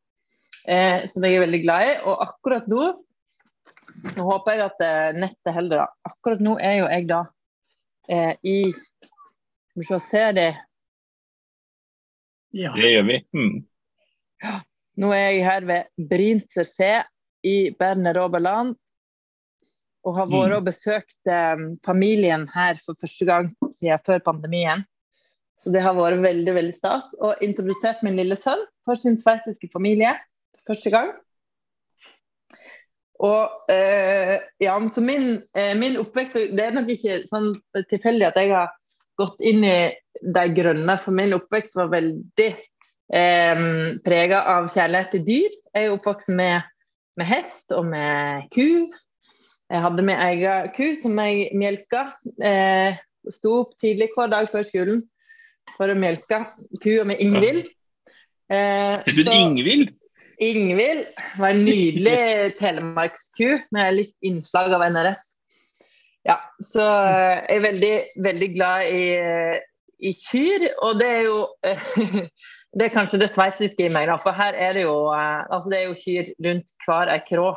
eh, 0.67 1.07
som 1.07 1.23
jeg 1.23 1.37
er 1.37 1.45
veldig 1.45 1.63
glad 1.63 1.87
i. 1.87 1.97
Og 2.03 2.27
akkurat 2.27 2.67
nå 2.67 2.89
Nå 4.17 4.25
håper 4.27 4.57
jeg 4.57 4.65
at 4.65 4.83
eh, 4.83 5.15
nettet 5.21 5.55
holder, 5.55 5.83
da. 5.83 6.09
Akkurat 6.09 6.43
nå 6.43 6.55
er 6.61 6.77
jo 6.81 6.89
jeg 6.91 7.07
da 7.11 7.21
eh, 8.09 8.33
i 8.43 8.57
Skal 8.73 9.81
vi 9.81 9.87
se, 9.89 9.99
ser 10.09 10.37
det 10.37 10.49
Ja. 12.53 12.73
Det 12.77 12.91
gjør 12.91 13.07
vi. 13.09 13.19
Mm. 13.33 13.53
Nå 15.01 15.09
er 15.15 15.23
jeg 15.23 15.45
her 15.47 15.65
ved 15.65 16.07
Brinzer 16.09 16.67
C 16.69 16.89
i 17.43 17.57
Berner 17.79 18.19
Oberland. 18.21 18.75
Og 20.03 20.17
har 20.19 20.27
vært 20.27 20.51
mm. 20.51 20.57
og 20.59 20.67
besøkt 20.67 21.31
eh, 21.31 21.63
familien 21.85 22.45
her 22.53 22.77
for 22.83 22.99
første 22.99 23.25
gang 23.25 23.49
siden 23.71 24.03
før 24.05 24.21
pandemien. 24.25 24.83
Så 25.63 25.71
det 25.71 25.81
har 25.81 25.95
vært 25.95 26.21
veldig 26.21 26.53
veldig 26.59 26.75
stas. 26.75 27.13
Og 27.23 27.41
introdusert 27.45 28.03
min 28.05 28.19
lille 28.19 28.37
sønn 28.37 28.61
for 28.85 28.99
sin 28.99 29.15
sveitsiske 29.17 29.71
familie 29.73 30.11
første 30.67 30.91
gang. 30.93 31.13
Og 33.23 33.71
eh, 33.71 34.35
ja, 34.59 34.75
så 34.91 35.01
min, 35.03 35.37
eh, 35.55 35.71
min, 35.79 35.95
oppvekst 36.01 36.51
Det 36.51 36.65
er 36.65 36.75
nok 36.75 36.89
ikke 36.91 37.21
sånn 37.29 37.53
tilfeldig 37.91 38.27
at 38.27 38.39
jeg 38.41 38.51
har 38.51 38.73
gått 39.19 39.39
inn 39.45 39.63
i 39.63 39.77
de 40.23 40.43
grønne, 40.55 40.95
for 40.99 41.15
min 41.15 41.35
oppvekst 41.35 41.77
var 41.77 41.91
veldig 41.93 42.49
eh, 43.13 43.63
prega 44.03 44.43
av 44.55 44.67
kjærlighet 44.73 45.15
til 45.15 45.25
dyr. 45.27 45.55
Jeg 45.73 45.87
er 45.87 45.95
oppvokst 45.95 46.33
med, 46.33 46.67
med, 47.19 47.29
hest 47.29 47.75
og 47.75 47.87
med 47.91 48.49
ku. 48.53 48.89
Jeg 49.71 49.83
hadde 49.85 50.05
min 50.05 50.19
egen 50.27 50.69
ku 50.75 50.85
som 50.99 51.19
jeg 51.23 51.49
melka. 51.59 52.05
Eh, 52.43 52.99
sto 53.31 53.59
opp 53.63 53.77
tidlig 53.79 54.11
hver 54.15 54.31
dag 54.33 54.49
før 54.51 54.65
skolen 54.67 55.03
for 55.77 55.89
å 55.89 55.97
melke 55.97 56.43
kua 56.83 57.05
med 57.07 57.21
Ingvild. 57.23 57.69
Eh, 58.51 58.93
Heter 59.05 59.23
du 59.23 59.31
Ingvild? 59.31 59.93
Ingvild 60.43 61.05
var 61.39 61.53
en 61.53 61.63
nydelig 61.65 62.17
telemarksku 62.61 63.59
med 63.75 63.99
litt 63.99 64.15
innslag 64.25 64.73
av 64.75 64.85
NRS. 64.89 65.23
Ja, 66.27 66.37
så 66.63 66.83
jeg 66.83 67.57
er 67.57 67.63
veldig, 67.65 67.93
veldig 68.23 68.49
glad 68.53 68.87
i, 68.95 69.03
i 70.07 70.13
kyr, 70.15 70.69
og 70.85 70.99
det 71.01 71.09
er 71.19 71.23
jo 71.27 71.39
Det 72.73 72.87
er 72.87 72.93
kanskje 72.95 73.19
det 73.21 73.27
sveitsiske 73.29 73.85
i 73.85 73.91
meg, 73.93 74.07
da, 74.09 74.15
for 74.17 74.33
her 74.33 74.55
er 74.57 74.71
det 74.73 74.87
jo 74.87 74.95
eh, 75.13 75.43
altså 75.53 75.69
det 75.69 75.77
er 75.77 75.83
jo 75.91 75.99
kyr 75.99 76.31
rundt 76.41 76.71
hver 76.81 77.11
ei 77.13 77.19
krå 77.27 77.51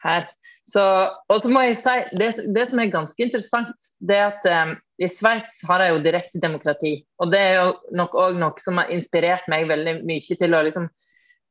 her. 0.00 0.24
Så, 0.66 0.82
og 1.28 1.42
så 1.42 1.50
må 1.52 1.60
jeg 1.62 1.76
si, 1.78 1.96
det, 2.18 2.30
det, 2.56 2.64
som 2.70 2.80
er 2.82 2.88
ganske 2.90 3.22
interessant, 3.22 3.90
det 4.00 4.16
er 4.16 4.32
at 4.32 4.48
um, 4.64 4.72
i 4.98 5.10
Sveits 5.12 5.60
har 5.68 5.84
jeg 5.84 5.92
jo 5.92 6.00
direkte 6.02 6.40
demokrati. 6.42 6.94
Og 7.22 7.30
det 7.30 7.42
er 7.42 7.54
jo 7.60 7.68
nok 8.00 8.16
òg 8.18 8.40
noe 8.40 8.64
som 8.64 8.80
har 8.80 8.90
inspirert 8.96 9.46
meg 9.52 9.68
veldig 9.70 10.00
mye 10.08 10.38
til 10.40 10.56
å 10.56 10.64
liksom 10.66 10.88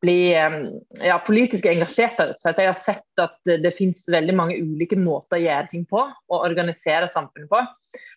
bli 0.04 0.32
ja, 0.34 1.18
politisk 1.26 1.66
engasjert. 1.70 2.20
Jeg 2.44 2.68
har 2.68 2.78
sett 2.78 3.22
at 3.22 3.38
det, 3.48 3.74
finnes 3.78 4.04
veldig 4.12 4.36
mange 4.36 4.58
ulike 4.60 4.98
måter 5.00 5.40
å 5.40 5.44
gjøre 5.44 5.72
ting 5.72 5.86
på 5.90 6.02
og 6.04 6.38
organisere 6.38 7.10
samfunnet 7.12 7.50
på. 7.52 7.62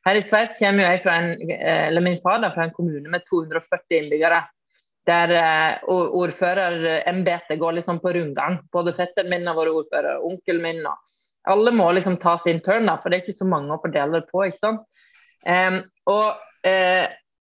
Her 0.06 0.18
i 0.18 0.22
Sveits 0.24 0.60
kommer 0.62 0.88
jeg 0.88 1.02
fra 1.04 1.18
en, 1.22 1.34
eh, 1.54 1.86
eller 1.88 2.04
min 2.04 2.18
far 2.22 2.44
fra 2.54 2.66
en 2.66 2.74
kommune 2.76 3.08
med 3.10 3.26
240 3.28 4.00
innbyggere. 4.02 4.42
Der 5.08 5.34
eh, 5.38 5.88
ordførerembetet 5.88 7.60
går 7.60 7.78
liksom 7.78 8.00
på 8.02 8.12
rundgang. 8.16 8.60
Både 8.72 8.96
fetteren 8.96 9.30
min 9.32 9.46
har 9.48 9.56
vært 9.56 9.76
ordfører, 9.82 10.24
onkelen 10.24 10.64
min 10.64 10.82
og 10.86 10.96
Alle 11.48 11.70
må 11.72 11.86
liksom 11.94 12.18
ta 12.20 12.34
sin 12.42 12.58
turn, 12.60 12.84
da, 12.90 12.98
for 13.00 13.08
det 13.08 13.16
er 13.16 13.22
ikke 13.22 13.38
så 13.38 13.46
mange 13.48 13.72
å 13.72 13.80
fordele 13.80 14.18
det 14.18 14.26
på. 14.28 14.42
ikke 14.44 14.58
sant? 14.58 14.82
Um, 15.46 15.78
og, 16.10 16.42
uh, 16.66 17.06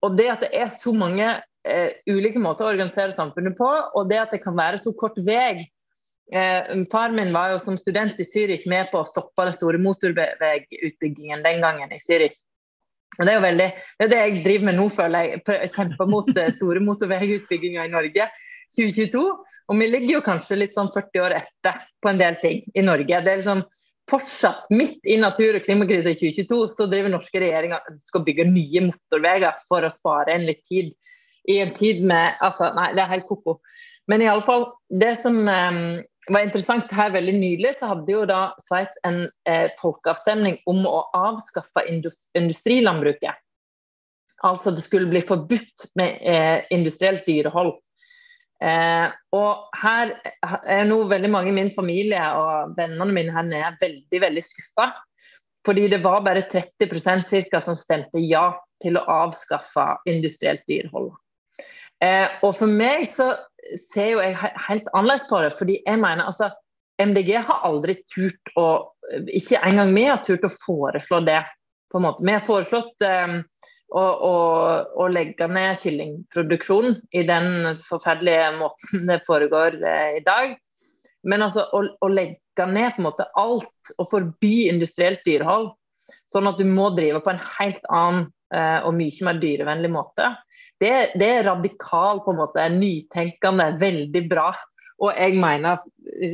og 0.05 0.17
det 0.19 0.27
at 0.29 0.43
det 0.45 0.51
er 0.53 0.69
så 0.75 0.93
mange 0.93 1.31
uh, 1.67 1.91
ulike 2.09 2.41
måter 2.43 2.67
å 2.67 2.73
organisere 2.73 3.15
samfunnet 3.17 3.59
på, 3.59 3.67
og 3.67 4.11
det 4.11 4.23
at 4.23 4.35
det 4.35 4.43
kan 4.45 4.57
være 4.57 4.79
så 4.83 4.95
kort 4.97 5.19
vei 5.27 5.67
Eh, 6.33 6.85
Far 6.91 7.11
min 7.11 7.33
var 7.33 7.53
jo 7.53 7.59
som 7.59 7.77
student 7.79 8.19
i 8.19 8.25
Zürich 8.27 8.67
med 8.67 8.91
på 8.91 8.99
å 8.99 9.07
stoppe 9.07 9.47
den 9.47 9.55
store 9.55 9.79
motorveiutbyggingen 9.79 11.45
den 11.45 11.63
gangen 11.63 11.93
i 11.95 12.01
Zürich. 12.03 12.41
Og 13.19 13.25
Det 13.25 13.33
er 13.33 13.39
jo 13.39 13.45
veldig, 13.45 13.69
det 13.99 14.07
er 14.07 14.11
det 14.11 14.19
jeg 14.19 14.43
driver 14.45 14.67
med 14.67 14.77
nå, 14.77 14.89
føler 14.93 15.29
jeg. 15.29 15.71
kjemper 15.73 16.11
mot 16.11 16.27
store 16.59 16.83
motorveiutbygginger 16.83 17.87
i 17.87 17.95
Norge 17.95 18.27
2022. 18.77 19.23
Og 19.67 19.81
vi 19.81 19.87
ligger 19.87 20.19
jo 20.19 20.27
kanskje 20.27 20.59
litt 20.59 20.75
sånn 20.75 20.91
40 20.95 21.23
år 21.23 21.39
etter 21.39 21.81
på 22.03 22.11
en 22.11 22.19
del 22.19 22.37
ting 22.43 22.61
i 22.75 22.83
Norge. 22.83 23.23
Det 23.23 23.33
er 23.33 23.41
liksom 23.41 23.63
fortsatt 24.11 24.69
midt 24.71 25.01
i 25.07 25.17
natur- 25.19 25.57
og 25.59 25.65
klimakrisen 25.65 26.13
i 26.13 26.19
2022, 26.19 26.59
så 26.77 26.87
driver 26.91 27.11
norske 27.11 27.41
regjeringer 27.43 27.97
skal 28.07 28.23
bygge 28.27 28.47
nye 28.51 28.85
motorveier 28.91 29.57
for 29.67 29.83
å 29.83 29.91
spare 29.91 30.35
en 30.35 30.47
litt 30.47 30.63
tid. 30.67 30.93
I 31.49 31.61
en 31.63 31.75
tid 31.75 32.05
med 32.07 32.41
Altså, 32.45 32.73
nei, 32.77 32.91
det 32.97 33.05
er 33.05 33.13
helt 33.15 33.29
ko-ko. 33.29 33.59
Men 34.11 34.23
iallfall, 34.23 34.69
det 34.91 35.17
som 35.23 35.39
um, 35.47 35.81
var 36.31 36.45
interessant 36.47 36.93
her 36.95 37.13
veldig 37.15 37.35
nylig, 37.39 37.73
så 37.79 37.93
hadde 37.93 38.13
jo 38.13 38.27
da 38.29 38.41
Sveits 38.67 39.03
en 39.07 39.25
eh, 39.49 39.67
folkeavstemning 39.81 40.61
om 40.71 40.85
å 40.89 41.05
avskaffe 41.15 41.85
industrilandbruket. 41.91 43.43
Altså 44.47 44.73
det 44.75 44.85
skulle 44.85 45.11
bli 45.11 45.23
forbudt 45.25 45.89
med 45.99 46.23
eh, 46.27 46.67
industrielt 46.75 47.27
dyrehold. 47.29 47.77
Eh, 48.65 49.07
og 49.37 49.77
her 49.77 50.15
er 50.65 50.87
nå 50.89 51.03
veldig 51.11 51.31
mange 51.33 51.53
i 51.53 51.57
min 51.57 51.71
familie 51.73 52.23
og 52.39 52.77
vennene 52.79 53.13
mine 53.13 53.35
her 53.37 53.47
nede 53.47 53.75
veldig 53.81 54.23
veldig 54.27 54.45
skuffa. 54.45 54.91
Fordi 55.67 55.89
det 55.91 56.03
var 56.05 56.23
bare 56.23 56.47
30% 56.47 57.27
cirka, 57.27 57.61
som 57.61 57.79
stemte 57.79 58.23
ja 58.23 58.53
til 58.83 58.99
å 58.99 59.07
avskaffe 59.11 59.87
industrielt 60.07 60.63
dyrehold. 60.71 61.11
Eh, 62.05 62.29
og 62.45 62.57
for 62.59 62.69
meg 62.69 63.09
så 63.15 63.31
ser 63.81 64.13
jo 64.13 64.23
jeg 64.23 64.37
helt 64.37 64.89
annerledes 64.93 65.29
på 65.31 65.41
det. 65.43 65.53
fordi 65.59 65.79
jeg 65.87 66.01
mener 66.01 66.29
altså 66.29 66.51
MDG 67.01 67.33
har 67.45 67.65
aldri 67.65 67.99
turt 68.09 68.53
å 68.57 68.93
Ikke 69.29 69.61
engang 69.63 69.93
vi 69.95 70.07
har 70.09 70.23
turt 70.25 70.45
å 70.45 70.51
foreslå 70.51 71.21
det. 71.27 71.43
på 71.93 71.99
en 71.99 72.03
måte. 72.03 72.25
Vi 72.27 72.33
har 72.33 72.43
foreslått 72.43 73.05
eh, 73.07 73.37
å, 73.95 75.07
legge 75.09 75.47
ned 75.47 75.79
kyllingproduksjonen 75.79 76.97
i 77.15 77.23
den 77.23 77.77
forferdelige 77.87 78.49
måten 78.59 79.07
det 79.07 79.21
foregår 79.29 79.79
eh, 79.79 80.17
i 80.19 80.25
dag. 80.27 80.57
Men 81.23 81.47
altså 81.47 81.69
å, 81.71 81.85
å, 82.01 82.09
legge 82.11 82.67
ned 82.67 82.97
på 82.97 83.03
en 83.03 83.07
måte 83.07 83.29
alt 83.39 83.95
og 83.99 84.11
forby 84.11 84.67
industrielt 84.73 85.23
dyrehold, 85.27 85.71
sånn 86.35 86.51
at 86.51 86.59
du 86.59 86.67
må 86.67 86.91
drive 86.97 87.23
på 87.23 87.33
en 87.33 87.43
helt 87.61 87.87
annen 87.91 88.27
og 88.55 88.93
mye 88.95 89.25
mer 89.27 89.41
dyrevennlig 89.43 89.89
måte, 89.91 90.29
det, 90.81 90.93
det, 91.17 91.29
er 91.29 91.47
radikal, 91.49 92.21
på 92.25 92.33
en 92.33 92.41
måte, 92.43 92.65
nytenkende, 92.77 93.73
veldig 93.81 94.23
bra. 94.31 94.51
Og 95.03 95.13
jeg 95.13 95.37
mener 95.41 95.81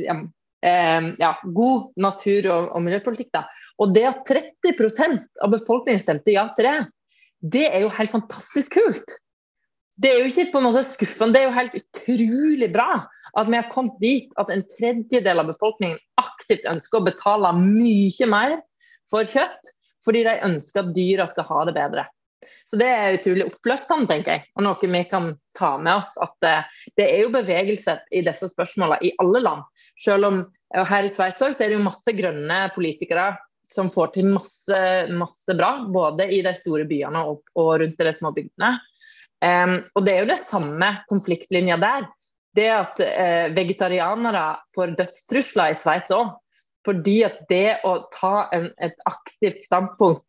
ja, 0.03 0.17
eh, 0.63 1.09
ja, 1.19 1.31
god 1.55 1.91
natur- 1.99 2.49
og, 2.51 2.69
og 2.75 2.83
miljøpolitikk. 2.85 3.31
Da. 3.35 3.45
Og 3.81 3.95
det 3.95 4.05
at 4.09 4.23
30% 4.29 5.25
av 5.43 5.53
befolkningen 5.55 6.03
stemte 6.03 6.35
ja 6.35 6.47
til 6.57 6.69
det, 6.69 6.77
det 7.55 7.67
er 7.69 7.83
jo 7.83 7.91
helt 7.97 8.13
fantastisk 8.13 8.77
kult. 8.79 9.17
Det 9.99 10.09
er 10.09 10.23
jo 10.23 10.31
ikke 10.31 10.49
på 10.55 10.61
noe 10.63 10.81
skuffende, 10.87 11.35
det 11.35 11.43
er 11.43 11.49
jo 11.49 11.57
helt 11.57 11.75
utrolig 11.77 12.69
bra 12.73 13.03
at 13.37 13.49
vi 13.49 13.57
har 13.57 13.69
kommet 13.69 13.99
dit 14.01 14.31
at 14.41 14.49
en 14.53 14.63
tredjedel 14.75 15.41
av 15.41 15.51
befolkningen 15.51 15.99
aktivt 16.21 16.65
ønsker 16.69 16.99
å 16.99 17.05
betale 17.05 17.51
mye 17.59 18.29
mer 18.29 18.57
for 19.13 19.27
kjøtt, 19.29 19.73
fordi 20.05 20.25
de 20.27 20.35
ønsker 20.47 20.83
at 20.83 20.93
dyra 20.95 21.27
skal 21.31 21.47
ha 21.49 21.63
det 21.69 21.75
bedre. 21.77 22.07
Så 22.67 22.79
Det 22.79 22.87
er 22.89 23.17
utrolig 23.19 23.45
oppløftende, 23.47 24.09
tenker 24.09 24.35
jeg, 24.35 24.45
og 24.57 24.65
noe 24.65 24.89
vi 24.95 25.03
kan 25.07 25.29
ta 25.55 25.75
med 25.77 26.01
oss. 26.01 26.11
At 26.21 26.33
det, 26.43 26.55
det 26.99 27.05
er 27.07 27.23
jo 27.23 27.33
bevegelse 27.35 27.99
i 28.11 28.23
disse 28.25 28.49
spørsmålene 28.51 28.99
i 29.07 29.13
alle 29.21 29.43
land. 29.43 29.63
Selv 30.03 30.27
om 30.27 30.43
her 30.73 31.05
i 31.05 31.11
Sveits 31.13 31.41
er 31.43 31.69
det 31.69 31.77
jo 31.77 31.85
masse 31.85 32.15
grønne 32.17 32.59
politikere 32.75 33.33
som 33.73 33.89
får 33.93 34.13
til 34.15 34.31
masse, 34.33 34.79
masse 35.17 35.55
bra, 35.57 35.75
både 35.89 36.27
i 36.33 36.41
de 36.45 36.53
store 36.57 36.85
byene 36.89 37.23
og, 37.29 37.45
og 37.57 37.71
rundt 37.81 38.01
de 38.01 38.13
små 38.13 38.33
bygdene. 38.35 38.75
Um, 39.43 39.79
og 39.97 40.05
det 40.05 40.13
er 40.13 40.21
jo 40.23 40.29
det 40.29 40.43
samme 40.45 40.89
konfliktlinja 41.09 41.77
der. 41.81 42.05
Det 42.53 42.69
at 42.69 43.01
uh, 43.01 43.47
vegetarianere 43.55 44.45
får 44.75 44.95
dødstrusler 44.99 45.73
i 45.73 45.79
Sveits 45.79 46.13
òg. 46.15 46.31
Fordi 46.83 47.17
at 47.23 47.43
det 47.49 47.79
å 47.87 47.95
ta 48.11 48.49
en, 48.55 48.69
et 48.83 48.95
aktivt 49.07 49.61
standpunkt 49.63 50.25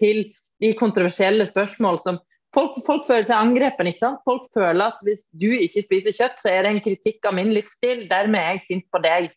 til 0.00 0.22
de 0.62 0.70
kontroversielle 0.78 1.44
spørsmål 1.48 2.00
som 2.00 2.20
folk, 2.56 2.78
folk, 2.86 3.04
føler 3.08 3.26
seg 3.28 3.36
angrepen. 3.36 3.90
ikke 3.90 4.04
sant? 4.04 4.22
Folk 4.28 4.48
føler 4.54 4.86
at 4.88 5.04
hvis 5.04 5.24
du 5.36 5.50
ikke 5.52 5.84
spiser 5.84 6.16
kjøtt, 6.16 6.40
så 6.40 6.52
er 6.52 6.64
det 6.64 6.72
en 6.72 6.82
kritikk 6.84 7.28
av 7.28 7.36
min 7.36 7.52
livsstil. 7.52 8.06
Dermed 8.10 8.40
er 8.40 8.56
jeg 8.56 8.66
sint 8.68 8.88
på 8.92 9.02
deg. 9.04 9.30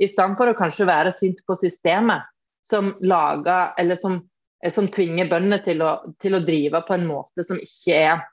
I 0.00 0.08
stedet 0.08 0.38
for 0.38 0.50
å 0.50 0.58
kanskje 0.58 0.88
være 0.88 1.12
sint 1.16 1.40
på 1.48 1.56
systemet 1.60 2.24
som 2.64 2.94
lager, 3.04 3.74
eller 3.80 3.98
som, 4.00 4.22
som 4.72 4.88
tvinger 4.88 5.28
bøndene 5.28 5.60
til 5.64 5.82
til 6.20 6.36
å, 6.38 6.44
drive 6.44 6.80
på 6.88 6.96
en 6.96 7.04
måte 7.08 7.44
som 7.44 7.60
ikke 7.60 7.98
er 7.98 8.24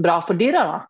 bra 0.00 0.20
for 0.24 0.40
dyra. 0.40 0.82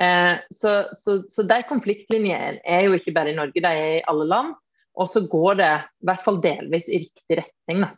Eh, 0.00 0.40
så, 0.50 0.72
så, 0.96 1.20
så 1.30 1.44
de 1.46 1.60
konfliktlinjene 1.68 2.62
er 2.64 2.86
jo 2.86 2.96
ikke 2.96 3.12
bare 3.14 3.34
i 3.34 3.36
Norge, 3.36 3.60
de 3.60 3.70
er 3.70 3.98
i 3.98 4.06
alle 4.10 4.28
land. 4.30 4.54
Og 4.94 5.10
så 5.10 5.24
går 5.30 5.58
det 5.58 5.70
i 5.74 6.08
hvert 6.08 6.22
fall 6.24 6.40
delvis 6.42 6.88
i 6.88 7.02
riktig 7.02 7.38
retning. 7.40 7.84
da. 7.84 7.92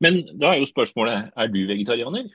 Men 0.00 0.22
da 0.40 0.54
er 0.54 0.62
jo 0.62 0.70
spørsmålet 0.70 1.32
er 1.36 1.52
du 1.52 1.60
vegetarianer? 1.68 2.30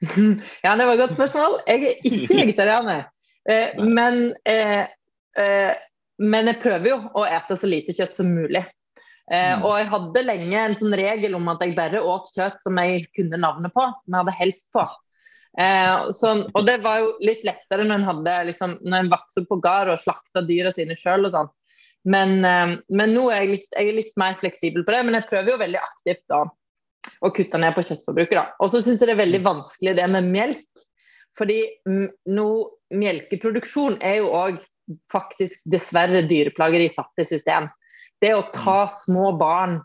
Ja, 0.64 0.76
det 0.76 0.84
var 0.86 0.92
et 0.92 1.00
godt 1.00 1.16
spørsmål. 1.16 1.60
Jeg 1.66 1.84
er 1.84 2.06
ikke 2.06 2.38
vegetarianer. 2.42 3.06
Eh, 3.48 3.82
men, 3.82 4.34
eh, 4.46 4.84
eh, 5.38 5.72
men, 6.18 6.50
jeg 6.50 6.60
prøver 6.62 6.90
jo 6.92 6.98
å 7.16 7.24
ete 7.26 7.56
så 7.58 7.70
lite 7.70 7.94
kjøtt 7.96 8.14
som 8.18 8.28
mulig. 8.30 8.62
Eh, 9.30 9.56
mm. 9.56 9.64
Og 9.64 9.72
jeg 9.80 9.90
hadde 9.90 10.26
lenge 10.26 10.62
en 10.62 10.78
sånn 10.78 10.94
regel 10.98 11.34
om 11.38 11.48
at 11.50 11.64
jeg 11.64 11.74
bare 11.78 12.04
åt 12.04 12.30
kjøtt 12.36 12.62
som 12.62 12.78
jeg 12.82 13.08
kunne 13.16 13.40
navnet 13.42 13.74
på, 13.74 13.88
som 14.04 14.12
jeg 14.12 14.22
hadde 14.22 14.38
helst 14.38 14.68
på. 14.76 14.84
Eh, 15.60 16.10
så, 16.12 16.32
og 16.52 16.66
det 16.68 16.76
var 16.84 17.00
jo 17.00 17.12
litt 17.24 17.44
lettere 17.48 17.86
når 17.86 18.00
en 18.00 18.10
hadde 18.10 18.34
liksom, 18.50 18.76
når 18.84 19.04
en 19.04 19.12
vokste 19.14 19.46
på 19.48 19.56
gard 19.64 19.88
og 19.92 20.02
slakta 20.02 20.44
dyra 20.44 20.72
sine 20.76 20.98
sjøl 21.00 21.28
og 21.28 21.32
sånn. 21.36 21.50
Men, 22.06 22.36
eh, 22.44 22.76
men, 22.92 23.14
nå 23.16 23.26
er 23.32 23.44
jeg, 23.44 23.52
litt, 23.54 23.68
jeg 23.72 23.90
er 23.90 23.98
litt 24.00 24.14
mer 24.20 24.36
fleksibel 24.38 24.84
på 24.84 24.94
det. 24.94 25.02
Men 25.06 25.18
jeg 25.18 25.28
prøver 25.30 25.54
jo 25.54 25.62
veldig 25.64 25.82
aktivt 25.82 26.24
da 26.32 26.44
å 27.24 27.32
kutte 27.32 27.60
ned 27.62 27.74
på 27.76 27.86
kjøttforbruket. 27.86 28.56
Og 28.60 28.72
så 28.72 28.82
syns 28.82 29.00
jeg 29.00 29.10
det 29.10 29.16
er 29.16 29.24
veldig 29.24 29.42
vanskelig 29.46 29.96
det 29.98 30.06
med 30.12 30.30
melk. 30.34 30.86
Fordi 31.36 31.58
nå, 32.32 32.48
melkeproduksjon 32.96 33.98
er 34.04 34.20
jo 34.22 34.32
òg 34.32 34.62
faktisk 35.12 35.64
dessverre 35.68 36.22
dyreplageri 36.28 36.88
satt 36.92 37.22
i 37.22 37.26
system. 37.28 37.68
Det 38.22 38.32
å 38.32 38.46
ta 38.54 38.86
små 39.04 39.32
barn, 39.38 39.80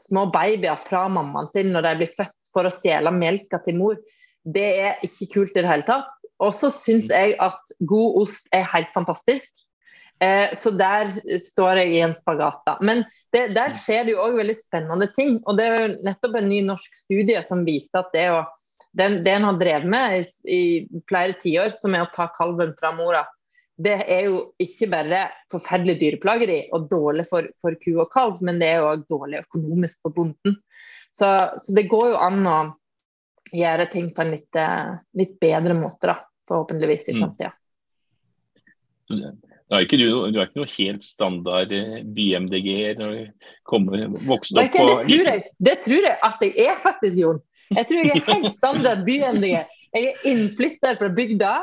små 0.00 0.26
babyer 0.34 0.78
fra 0.82 1.06
mammaen 1.12 1.48
sin 1.52 1.70
når 1.74 1.86
de 1.86 1.92
blir 2.00 2.14
født 2.16 2.34
for 2.54 2.66
å 2.66 2.72
stjele 2.72 3.12
melka 3.14 3.60
til 3.64 3.78
mor, 3.78 4.00
det 4.46 4.66
er 4.78 5.06
ikke 5.06 5.30
kult 5.34 5.56
i 5.56 5.62
det 5.62 5.70
hele 5.70 5.86
tatt. 5.86 6.12
Og 6.42 6.52
så 6.54 6.68
syns 6.72 7.08
jeg 7.10 7.34
at 7.42 7.76
god 7.88 8.20
ost 8.22 8.50
er 8.54 8.66
helt 8.74 8.90
fantastisk. 8.94 9.48
Eh, 10.22 10.52
så 10.56 10.72
der 10.72 11.10
står 11.40 11.82
jeg 11.82 11.94
i 11.94 12.02
en 12.04 12.14
spagat. 12.16 12.60
da. 12.66 12.76
Men 12.80 13.04
det, 13.32 13.48
der 13.56 13.76
skjer 13.76 14.06
det 14.06 14.16
jo 14.16 14.24
òg 14.24 14.38
veldig 14.40 14.56
spennende 14.58 15.08
ting. 15.16 15.40
Og 15.44 15.56
det 15.58 15.66
er 15.66 15.78
jo 15.80 15.94
nettopp 16.08 16.36
en 16.40 16.50
ny 16.50 16.60
norsk 16.64 17.00
studie 17.04 17.40
som 17.48 17.64
viser 17.68 18.02
at 18.02 18.12
det, 18.16 18.26
å, 18.32 18.44
den, 18.96 19.22
det 19.24 19.32
en 19.32 19.48
har 19.48 19.60
drevet 19.60 19.88
med 19.96 20.18
i, 20.18 20.28
i 20.58 21.00
flere 21.08 21.38
tiår, 21.40 21.72
som 21.80 21.96
er 21.96 22.04
å 22.04 22.12
ta 22.14 22.28
kalven 22.36 22.76
fra 22.80 22.92
mora, 22.96 23.24
det 23.76 23.96
er 24.08 24.28
jo 24.30 24.38
ikke 24.62 24.88
bare 24.88 25.26
forferdelig 25.52 25.98
dyreplageri 26.00 26.60
og 26.72 26.88
dårlig 26.88 27.26
for, 27.28 27.48
for 27.60 27.76
ku 27.82 27.90
og 28.00 28.08
kalv, 28.12 28.40
men 28.44 28.60
det 28.62 28.70
er 28.72 28.84
òg 28.86 29.04
dårlig 29.10 29.42
økonomisk 29.44 30.00
for 30.00 30.16
bonden. 30.16 30.56
Så, 31.12 31.28
så, 31.60 31.74
det 31.76 31.88
går 31.90 32.14
jo 32.14 32.22
an 32.24 32.48
å 32.48 32.56
gjøre 33.54 33.86
ting 33.90 34.10
på 34.14 34.24
en 34.24 34.32
litt, 34.34 34.58
eh, 34.58 34.94
litt 35.18 35.36
bedre 35.42 35.76
måte, 35.78 36.10
da, 36.10 36.16
forhåpentligvis 36.48 37.10
i 37.10 37.18
framtida. 37.18 37.52
Mm. 39.10 39.42
Er 39.66 39.82
du, 39.90 39.98
du, 39.98 40.38
er 40.38 40.46
ikke 40.46 40.60
noe 40.60 40.70
helt 40.70 41.04
standard 41.06 41.72
eh, 41.74 42.00
BMDG 42.02 42.70
når 43.00 43.14
du 43.14 43.46
kommer, 43.66 44.06
vokste 44.28 44.60
opp 44.62 44.74
på 44.74 44.86
det 44.86 45.06
tror, 45.06 45.30
jeg, 45.30 45.44
det 45.58 45.76
tror 45.82 46.06
jeg 46.06 46.18
at 46.28 46.44
jeg 46.46 46.66
er 46.66 46.80
faktisk, 46.82 47.16
Jon. 47.18 47.40
Jeg 47.74 47.88
tror 47.90 48.02
jeg 48.02 48.12
er 48.14 48.28
helt 48.30 48.52
standard 48.60 49.06
BMDG. 49.06 49.78
Jeg 49.96 50.10
er 50.12 50.28
innflytter 50.30 50.98
fra 51.00 51.10
bygda. 51.14 51.54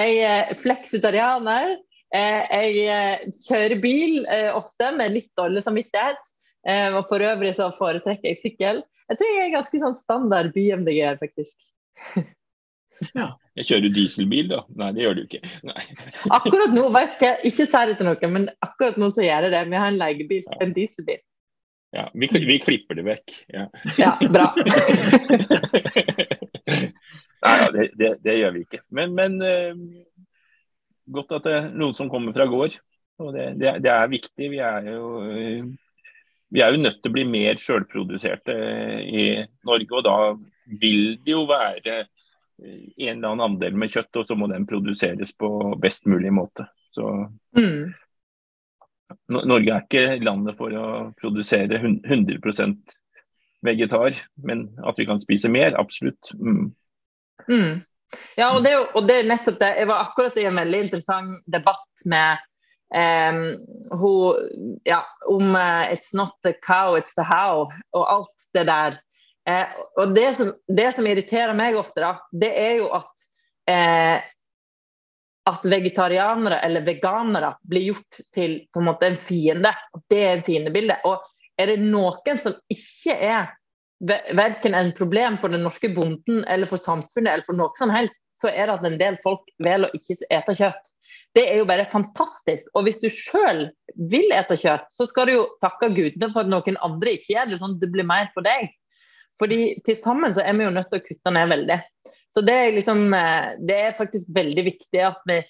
Jeg 0.00 0.20
er 0.24 0.54
fleksitarianer. 0.60 1.74
Eh, 2.12 2.56
jeg 2.80 3.32
kjører 3.48 3.80
bil 3.84 4.22
ofte 4.56 4.88
med 4.96 5.12
litt 5.12 5.28
dårlig 5.36 5.64
samvittighet. 5.66 6.20
Og 6.94 7.08
for 7.10 7.18
øvrig 7.26 7.56
så 7.56 7.72
foretrekker 7.74 8.28
jeg 8.30 8.38
sykkel. 8.38 8.84
Jeg 9.10 9.18
tror 9.18 9.32
jeg 9.32 9.42
er 9.46 9.56
ganske 9.56 9.82
sånn 9.82 9.98
standard 9.98 10.54
BMDG, 10.54 11.02
faktisk. 11.22 11.56
Ja. 13.16 13.32
Jeg 13.58 13.66
kjører 13.66 13.90
dieselbil, 13.92 14.46
da? 14.52 14.60
Nei, 14.78 14.92
det 14.96 15.02
gjør 15.02 15.16
du 15.18 15.22
ikke. 15.24 15.40
Nei. 15.66 15.82
Akkurat 16.32 16.70
nå, 16.72 16.84
vet 16.94 17.16
ikke, 17.16 17.32
ikke 17.50 17.66
si 17.66 17.80
det 17.88 17.96
til 17.98 18.06
noen, 18.08 18.32
men 18.36 18.46
akkurat 18.62 19.00
nå 19.00 19.08
så 19.10 19.24
gjør 19.24 19.48
jeg 19.48 19.54
det. 19.56 19.62
Vi 19.72 19.80
har 19.82 19.90
en 19.90 19.98
leiebil, 19.98 20.44
ja. 20.46 20.58
en 20.62 20.74
dieselbil. 20.76 21.18
Ja, 21.92 22.06
vi, 22.16 22.28
vi, 22.32 22.56
klipper 22.62 22.96
det 22.96 23.04
vekk. 23.04 23.34
Ja, 23.52 23.66
ja 23.98 24.14
bra. 24.22 24.46
Nei, 27.42 27.56
ja, 27.58 27.68
det, 27.74 27.88
det, 27.98 28.10
det, 28.24 28.38
gjør 28.38 28.54
vi 28.54 28.64
ikke. 28.64 28.80
Men, 28.96 29.12
men 29.18 29.36
uh, 29.44 29.76
godt 31.18 31.36
at 31.36 31.48
det 31.48 31.54
er 31.58 31.70
noen 31.74 31.96
som 31.98 32.10
kommer 32.12 32.32
fra 32.36 32.46
gård. 32.48 32.78
Og 33.20 33.34
det, 33.36 33.50
det 33.60 33.92
er 33.92 34.12
viktig. 34.14 34.50
Vi 34.54 34.62
er, 34.64 34.88
jo, 34.94 35.10
uh, 35.26 35.68
vi 36.52 36.60
er 36.60 36.74
jo 36.74 36.82
nødt 36.82 37.00
til 37.00 37.10
å 37.10 37.16
bli 37.16 37.24
mer 37.28 37.60
sjølproduserte 37.60 38.54
i 39.08 39.26
Norge. 39.68 39.88
Og 39.96 40.04
da 40.04 40.16
vil 40.82 41.16
det 41.24 41.32
jo 41.32 41.46
være 41.48 42.02
en 42.02 43.18
eller 43.18 43.28
annen 43.32 43.44
andel 43.46 43.78
med 43.80 43.92
kjøtt, 43.92 44.20
og 44.20 44.28
så 44.28 44.36
må 44.38 44.48
den 44.52 44.66
produseres 44.68 45.32
på 45.36 45.48
best 45.82 46.06
mulig 46.10 46.32
måte. 46.34 46.68
Så 46.92 47.08
mm. 47.56 47.92
Norge 49.32 49.72
er 49.72 49.86
ikke 49.86 50.20
landet 50.24 50.58
for 50.58 50.76
å 50.76 50.86
produsere 51.20 51.80
100% 51.80 52.98
vegetar, 53.64 54.20
men 54.44 54.66
at 54.84 55.00
vi 55.00 55.08
kan 55.08 55.20
spise 55.22 55.50
mer, 55.52 55.76
absolutt. 55.80 56.34
Mm. 56.36 56.70
Mm. 57.48 57.82
Ja, 58.36 58.52
og 58.52 58.62
det, 58.64 58.74
og 58.92 59.06
det, 59.08 59.22
er 59.22 59.28
nettopp 59.30 59.60
det. 59.60 59.72
Jeg 59.80 59.88
var 59.88 60.04
akkurat 60.04 60.36
i 60.36 60.46
en 60.48 60.58
veldig 60.60 60.80
interessant 60.86 61.44
debatt 61.48 62.04
med 62.04 62.42
hun, 62.92 64.80
ja, 64.84 65.00
om 65.28 65.54
uh, 65.54 65.84
'It's 65.88 66.10
not 66.12 66.34
the 66.44 66.52
cow, 66.52 66.98
it's 66.98 67.14
the 67.16 67.24
how', 67.24 67.70
og 67.92 68.12
alt 68.12 68.48
det 68.54 68.66
der. 68.68 68.98
Uh, 69.48 69.66
og 69.96 70.14
det 70.14 70.36
som, 70.36 70.52
det 70.68 70.92
som, 70.94 71.06
irriterer 71.06 71.54
meg 71.56 71.76
ofte, 71.76 72.00
da, 72.04 72.12
det 72.32 72.52
er 72.52 72.76
jo 72.82 72.90
at 72.94 73.26
uh, 73.70 74.20
at 75.50 75.64
vegetarianere 75.66 76.60
eller 76.62 76.84
veganere 76.86 77.56
blir 77.66 77.88
gjort 77.90 78.20
til 78.34 78.60
på 78.72 78.78
en 78.78 78.86
måte 78.86 79.08
en 79.08 79.18
fiende. 79.18 79.72
Det 80.08 80.20
er 80.22 80.36
en 80.36 80.44
fiendebilde. 80.46 81.00
Og 81.08 81.24
er 81.58 81.72
det 81.72 81.80
noen 81.82 82.38
som 82.38 82.54
ikke 82.70 83.16
er 83.16 83.50
verken 84.38 84.74
en 84.74 84.92
problem 84.94 85.38
for 85.38 85.52
den 85.52 85.62
norske 85.66 85.90
bonden 85.94 86.44
eller 86.50 86.70
for 86.70 86.78
samfunnet 86.78 87.32
eller 87.32 87.46
for 87.46 87.58
noe 87.58 87.74
som 87.78 87.90
helst, 87.90 88.18
så 88.38 88.50
er 88.50 88.66
det 88.66 88.78
at 88.78 88.86
en 88.88 88.98
del 88.98 89.18
folk 89.22 89.44
velger 89.62 89.90
å 89.90 89.98
ikke 89.98 90.18
ete 90.30 90.56
kjøtt. 90.58 90.90
Det 91.36 91.46
er 91.48 91.62
jo 91.62 91.68
bare 91.68 91.88
fantastisk. 91.88 92.66
Og 92.76 92.86
hvis 92.86 93.00
du 93.00 93.08
sjøl 93.12 93.66
vil 94.10 94.34
ete 94.36 94.58
kjøtt, 94.60 94.90
så 94.92 95.06
skal 95.08 95.28
du 95.28 95.34
jo 95.36 95.46
takke 95.64 95.88
gudene 95.94 96.28
for 96.32 96.44
at 96.44 96.52
noen 96.52 96.78
andre 96.84 97.16
ikke 97.16 97.32
gjør 97.34 97.52
det, 97.52 97.60
sånn 97.62 97.76
at 97.78 97.84
det 97.84 97.90
blir 97.94 98.08
mer 98.08 98.28
for 98.34 98.44
deg. 98.44 98.68
Fordi 99.40 99.60
til 99.86 99.96
sammen 99.98 100.34
så 100.36 100.44
er 100.44 100.56
vi 100.58 100.66
jo 100.66 100.74
nødt 100.74 100.90
til 100.92 101.00
å 101.00 101.06
kutte 101.06 101.32
ned 101.34 101.48
veldig. 101.54 101.78
Så 102.32 102.44
det 102.44 102.54
er 102.56 102.74
liksom 102.76 103.12
eh, 103.16 103.54
Det 103.60 103.76
er 103.76 103.96
faktisk 103.96 104.30
veldig 104.32 104.64
viktig 104.64 105.00
at 105.04 105.20
vi 105.28 105.40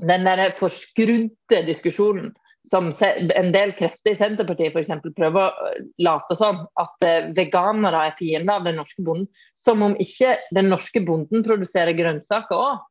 Den 0.00 0.24
der 0.24 0.52
forskrudde 0.56 1.60
diskusjonen 1.66 2.32
som 2.68 2.90
en 3.00 3.52
del 3.54 3.72
krefter 3.74 4.12
i 4.12 4.18
Senterpartiet 4.18 4.74
f.eks. 4.76 4.90
prøver 5.16 5.48
å 5.48 5.76
late 6.04 6.36
som 6.38 6.60
at 6.78 7.06
eh, 7.06 7.30
veganere 7.36 8.04
er 8.06 8.16
fiender 8.18 8.60
av 8.60 8.68
den 8.68 8.76
norske 8.78 9.02
bonden. 9.04 9.26
Som 9.58 9.82
om 9.86 9.96
ikke 10.00 10.36
den 10.54 10.68
norske 10.72 11.02
bonden 11.04 11.44
produserer 11.46 11.96
grønnsaker 11.96 12.60
òg. 12.60 12.82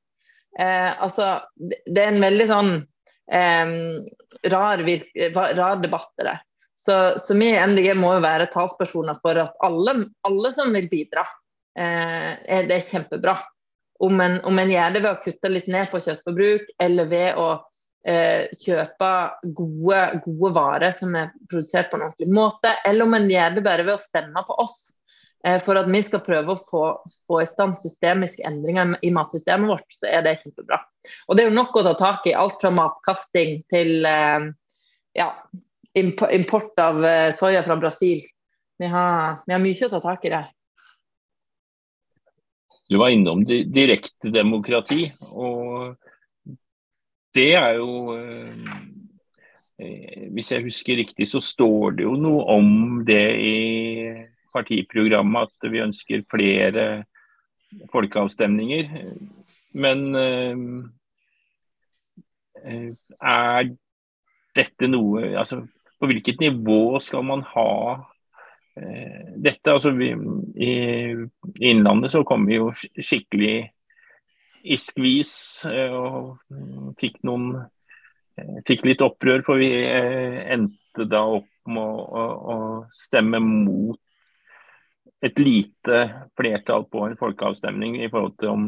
Eh, 0.58 1.02
altså, 1.02 1.36
det 1.60 2.02
er 2.02 2.14
en 2.14 2.24
veldig 2.24 2.48
sånn 2.50 2.72
eh, 3.32 3.74
rar, 4.54 4.84
rar, 5.60 5.82
debatt 5.84 6.12
det. 6.18 6.38
Så, 6.80 6.96
så, 7.20 7.36
vi 7.36 7.52
i 7.52 7.60
MDG 7.60 7.92
må 8.00 8.16
jo 8.16 8.24
være 8.24 8.50
talspersoner 8.54 9.20
for 9.24 9.40
at 9.42 9.56
alle, 9.68 9.96
alle 10.28 10.52
som 10.56 10.72
vil 10.76 10.88
bidra, 10.92 11.26
eh, 11.78 12.36
er, 12.40 12.70
det 12.70 12.78
er 12.78 12.86
kjempebra. 12.88 13.36
Om 14.00 14.22
en, 14.24 14.38
om 14.48 14.62
en 14.62 14.72
gjør 14.72 14.94
det 14.96 15.02
ved 15.04 15.12
å 15.12 15.24
kutte 15.26 15.52
litt 15.52 15.68
ned 15.68 15.90
på 15.92 16.00
kjøttforbruk, 16.06 16.70
eller 16.80 17.10
ved 17.12 17.42
å 17.42 17.50
eh, 18.08 18.48
kjøpe 18.64 19.10
gode, 19.58 20.00
gode, 20.24 20.54
varer 20.56 20.96
som 20.96 21.18
er 21.20 21.34
produsert 21.52 21.92
på 21.92 22.00
en 22.00 22.08
ordentlig 22.08 22.32
måte, 22.32 22.72
eller 22.88 23.06
om 23.08 23.18
en 23.18 23.28
gjør 23.32 23.58
det 23.58 23.66
bare 23.68 23.86
ved 23.86 23.98
å 23.98 24.04
stemme 24.04 24.46
på 24.48 24.56
oss. 24.64 24.80
Eh, 25.46 25.60
for 25.64 25.80
at 25.80 25.88
vi 25.88 26.02
skal 26.04 26.24
prøve 26.24 26.52
å 26.52 26.60
få, 26.60 26.84
få 27.28 27.40
i 27.42 27.48
stand 27.48 27.78
systemiske 27.80 28.44
endringer 28.48 28.98
i 29.08 29.12
matsystemet 29.16 29.72
vårt, 29.72 29.88
så 29.96 30.10
er 30.12 30.26
det 30.26 30.40
kjempebra. 30.42 30.82
Og 31.28 31.38
det 31.38 31.46
er 31.46 31.50
jo 31.50 31.56
nok 31.56 31.80
å 31.80 31.86
ta 31.88 31.96
tak 32.00 32.28
i. 32.28 32.36
Alt 32.36 32.60
fra 32.60 32.74
matkasting 32.76 33.62
til 33.72 34.08
eh, 34.10 34.50
ja, 35.20 35.30
import 35.96 36.84
av 36.84 37.04
eh, 37.08 37.30
soya 37.38 37.64
fra 37.64 37.80
Brasil. 37.80 38.26
Vi 38.80 38.92
har, 38.92 39.40
vi 39.48 39.56
har 39.56 39.64
mye 39.64 39.88
å 39.88 39.94
ta 39.94 40.04
tak 40.04 40.28
i 40.28 40.34
der. 40.36 40.52
Du 42.90 42.98
var 42.98 43.14
innom 43.14 43.44
direktedemokrati. 43.46 45.12
og 45.30 45.96
det 47.38 47.52
er 47.54 47.76
jo 47.78 48.16
Hvis 50.34 50.50
jeg 50.52 50.64
husker 50.66 50.98
riktig, 50.98 51.28
så 51.30 51.40
står 51.40 52.00
det 52.00 52.04
jo 52.04 52.16
noe 52.20 52.42
om 52.58 52.72
det 53.08 53.28
i 53.38 53.60
partiprogrammet 54.54 55.50
at 55.50 55.70
vi 55.72 55.84
ønsker 55.84 56.26
flere 56.32 56.86
folkeavstemninger. 57.94 58.84
Men 59.80 60.06
eh, 60.18 60.58
er 63.20 63.70
dette 64.58 64.88
noe 64.90 65.22
Altså 65.38 65.62
på 66.00 66.08
hvilket 66.10 66.42
nivå 66.42 67.00
skal 67.04 67.24
man 67.28 67.42
ha 67.54 67.70
dette? 68.80 69.72
Altså 69.72 69.92
vi, 69.96 70.10
I 70.64 70.72
Innlandet 71.70 72.12
så 72.14 72.24
kom 72.28 72.46
vi 72.48 72.56
jo 72.58 72.70
skikkelig 72.76 73.68
i 74.64 74.78
skvis 74.80 75.34
eh, 75.70 75.94
og 75.94 76.40
fikk 77.00 77.22
noen 77.28 77.54
eh, 77.60 78.60
Fikk 78.68 78.86
litt 78.88 79.04
opprør, 79.04 79.44
for 79.46 79.60
vi 79.60 79.70
eh, 79.84 80.40
endte 80.56 81.08
da 81.10 81.24
opp 81.38 81.50
med 81.70 81.84
å, 81.84 82.24
å 82.54 82.58
stemme 82.96 83.42
mot 83.44 84.00
et 85.22 85.40
lite 85.40 86.04
flertall 86.40 86.86
på 86.92 87.06
en 87.08 87.18
folkeavstemning 87.20 87.98
i 88.04 88.10
forhold 88.10 88.38
til 88.40 88.54
om 88.54 88.68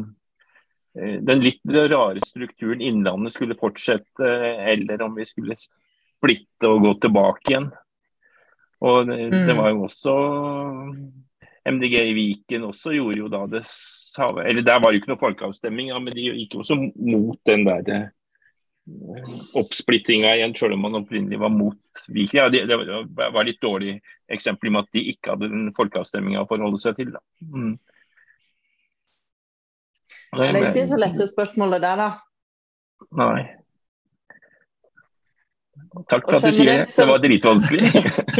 eh, 0.98 1.18
den 1.24 1.44
litt 1.44 1.62
rare 1.64 2.20
strukturen 2.26 2.84
Innlandet 2.84 3.36
skulle 3.36 3.58
fortsette, 3.58 4.32
eller 4.72 5.02
om 5.06 5.16
vi 5.16 5.28
skulle 5.28 5.56
splitte 5.56 6.68
og 6.68 6.84
gå 6.86 6.94
tilbake 7.06 7.54
igjen. 7.54 7.70
Og 8.82 9.06
det, 9.06 9.28
mm. 9.30 9.56
var 9.58 9.70
jo 9.70 9.84
også 9.86 10.14
MDG 11.70 11.94
i 12.02 12.14
Viken 12.16 12.64
også 12.66 12.96
gjorde 12.96 13.20
jo 13.20 13.28
da 13.30 13.44
det 13.46 13.62
Eller 14.42 14.64
der 14.66 14.80
var 14.80 14.90
det 14.90 14.96
jo 14.96 15.02
ikke 15.02 15.12
noe 15.12 15.22
folkeavstemning, 15.22 15.92
ja, 15.92 16.00
men 16.02 16.14
de 16.16 16.32
gikk 16.40 16.56
jo 16.56 16.64
også 16.64 16.78
mot 16.82 17.38
den 17.48 17.64
der 17.68 17.92
eh, 17.94 18.08
oppsplittinga 19.54 20.34
igjen, 20.36 20.54
selv 20.58 20.74
om 20.74 20.80
man 20.80 20.98
opprinnelig 20.98 21.38
var 21.38 21.52
mot 21.54 22.02
Viken. 22.08 22.38
Ja, 22.40 22.48
det, 22.50 22.64
det 22.66 22.76
var 23.14 23.46
litt 23.46 23.60
dårlig 23.62 24.00
eksempel 24.32 24.72
med 24.74 24.86
at 24.86 24.96
de 24.96 25.04
ikke 25.12 25.34
hadde 25.34 25.50
den 25.52 25.70
folkeavstemninga 25.76 26.42
å 26.42 26.50
forholde 26.50 26.80
seg 26.82 26.98
til. 26.98 27.12
da. 27.14 27.22
Mm. 27.46 27.76
Det 30.32 30.46
er 30.48 30.62
ikke 30.70 30.86
så 30.88 30.98
lette 30.98 31.28
spørsmålet 31.30 31.84
der, 31.84 32.00
da. 32.00 32.10
Nei. 33.20 33.42
Takk 36.08 36.24
for 36.24 36.38
at 36.38 36.46
du 36.46 36.56
sier 36.56 36.70
det. 36.72 36.88
Det 36.96 37.06
var 37.08 37.20
dritvanskelig. 37.22 37.90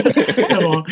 det 0.54 0.60
var, 0.62 0.88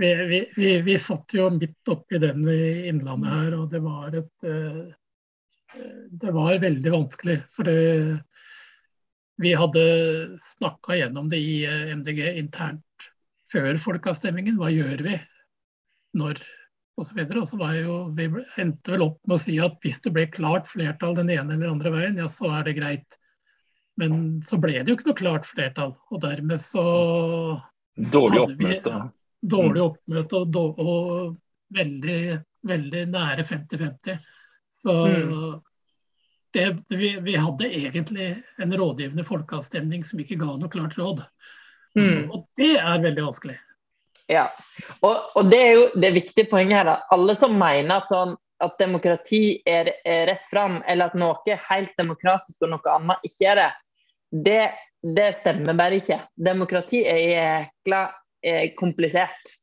vi, 0.00 0.10
vi, 0.30 0.40
vi, 0.56 0.70
vi, 0.86 0.96
satt 0.98 1.36
jo 1.36 1.50
midt 1.52 1.92
oppi 1.92 2.20
den 2.22 2.48
i 2.48 2.88
Innlandet 2.88 3.34
her, 3.34 3.58
og 3.58 3.68
det 3.72 3.82
var 3.84 4.16
et 4.16 4.48
eh, 4.48 4.80
Det 6.22 6.32
var 6.34 6.62
veldig 6.62 6.94
vanskelig. 6.94 7.36
For 7.52 7.68
det, 7.68 7.76
vi 9.40 9.54
hadde 9.56 9.82
snakka 10.42 10.98
gjennom 10.98 11.28
det 11.32 11.40
i 11.40 11.60
eh, 11.68 11.92
MDG 11.96 12.24
internt 12.40 13.10
før 13.50 13.78
folkeavstemningen. 13.80 14.58
Hva 14.60 14.70
gjør 14.72 15.04
vi 15.06 15.18
når 16.20 16.42
og 17.00 17.06
så 17.08 17.16
videre. 17.16 17.42
Og 17.42 17.48
så 17.48 17.60
var 17.60 17.78
jo, 17.78 17.96
Vi 18.16 18.28
endte 18.60 18.94
vel 18.94 19.06
opp 19.06 19.18
med 19.24 19.38
å 19.38 19.42
si 19.42 19.56
at 19.62 19.78
hvis 19.84 20.02
det 20.04 20.12
ble 20.16 20.26
klart 20.32 20.68
flertall 20.70 21.16
den 21.18 21.32
ene 21.32 21.56
eller 21.56 21.72
andre 21.72 21.94
veien, 21.94 22.20
ja, 22.20 22.28
så 22.30 22.50
er 22.58 22.66
det 22.68 22.76
greit. 22.78 23.18
Men 24.00 24.40
så 24.46 24.60
ble 24.60 24.78
det 24.78 24.88
jo 24.88 24.98
ikke 24.98 25.10
noe 25.10 25.18
klart 25.18 25.48
flertall, 25.48 25.96
og 26.10 26.22
dermed 26.22 26.62
så 26.62 26.84
Dårlig 28.00 28.44
oppmøte. 28.46 28.98
Dårlig 29.40 29.82
oppmøte 29.82 30.38
og, 30.40 30.78
og, 30.80 31.34
veldig, 31.74 32.20
veldig 32.66 33.02
nære 33.12 33.44
50-50. 33.48 34.30
Så 34.80 34.94
mm. 34.94 35.58
Det, 36.54 36.66
vi, 36.88 37.14
vi, 37.22 37.36
hadde 37.38 37.68
egentlig 37.68 38.28
en 38.58 38.76
rådgivende 38.76 39.24
folkeavstemning 39.24 40.04
som 40.06 40.20
ikke 40.22 40.38
ga 40.40 40.56
noe 40.58 40.70
klart 40.72 40.96
råd. 40.98 41.22
Mm. 41.98 42.30
Og 42.30 42.46
det 42.58 42.74
er 42.78 43.02
veldig 43.02 43.26
vanskelig. 43.26 43.56
Ja, 44.30 44.46
og, 45.00 45.32
og, 45.34 45.48
det 45.50 45.58
er 45.58 45.72
jo 45.74 45.86
det 45.98 46.12
viktige 46.14 46.50
poenget 46.50 46.80
her. 46.80 46.88
Da. 46.92 46.96
Alle 47.14 47.34
som 47.38 47.56
mener 47.58 47.96
at, 47.96 48.10
sånn, 48.10 48.36
at 48.62 48.76
demokrati 48.78 49.42
er, 49.66 49.92
er, 50.04 50.26
rett 50.30 50.46
fram, 50.50 50.78
eller 50.86 51.10
at 51.10 51.18
noe 51.18 51.40
er 51.50 51.62
helt 51.70 51.96
demokratisk 51.98 52.66
og 52.66 52.74
noe 52.76 52.94
annet 52.94 53.26
ikke 53.26 53.50
er 53.50 53.60
det, 53.60 53.70
det, 54.30 54.60
det 55.18 55.30
stemmer 55.40 55.78
bare 55.78 55.98
ikke. 55.98 56.20
Demokrati 56.50 57.02
er 57.10 57.22
jækla 57.24 58.04
eh, 58.46 58.68
komplisert. 58.78 59.56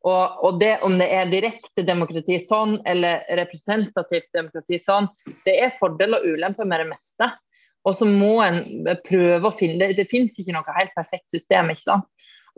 Og, 0.00 0.38
og, 0.40 0.60
det 0.60 0.78
om 0.86 0.96
det 0.96 1.10
er 1.12 1.28
direkte 1.28 1.84
demokrati 1.84 2.38
sånn, 2.40 2.78
eller 2.88 3.26
representativt 3.36 4.30
demokrati 4.32 4.78
sånn, 4.80 5.10
det 5.44 5.58
er 5.60 5.76
fordel 5.76 6.16
og 6.16 6.24
ulemper 6.24 6.68
med 6.68 6.80
det 6.84 6.88
meste. 6.94 7.28
Og 7.84 7.96
så 7.96 8.08
må 8.08 8.38
en 8.44 8.60
prøve 9.06 9.48
å 9.48 9.56
finne 9.56 9.80
Det, 9.80 9.94
det 10.00 10.08
finnes 10.08 10.36
ikke 10.36 10.56
noe 10.56 10.76
helt 10.76 10.92
perfekt 10.96 11.30
system. 11.32 11.70
ikke 11.72 11.84
sant? 11.84 12.08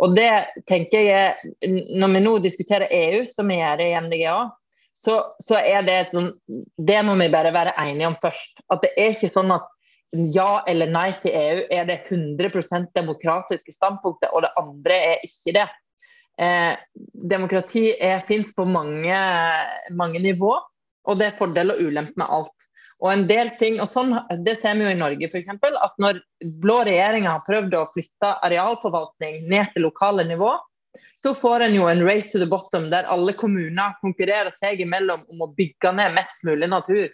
Og 0.03 0.16
det 0.16 0.30
tenker 0.66 1.05
jeg, 1.05 1.53
Når 1.95 2.14
vi 2.14 2.22
nå 2.24 2.32
diskuterer 2.43 2.90
EU, 2.90 3.22
som 3.30 3.51
vi 3.51 3.61
gjør 3.61 3.84
i 3.84 3.93
MDGA, 4.07 4.38
så, 4.95 5.18
så 5.43 5.59
er 5.59 5.86
det 5.86 5.99
sånn 6.11 6.32
Det 6.78 6.99
må 7.07 7.14
vi 7.20 7.30
bare 7.32 7.55
være 7.55 7.76
enige 7.84 8.11
om 8.11 8.18
først. 8.22 8.64
At 8.70 8.82
det 8.86 8.95
er 8.97 9.14
ikke 9.14 9.30
sånn 9.30 9.55
at 9.55 9.68
ja 10.12 10.61
eller 10.68 10.90
nei 10.93 11.09
til 11.22 11.32
EU 11.32 11.61
er 11.72 11.86
det 11.88 12.03
100% 12.11 12.90
demokratiske 12.93 13.72
standpunktet, 13.72 14.28
og 14.28 14.43
det 14.45 14.51
andre 14.61 14.99
er 15.14 15.22
ikke 15.24 15.55
det. 15.57 15.64
Eh, 16.41 16.74
demokrati 17.33 17.93
fins 18.26 18.55
på 18.57 18.64
mange, 18.64 19.16
mange 19.91 20.22
nivå, 20.22 20.57
og 21.05 21.18
det 21.18 21.28
er 21.28 21.39
fordel 21.39 21.74
og 21.74 21.83
ulempe 21.83 22.16
med 22.16 22.30
alt. 22.30 22.68
Og 23.03 23.11
en 23.11 23.24
del 23.26 23.51
ting, 23.59 23.80
og 23.83 23.91
sånn, 23.91 24.14
Det 24.45 24.61
ser 24.61 24.76
vi 24.78 24.85
jo 24.87 24.91
i 24.95 24.99
Norge, 24.99 25.28
f.eks. 25.28 25.49
At 25.51 25.97
når 25.99 26.22
blå 26.62 26.85
regjeringer 26.87 27.30
har 27.30 27.47
prøvd 27.47 27.74
å 27.74 27.89
flytte 27.95 28.37
arealforvaltning 28.47 29.49
ned 29.51 29.72
til 29.74 29.89
lokale 29.89 30.24
nivå, 30.24 30.55
så 31.22 31.33
får 31.35 31.66
en 31.66 31.74
jo 31.74 31.89
en 31.89 32.05
race 32.05 32.30
to 32.30 32.39
the 32.39 32.47
bottom 32.47 32.91
der 32.91 33.09
alle 33.11 33.33
kommuner 33.33 33.97
konkurrerer 34.01 34.53
seg 34.55 34.80
imellom 34.85 35.24
om 35.33 35.45
å 35.45 35.53
bygge 35.57 35.93
ned 35.97 36.14
mest 36.18 36.45
mulig 36.45 36.68
natur 36.68 37.09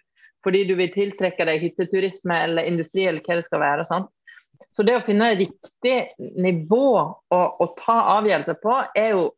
fordi 0.47 0.65
du 0.69 0.75
vil 0.79 0.91
tiltrekke 0.95 1.45
deg 1.49 1.63
hytteturisme 1.63 2.37
eller 2.47 2.69
industri 2.69 3.07
eller 3.09 3.25
hva 3.27 3.39
det 3.39 3.47
skal 3.47 3.63
være. 3.63 3.87
Sant? 3.89 4.11
Så 4.75 4.85
det 4.87 4.97
å 4.99 5.03
finne 5.05 5.33
riktig 5.39 5.97
nivå 6.19 6.89
å, 7.35 7.41
å 7.59 7.67
ta 7.79 7.99
avgjørelser 8.19 8.59
på, 8.63 8.75
er 8.99 9.13
jo 9.15 9.29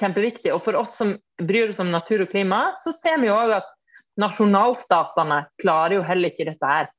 kjempeviktig. 0.00 0.52
Og 0.54 0.62
for 0.64 0.78
oss 0.80 0.94
som 0.98 1.14
bryr 1.42 1.72
oss 1.72 1.80
om 1.82 1.92
natur 1.92 2.24
og 2.24 2.30
klima, 2.32 2.70
så 2.84 2.94
ser 2.96 3.20
vi 3.20 3.30
jo 3.30 3.36
òg 3.36 3.56
at 3.58 3.72
nasjonalstatene 4.20 5.42
klarer 5.60 5.98
jo 5.98 6.06
heller 6.06 6.32
ikke 6.32 6.48
dette 6.48 6.70
her. 6.70 6.90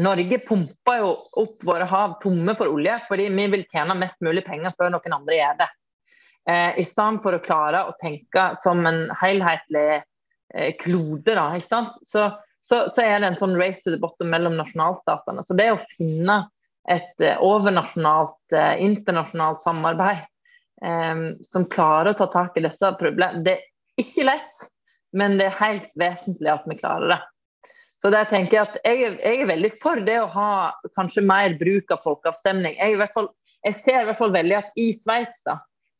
Norge 0.00 0.40
pumper 0.42 1.02
jo 1.02 1.10
opp 1.44 1.66
våre 1.66 1.86
hav 1.86 2.16
tomme 2.22 2.54
for 2.58 2.72
olje, 2.72 2.96
fordi 3.08 3.28
vi 3.30 3.46
vil 3.52 3.66
tjene 3.70 3.96
mest 3.98 4.24
mulig 4.24 4.42
penger 4.46 4.74
før 4.78 4.94
noen 4.96 5.18
andre 5.20 5.38
gjør 5.38 5.60
det. 5.60 5.68
Eh, 6.50 6.80
I 6.82 6.86
stedet 6.88 7.22
for 7.24 7.36
å 7.36 7.44
klare 7.44 7.84
å 7.88 7.94
tenke 8.00 8.50
som 8.60 8.82
en 8.88 9.06
helhetlig 9.20 9.86
eh, 10.00 10.72
klode. 10.80 11.36
Da? 11.36 11.46
Så 11.62 12.26
så, 12.64 12.88
så, 12.88 13.02
er 13.04 13.20
det 13.20 13.28
en 13.28 13.38
sånn 13.38 13.58
race 13.60 13.82
to 13.84 13.92
the 13.92 14.00
bottom 14.00 14.30
mellom 14.32 14.56
nasjonalstatene. 14.56 15.44
Så 15.44 15.56
det 15.58 15.68
å 15.74 15.80
finne 15.96 16.46
et 16.90 17.24
uh, 17.24 17.36
overnasjonalt, 17.44 18.40
uh, 18.54 18.74
internasjonalt 18.82 19.62
samarbeid 19.64 20.24
um, 20.84 21.26
som 21.44 21.68
klarer 21.70 22.12
å 22.12 22.18
ta 22.18 22.28
tak 22.32 22.58
i 22.58 22.64
disse 22.66 22.90
problemene, 23.00 23.44
det 23.46 23.58
er 23.58 24.02
ikke 24.04 24.26
lett, 24.28 24.66
men 25.16 25.38
det 25.38 25.48
er 25.48 25.60
helt 25.62 25.92
vesentlig 26.00 26.52
at 26.52 26.66
vi 26.68 26.78
klarer 26.80 27.14
det. 27.14 27.20
Så 28.04 28.10
der 28.12 28.26
tenker 28.28 28.58
Jeg 28.58 28.66
at 28.66 28.74
jeg, 28.84 29.14
jeg 29.22 29.38
er 29.40 29.48
veldig 29.48 29.70
for 29.80 30.00
det 30.04 30.18
å 30.20 30.32
ha 30.34 30.48
kanskje 30.96 31.24
mer 31.24 31.54
bruk 31.56 31.94
av 31.94 32.02
folkeavstemning. 32.04 32.74
Jeg, 32.76 32.98
fall, 33.14 33.30
jeg 33.64 33.78
ser 33.80 34.02
i 34.02 34.08
hvert 34.10 34.20
fall 34.20 34.34
veldig 34.34 34.58
at 34.58 34.74
i 34.76 34.90
Sveits 34.98 35.46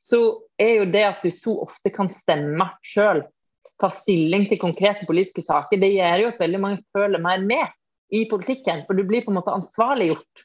så 0.05 0.18
er 0.61 0.82
jo 0.82 0.91
det 0.93 1.05
at 1.07 1.24
du 1.24 1.30
så 1.32 1.55
ofte 1.64 1.89
kan 1.95 2.11
stemme 2.12 2.66
sjøl 2.85 3.22
ta 3.80 3.91
stilling 3.91 4.45
til 4.51 4.61
konkrete 4.61 5.07
politiske 5.09 5.43
saker, 5.45 5.80
det 5.80 5.95
gjør 5.95 6.22
jo 6.22 6.30
at 6.30 6.43
veldig 6.43 6.61
mange 6.62 6.85
føler 6.95 7.22
mer 7.22 7.41
med 7.43 7.72
i 8.14 8.24
politikken. 8.30 8.85
For 8.87 8.97
du 8.97 9.07
blir 9.09 9.24
på 9.24 9.32
en 9.32 9.41
måte 9.41 9.55
ansvarliggjort. 9.55 10.45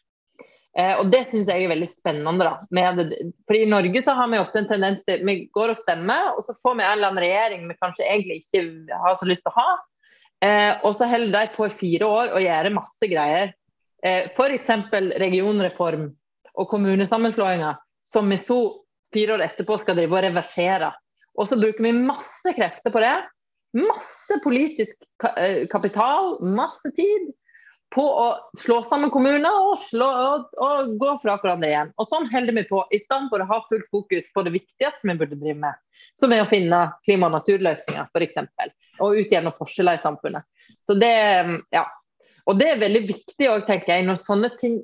Eh, 0.77 0.95
og 0.99 1.09
det 1.09 1.23
syns 1.29 1.49
jeg 1.49 1.65
er 1.65 1.71
veldig 1.71 1.89
spennende. 1.89 2.45
da. 2.45 3.23
fordi 3.47 3.63
I 3.63 3.69
Norge 3.69 4.03
så 4.05 4.13
har 4.13 4.29
vi 4.29 4.39
ofte 4.39 4.61
en 4.61 4.69
tendens 4.69 5.05
til 5.05 5.23
vi 5.25 5.49
går 5.53 5.73
og 5.73 5.79
stemmer, 5.81 6.33
og 6.37 6.43
så 6.45 6.53
får 6.61 6.77
vi 6.77 6.83
en 6.85 6.91
eller 6.91 7.09
annen 7.09 7.23
regjering 7.23 7.67
vi 7.67 7.79
kanskje 7.81 8.05
egentlig 8.05 8.43
ikke 8.43 8.99
har 9.03 9.17
så 9.17 9.29
lyst 9.29 9.45
til 9.45 9.53
å 9.53 9.59
ha. 9.59 9.71
Eh, 10.45 10.73
og 10.87 10.93
så 10.95 11.09
holder 11.09 11.33
de 11.35 11.55
på 11.55 11.67
i 11.67 11.73
fire 11.81 12.07
år 12.07 12.35
og 12.35 12.45
gjør 12.45 12.71
masse 12.77 13.09
greier. 13.11 13.55
Eh, 14.05 14.29
F.eks. 14.29 14.69
regionreform 15.19 16.05
og 16.59 16.69
kommunesammenslåinger, 16.69 17.75
som 18.07 18.29
vi 18.29 18.37
så 18.39 18.61
fire 19.13 19.35
år 19.35 19.43
etterpå 19.49 19.79
skal 19.81 19.97
drive 19.97 20.15
og 20.15 20.23
reversere. 20.23 20.93
Og 21.39 21.49
så 21.49 21.57
bruker 21.59 21.83
vi 21.83 21.95
masse 21.95 22.53
krefter 22.55 22.93
på 22.93 23.01
det. 23.03 23.15
Masse 23.79 24.39
politisk 24.43 24.95
eh, 25.35 25.65
kapital, 25.71 26.37
masse 26.55 26.93
tid 26.95 27.29
på 27.95 28.03
å 28.05 28.25
slå 28.59 28.79
sammen 28.85 29.09
kommuner 29.13 29.49
og, 29.49 29.79
slå, 29.81 30.07
og, 30.07 30.51
og 30.61 30.91
gå 31.01 31.13
fra 31.23 31.37
hverandre 31.41 31.69
igjen. 31.71 31.91
Og 31.97 32.09
sånn 32.09 32.27
holder 32.29 32.55
vi 32.59 32.65
på, 32.69 32.83
i 32.93 32.99
stedet 33.01 33.31
for 33.31 33.41
å 33.41 33.47
ha 33.49 33.59
fullt 33.69 33.87
fokus 33.89 34.27
på 34.33 34.43
det 34.45 34.53
viktigste 34.53 35.09
vi 35.09 35.15
burde 35.17 35.39
drive 35.39 35.57
med, 35.63 35.79
som 36.19 36.33
er 36.35 36.43
å 36.43 36.49
finne 36.49 36.83
klima- 37.07 37.31
og 37.31 37.39
naturløsninger, 37.39 38.11
f.eks. 38.13 38.37
Og 39.01 39.23
utjevne 39.23 39.55
forskjeller 39.57 39.97
i 39.97 40.03
samfunnet. 40.03 40.45
Så 40.85 40.97
det, 41.01 41.15
ja. 41.73 41.87
Og 42.49 42.61
det 42.61 42.69
er 42.69 42.83
veldig 42.83 43.03
viktig 43.09 43.49
òg, 43.49 43.65
tenker 43.65 43.95
jeg, 43.95 44.05
når 44.05 44.21
sånne 44.21 44.53
ting 44.61 44.79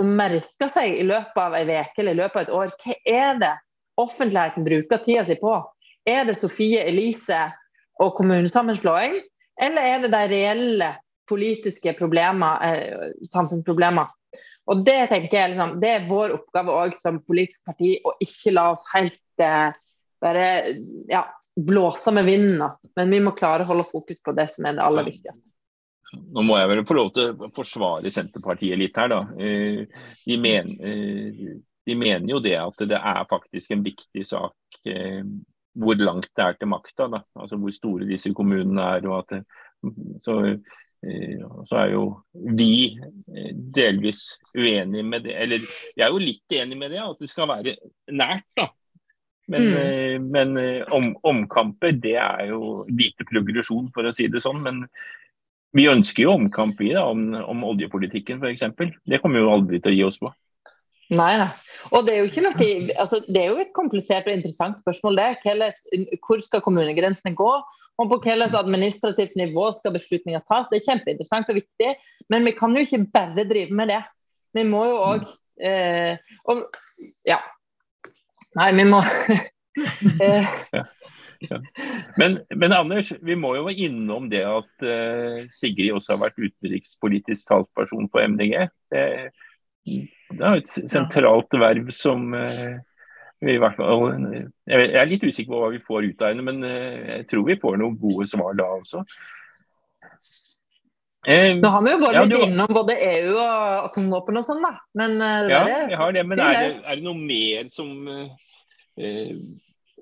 merker 0.00 0.70
seg 0.72 0.96
i 0.96 1.04
løpet 1.04 1.40
av 1.42 1.56
ei 1.58 1.66
uke 1.68 2.00
eller 2.00 2.16
i 2.16 2.20
løpet 2.22 2.38
av 2.38 2.46
et 2.46 2.54
år. 2.56 2.72
Hva 2.80 2.96
er 3.04 3.40
det 3.40 3.52
offentligheten 4.00 4.64
bruker 4.64 5.02
tida 5.04 5.26
si 5.28 5.36
på? 5.40 5.52
Er 6.08 6.24
det 6.28 6.38
Sofie 6.40 6.86
Elise 6.88 7.50
og 8.00 8.14
kommunesammenslåing, 8.16 9.18
eller 9.60 9.84
er 9.84 10.04
det 10.04 10.12
de 10.14 10.22
reelle 10.30 10.90
politiske 11.30 11.94
problemer, 11.98 12.64
eh, 12.66 13.12
samfunnsproblemer? 13.30 14.16
Og 14.70 14.84
Det 14.86 14.98
tenker 15.10 15.36
jeg 15.36 15.52
liksom, 15.52 15.78
det 15.82 15.90
er 15.90 16.08
vår 16.08 16.34
oppgave 16.36 16.74
òg 16.84 16.96
som 17.00 17.22
politisk 17.26 17.64
parti, 17.66 17.96
å 18.06 18.14
ikke 18.22 18.52
la 18.54 18.68
oss 18.74 18.84
helt 18.92 19.42
eh, 19.42 19.70
bare 20.22 20.44
ja, 21.10 21.24
blåse 21.56 22.12
med 22.14 22.28
vinden. 22.28 22.76
Men 22.96 23.10
vi 23.10 23.22
må 23.24 23.34
klare 23.38 23.64
å 23.64 23.72
holde 23.72 23.88
fokus 23.90 24.20
på 24.22 24.34
det 24.36 24.50
som 24.52 24.68
er 24.68 24.76
det 24.78 24.84
aller 24.84 25.08
viktigste. 25.08 25.46
Nå 26.10 26.42
må 26.42 26.58
jeg 26.58 26.70
vel 26.72 26.84
få 26.86 26.94
lov 26.98 27.10
til 27.14 27.34
å 27.34 27.50
forsvare 27.54 28.10
Senterpartiet 28.10 28.78
litt 28.78 28.96
her, 28.98 29.10
da. 29.10 29.20
Eh, 29.38 30.06
de, 30.26 30.38
men, 30.42 30.70
eh, 30.78 31.58
de 31.86 31.98
mener 31.98 32.30
jo 32.30 32.42
det 32.42 32.56
at 32.60 32.86
det 32.90 32.98
er 32.98 33.26
faktisk 33.30 33.74
en 33.74 33.86
viktig 33.86 34.26
sak 34.26 34.82
hvor 35.80 35.98
langt 36.00 36.30
det 36.36 36.44
er 36.44 36.56
til 36.58 36.70
makta. 36.70 37.08
Altså 37.38 37.58
hvor 37.60 37.74
store 37.74 38.08
disse 38.08 38.32
kommunene 38.36 38.86
er. 38.96 39.06
og 39.08 39.18
at 39.22 39.36
det, 39.36 39.42
så, 40.24 40.38
eh, 40.44 40.58
så, 41.00 41.76
er 41.80 41.94
jo 41.94 42.02
vi 42.34 42.98
eh, 42.98 43.52
delvis 43.52 44.36
uenige 44.52 45.06
med 45.06 45.24
det. 45.24 45.36
Eller 45.44 45.64
jeg 45.96 46.04
er 46.04 46.12
jo 46.12 46.20
litt 46.20 46.56
enig 46.58 46.76
med 46.78 46.92
det, 46.92 47.00
at 47.04 47.22
det 47.22 47.30
skal 47.30 47.48
være 47.48 47.76
nært. 48.12 48.46
da. 48.58 48.68
Men, 49.50 49.64
mm. 49.66 49.78
Eh, 49.80 50.18
men 50.20 50.84
om, 50.92 51.14
omkamper 51.26 51.96
det 51.96 52.18
er 52.20 52.52
jo 52.52 52.84
lite 52.88 53.26
progresjon, 53.28 53.88
for 53.94 54.06
å 54.06 54.14
si 54.14 54.28
det 54.30 54.44
sånn. 54.44 54.60
Men 54.66 54.84
vi 55.76 55.88
ønsker 55.90 56.26
jo 56.26 56.36
omkamp 56.36 56.80
i 56.84 56.92
da, 56.92 57.06
om, 57.08 57.30
om 57.40 57.66
oljepolitikken 57.72 58.42
f.eks. 58.42 58.68
Det 59.06 59.22
kommer 59.22 59.42
jo 59.42 59.52
aldri 59.54 59.80
til 59.80 59.94
å 59.94 59.96
gi 59.96 60.06
oss 60.06 60.20
på. 60.20 60.32
Nei, 61.10 61.32
nei. 61.40 61.50
Og 61.90 62.04
det 62.06 62.14
er 62.14 62.20
jo 62.20 62.28
ikke 62.28 62.42
noe, 62.44 62.66
altså, 63.02 63.18
det 63.26 63.40
er 63.40 63.48
jo 63.50 63.62
et 63.62 63.72
komplisert 63.74 64.28
og 64.28 64.36
interessant 64.36 64.78
spørsmål. 64.78 65.18
det. 65.18 66.10
Hvor 66.22 66.42
skal 66.44 66.62
kommunegrensene 66.62 67.34
gå? 67.34 67.50
Og 68.00 68.08
på 68.08 68.20
hvilket 68.22 68.54
administrativt 68.54 69.34
nivå 69.36 69.72
skal 69.76 69.92
beslutninger 69.96 70.40
tas? 70.46 70.70
Det 70.70 70.78
er 70.78 70.86
kjempeinteressant 70.86 71.50
og 71.50 71.58
viktig, 71.58 71.94
men 72.30 72.46
vi 72.46 72.54
kan 72.56 72.76
jo 72.76 72.84
ikke 72.86 73.04
bare 73.12 73.44
drive 73.48 73.74
med 73.74 73.90
det. 73.92 74.02
Vi 74.54 74.64
må 74.66 74.84
jo 74.86 75.00
òg 75.08 75.26
eh, 75.60 76.16
Ja. 77.28 77.40
Nei, 78.58 78.70
vi 78.74 78.86
må 78.88 79.02
eh. 80.24 80.48
Ja. 80.74 81.58
Men, 82.18 82.40
men, 82.56 82.72
Anders, 82.76 83.12
vi 83.22 83.34
må 83.38 83.54
jo 83.56 83.66
være 83.68 83.86
innom 83.86 84.26
det 84.30 84.42
at 84.44 84.84
uh, 84.84 85.38
Sigrid 85.48 85.94
også 85.96 86.12
har 86.12 86.24
vært 86.26 86.40
utenrikspolitisk 86.42 87.48
talsperson 87.48 88.10
på 88.12 88.20
MDG. 88.34 88.66
Det, 88.92 89.04
det 89.86 90.46
er 90.46 90.60
et 90.60 90.70
sentralt 90.70 91.58
verv 91.58 91.90
som 91.94 92.30
uh, 92.36 92.78
vi 93.40 93.56
i 93.56 93.60
hvert 93.60 93.78
fall, 93.78 94.10
Jeg 94.68 94.92
er 95.00 95.08
litt 95.08 95.24
usikker 95.24 95.50
på 95.50 95.60
hva 95.62 95.70
vi 95.72 95.82
får 95.84 96.10
ut 96.10 96.22
av 96.22 96.32
henne, 96.34 96.44
men 96.46 96.64
uh, 96.66 97.16
jeg 97.16 97.28
tror 97.30 97.46
vi 97.48 97.58
får 97.62 97.80
noen 97.80 97.98
gode 98.00 98.28
svar 98.30 98.56
da 98.58 98.68
også. 98.76 99.04
Um, 101.20 101.58
har 101.64 101.82
vi 101.84 101.92
jo 101.92 102.00
vært 102.00 102.16
ja, 102.16 102.26
litt 102.28 102.44
innom 102.46 102.70
både 102.72 102.96
EU 102.96 103.32
og 103.34 103.88
atomvåpen 103.88 104.40
og 104.40 104.46
sånn, 104.46 104.62
da. 104.64 104.70
Men, 104.96 105.18
ja, 105.52 105.64
jeg 105.90 105.98
har 106.00 106.14
det. 106.16 106.24
Men 106.28 106.44
er 106.44 106.60
det, 106.62 106.70
er 106.80 107.00
det 107.00 107.04
noe 107.04 107.18
mer 107.18 107.68
som 107.74 107.90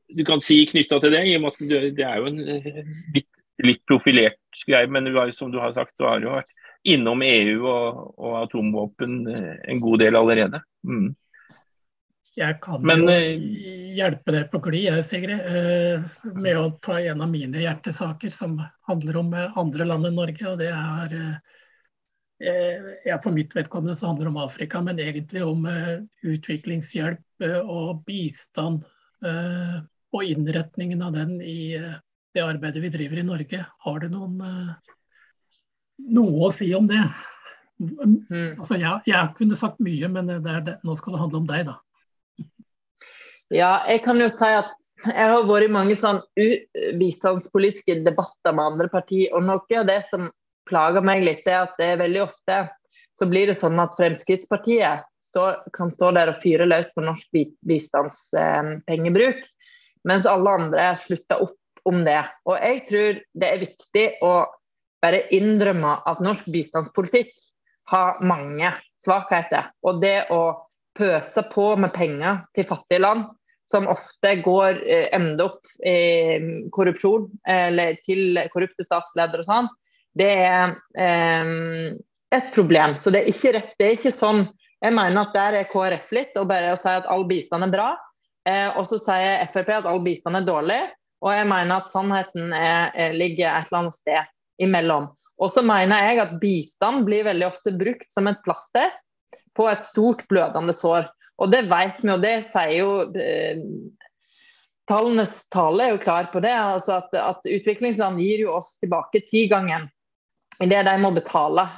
du 0.08 0.22
kan 0.26 0.40
si 0.42 0.60
knytta 0.68 1.00
til 1.02 1.12
det, 1.14 1.24
i 1.26 1.34
og 1.36 1.42
med 1.44 1.56
at 1.56 1.96
det 1.98 2.06
er 2.06 2.20
jo 2.20 2.30
en 2.30 2.38
litt, 3.16 3.28
litt 3.66 3.82
profilert 3.90 4.62
greie. 4.66 4.90
Men 4.90 5.10
du 5.10 5.18
har, 5.18 5.32
som 5.36 5.50
du 5.52 5.58
har 5.62 5.74
sagt, 5.76 5.96
du 5.98 6.06
har 6.06 6.22
jo 6.22 6.36
vært 6.38 6.54
innom 6.86 7.22
EU 7.22 7.64
og, 7.66 8.02
og 8.18 8.36
atomvåpen 8.44 9.18
eh, 9.32 9.56
en 9.72 9.80
god 9.82 10.04
del 10.04 10.18
allerede. 10.18 10.60
Mm. 10.86 11.10
Jeg 12.38 12.60
kan 12.62 12.84
Men, 12.86 13.02
jo 13.02 13.14
eh, 13.16 13.94
hjelpe 13.98 14.34
deg 14.34 14.50
på 14.52 14.60
glid, 14.68 15.00
Sigrid, 15.06 15.42
eh, 15.42 16.04
med 16.36 16.58
å 16.58 16.70
ta 16.84 17.00
en 17.00 17.24
av 17.24 17.30
mine 17.32 17.64
hjertesaker 17.64 18.34
som 18.34 18.58
handler 18.88 19.22
om 19.24 19.34
andre 19.34 19.88
land 19.88 20.10
enn 20.10 20.18
Norge. 20.20 20.44
og 20.46 20.58
det 20.62 20.72
er 20.72 21.38
ja, 22.38 23.16
For 23.18 23.34
mitt 23.34 23.50
vedkommende 23.56 23.96
så 23.98 24.12
handler 24.12 24.28
det 24.28 24.30
om 24.30 24.44
Afrika, 24.44 24.78
men 24.80 25.00
egentlig 25.02 25.42
om 25.42 25.64
utviklingshjelp 26.22 27.42
og 27.66 28.04
bistand. 28.06 28.84
Og 30.14 30.22
innretningen 30.22 31.02
av 31.02 31.16
den 31.16 31.40
i 31.42 31.74
det 31.74 32.44
arbeidet 32.44 32.84
vi 32.84 32.92
driver 32.94 33.18
i 33.18 33.26
Norge. 33.26 33.64
Har 33.82 33.98
du 33.98 34.06
noen 34.12 34.38
noe 35.98 36.48
å 36.48 36.54
si 36.54 36.70
om 36.76 36.86
det. 36.88 37.02
Mm. 37.78 38.56
Altså, 38.58 38.78
jeg, 38.78 39.04
jeg, 39.06 39.34
kunne 39.38 39.58
sagt 39.58 39.78
mye, 39.82 40.10
men 40.10 40.30
det 40.30 40.56
det. 40.66 40.78
nå 40.86 40.96
skal 40.98 41.14
det 41.14 41.22
handle 41.22 41.42
om 41.42 41.48
deg, 41.48 41.68
da. 41.70 41.78
Ja, 43.54 43.72
jeg 43.88 44.02
kan 44.04 44.20
jo 44.20 44.28
si 44.32 44.48
at 44.52 44.74
jeg 45.06 45.30
har 45.30 45.46
vært 45.46 45.68
i 45.68 45.72
mange 45.72 45.94
sånn 45.96 46.18
bistandspolitiske 46.98 48.00
debatter 48.02 48.54
med 48.54 48.74
andre 48.74 48.88
partier. 48.92 49.30
Og 49.36 49.46
noe 49.46 49.78
av 49.78 49.86
det 49.88 50.00
som 50.10 50.26
plager 50.68 51.04
meg 51.06 51.22
litt, 51.24 51.46
er 51.46 51.68
at 51.68 51.78
det 51.78 51.92
er 51.92 52.02
veldig 52.02 52.24
ofte 52.26 52.58
så 53.18 53.26
blir 53.26 53.50
det 53.50 53.58
sånn 53.58 53.78
at 53.82 53.96
Fremskrittspartiet 53.98 55.06
står, 55.30 55.62
kan 55.74 55.90
stå 55.90 56.12
der 56.16 56.32
og 56.32 56.40
fyre 56.42 56.68
løs 56.68 56.90
på 56.94 57.04
norsk 57.04 57.40
bistandspengebruk, 57.66 59.40
eh, 59.42 59.80
mens 60.08 60.28
alle 60.30 60.54
andre 60.60 60.92
slutter 60.98 61.48
opp 61.48 61.88
om 61.88 62.04
det. 62.06 62.20
Og 62.46 62.56
jeg 62.58 62.84
tror 62.88 63.20
det 63.42 63.50
er 63.50 63.64
viktig 63.64 64.06
å 64.24 64.32
bare 65.02 65.26
innrømme 65.34 65.98
at 66.08 66.22
norsk 66.24 66.48
bistandspolitikk 66.52 67.32
har 67.92 68.18
mange 68.24 68.70
svakheter. 69.02 69.70
Og 69.86 70.00
det 70.02 70.28
å 70.34 70.42
pøse 70.98 71.44
på 71.52 71.70
med 71.80 71.94
penger 71.94 72.42
til 72.56 72.66
fattige 72.68 73.02
land, 73.04 73.26
som 73.70 73.88
ofte 73.90 74.34
går, 74.42 74.80
eh, 74.88 75.08
ender 75.12 75.50
opp 75.50 75.66
i 75.84 76.68
korrupsjon 76.72 77.28
eller 77.46 77.98
til 78.04 78.38
korrupte 78.52 78.84
statsledere 78.86 79.44
og 79.44 79.48
sånn, 79.48 79.68
det 80.16 80.30
er 80.40 80.72
eh, 80.96 81.50
et 82.32 82.48
problem. 82.54 82.96
Så 82.96 83.12
det 83.12 83.22
er 83.22 83.32
ikke 83.32 83.52
rett. 83.58 83.74
Det 83.78 83.86
er 83.86 83.98
ikke 83.98 84.14
sånn 84.14 84.48
Jeg 84.78 84.94
mener 84.94 85.24
at 85.24 85.32
der 85.34 85.54
er 85.58 85.64
KrF 85.66 86.12
litt 86.14 86.36
og 86.38 86.44
bare 86.46 86.68
å 86.70 86.76
si 86.78 86.86
at 86.86 87.06
all 87.10 87.24
bistand 87.26 87.66
er 87.66 87.70
bra. 87.72 87.86
Eh, 88.46 88.68
og 88.78 88.84
så 88.86 89.00
sier 89.02 89.40
Frp 89.50 89.72
at 89.74 89.88
all 89.90 89.98
bistand 90.04 90.38
er 90.38 90.44
dårlig. 90.46 90.78
Og 91.18 91.32
jeg 91.34 91.48
mener 91.50 91.80
at 91.80 91.88
sannheten 91.90 92.52
er, 92.54 92.92
ligger 93.10 93.50
et 93.50 93.66
eller 93.66 93.80
annet 93.80 93.96
sted 93.98 94.30
imellom. 94.62 95.10
Og 95.38 95.52
så 95.54 95.62
mener 95.62 96.02
jeg 96.02 96.22
at 96.22 96.38
bistand 96.42 97.04
blir 97.06 97.26
veldig 97.28 97.46
ofte 97.46 97.72
brukt 97.78 98.08
som 98.14 98.26
et 98.30 98.40
plaster 98.44 98.90
på 99.56 99.68
et 99.70 99.84
stort 99.84 100.24
blødende 100.30 100.74
sår. 100.74 101.06
Og 101.38 101.52
det 101.52 101.64
vet 101.70 102.02
vi, 102.02 102.10
og 102.14 102.22
det 102.24 102.34
sier 102.50 102.74
jo 102.80 102.90
eh, 103.14 103.60
Tallenes 104.88 105.42
tale 105.52 105.84
er 105.84 105.92
jo 105.92 106.02
klar 106.02 106.30
på 106.32 106.40
det. 106.40 106.54
altså 106.54 106.98
at, 107.02 107.14
at 107.20 107.46
Utviklingsland 107.46 108.22
gir 108.24 108.46
jo 108.46 108.56
oss 108.56 108.78
tilbake 108.80 109.20
tigangen 109.28 109.86
i 110.64 110.66
det 110.66 110.82
de 110.82 110.94
må 110.98 111.10
betale. 111.14 111.68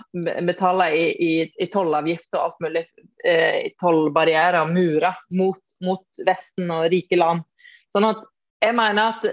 Betale 0.47 0.87
i, 0.97 1.07
i, 1.12 1.33
i 1.61 1.66
tollavgift 1.72 2.33
og 2.37 2.45
alt 2.45 2.62
mulig. 2.64 2.85
Eh, 3.26 3.72
Tollbarrierer 3.81 4.62
og 4.62 4.72
murer 4.72 5.18
mot, 5.37 5.61
mot 5.85 6.22
Vesten 6.26 6.70
og 6.72 6.87
rike 6.93 7.18
land. 7.20 7.45
Sånn 7.93 8.09
at 8.09 8.22
jeg 8.61 8.77
mener 8.77 9.15
at 9.15 9.27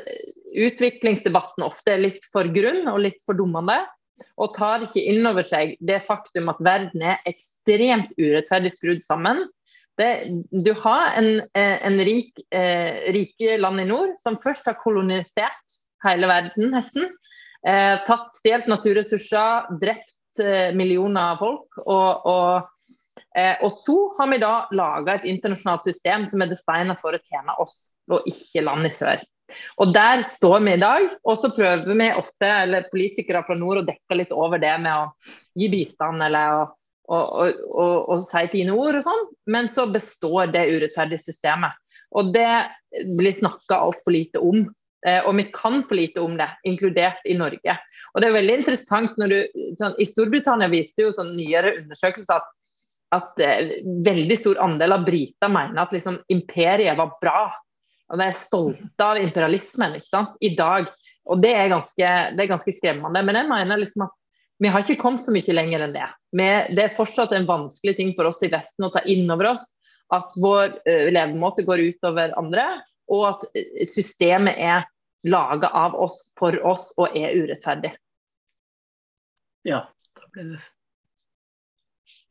utviklingsdebatten 0.58 1.66
ofte 1.66 1.94
er 1.94 2.04
litt 2.06 2.26
for 2.32 2.48
grunn 2.54 2.88
og 2.90 3.02
litt 3.04 3.20
for 3.26 3.38
dummende. 3.38 3.82
Og 4.42 4.56
tar 4.56 4.82
ikke 4.82 5.04
inn 5.12 5.28
over 5.30 5.46
seg 5.46 5.76
det 5.86 6.00
faktum 6.06 6.50
at 6.50 6.62
verden 6.66 7.04
er 7.06 7.20
ekstremt 7.30 8.16
urettferdig 8.18 8.72
skrudd 8.74 9.04
sammen. 9.06 9.44
Det, 9.98 10.10
du 10.54 10.72
har 10.78 11.18
en, 11.18 11.42
eh, 11.58 11.78
en 11.86 12.00
rik, 12.06 12.34
eh, 12.54 13.12
rike 13.14 13.58
land 13.58 13.82
i 13.82 13.86
nord 13.86 14.16
som 14.22 14.38
først 14.42 14.70
har 14.70 14.78
kolonisert 14.82 15.78
hele 16.06 16.30
verden, 16.30 16.72
nesten. 16.74 17.10
Eh, 17.68 17.98
tatt, 18.06 18.36
stjålet 18.38 18.70
naturressurser, 18.70 19.72
drept 19.82 20.42
eh, 20.44 20.74
millioner 20.78 21.34
av 21.34 21.42
folk. 21.42 21.80
Og, 21.86 22.28
og, 22.30 23.24
eh, 23.36 23.58
og, 23.62 23.72
så 23.74 23.98
har 24.20 24.32
vi 24.32 24.42
da 24.44 24.54
laga 24.72 25.18
et 25.18 25.28
internasjonalt 25.30 25.88
system 25.88 26.26
som 26.30 26.46
er 26.46 26.54
designa 26.54 26.98
for 27.00 27.18
å 27.18 27.24
tjene 27.26 27.58
oss, 27.64 27.90
og 28.12 28.30
ikke 28.30 28.64
land 28.66 28.88
i 28.88 28.94
sør. 28.96 29.24
Og 29.80 29.94
Der 29.94 30.24
står 30.28 30.60
vi 30.66 30.74
i 30.74 30.82
dag, 30.82 31.10
og 31.24 31.38
så 31.40 31.52
prøver 31.56 31.88
vi 31.88 32.10
ofte, 32.12 32.48
eller 32.64 32.90
politikere 32.92 33.44
fra 33.48 33.56
nord, 33.56 33.82
å 33.82 33.88
dekke 33.88 34.20
litt 34.20 34.34
over 34.36 34.60
det 34.60 34.74
med 34.84 34.92
å 34.92 35.36
gi 35.58 35.70
bistand 35.72 36.24
eller 36.24 36.58
å, 36.58 36.64
å, 37.08 37.20
å, 37.48 37.86
å 38.16 38.18
si 38.28 38.44
fine 38.52 38.76
ord 38.76 39.00
og 39.00 39.06
sånn, 39.06 39.24
men 39.54 39.70
så 39.72 39.88
består 39.92 40.52
det 40.52 40.68
urettferdige 40.74 41.30
systemet. 41.30 41.78
Og 42.16 42.34
det 42.36 42.50
blir 43.18 43.36
snakka 43.36 43.80
altfor 43.88 44.16
lite 44.16 44.44
om. 44.44 44.66
Eh, 45.08 45.22
og 45.28 45.36
vi 45.38 45.48
kan 45.54 45.82
for 45.86 46.00
lite 46.00 46.24
om 46.24 46.36
det, 46.40 46.50
inkludert 46.68 47.24
i 47.30 47.36
Norge. 47.38 47.78
Og 48.14 48.22
det 48.22 48.30
er 48.30 48.38
veldig 48.40 48.60
interessant 48.62 49.20
når 49.20 49.34
du, 49.34 49.64
sånn, 49.80 49.96
I 50.02 50.08
Storbritannia 50.10 50.72
viste 50.72 51.06
jo 51.06 51.14
sånn 51.16 51.36
nyere 51.38 51.76
undersøkelser 51.84 52.42
at, 52.42 52.50
at 53.16 53.44
eh, 53.44 53.78
veldig 54.04 54.40
stor 54.40 54.60
andel 54.66 54.98
av 54.98 55.06
briter 55.08 55.52
mener 55.54 55.84
at 55.84 55.96
liksom, 55.96 56.20
imperiet 56.34 57.00
var 57.00 57.16
bra 57.22 57.42
og 58.08 58.22
de 58.22 58.28
er 58.30 58.38
stolte 58.40 59.04
av 59.04 59.20
imperialismen 59.20 59.98
ikke 59.98 60.10
sant? 60.10 60.38
i 60.40 60.54
dag. 60.56 60.88
Og 61.28 61.42
det 61.44 61.52
er, 61.58 61.68
ganske, 61.74 62.12
det 62.38 62.44
er 62.44 62.52
ganske 62.54 62.74
skremmende. 62.78 63.24
Men 63.28 63.36
jeg 63.36 63.50
mener 63.50 63.82
liksom 63.82 64.06
at 64.06 64.14
vi 64.64 64.72
har 64.74 64.82
ikke 64.82 65.02
kommet 65.02 65.26
så 65.26 65.34
mye 65.36 65.54
lenger 65.54 65.84
enn 65.86 65.96
det. 65.96 66.06
Det 66.74 66.84
er 66.86 66.96
fortsatt 66.98 67.36
en 67.36 67.50
vanskelig 67.50 67.98
ting 68.00 68.14
for 68.18 68.30
oss 68.30 68.40
i 68.46 68.50
Vesten 68.52 68.88
å 68.88 68.94
ta 68.94 69.04
inn 69.06 69.28
over 69.34 69.52
oss 69.54 69.68
at 70.16 70.38
vår 70.40 70.72
uh, 70.88 71.08
levemåte 71.12 71.66
går 71.68 71.84
utover 71.92 72.32
andre, 72.40 72.66
og 73.12 73.26
at 73.34 73.46
uh, 73.52 73.84
systemet 73.92 74.56
er 74.56 74.88
laga 75.28 75.70
av 75.76 75.98
oss 76.00 76.22
for 76.40 76.56
oss 76.66 76.90
og 76.98 77.16
er 77.18 77.36
urettferdig. 77.36 77.92
Ja, 79.68 79.84
da 80.16 80.30
ble 80.32 80.52
det 80.54 80.62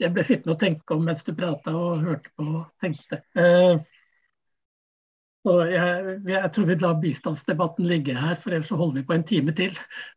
Jeg 0.01 0.13
ble 0.13 0.25
sittende 0.25 0.55
og 0.57 0.61
tenke 0.61 0.97
om 0.97 1.05
mens 1.05 1.25
du 1.25 1.35
prata 1.37 1.73
og 1.77 2.05
hørte 2.05 2.33
på 2.37 2.49
og 2.63 2.65
tenkte. 2.81 3.21
Uh, 3.37 3.77
og 5.47 5.63
jeg, 5.71 6.19
jeg, 6.27 6.51
tror 6.55 6.69
vi 6.69 6.77
lar 6.83 7.01
bistandsdebatten 7.03 7.89
ligge 7.89 8.17
her, 8.19 8.37
for 8.41 8.55
ellers 8.55 8.71
så 8.73 8.79
holder 8.81 9.01
vi 9.01 9.07
på 9.09 9.17
en 9.17 9.27
time 9.27 9.55
til. 9.57 9.75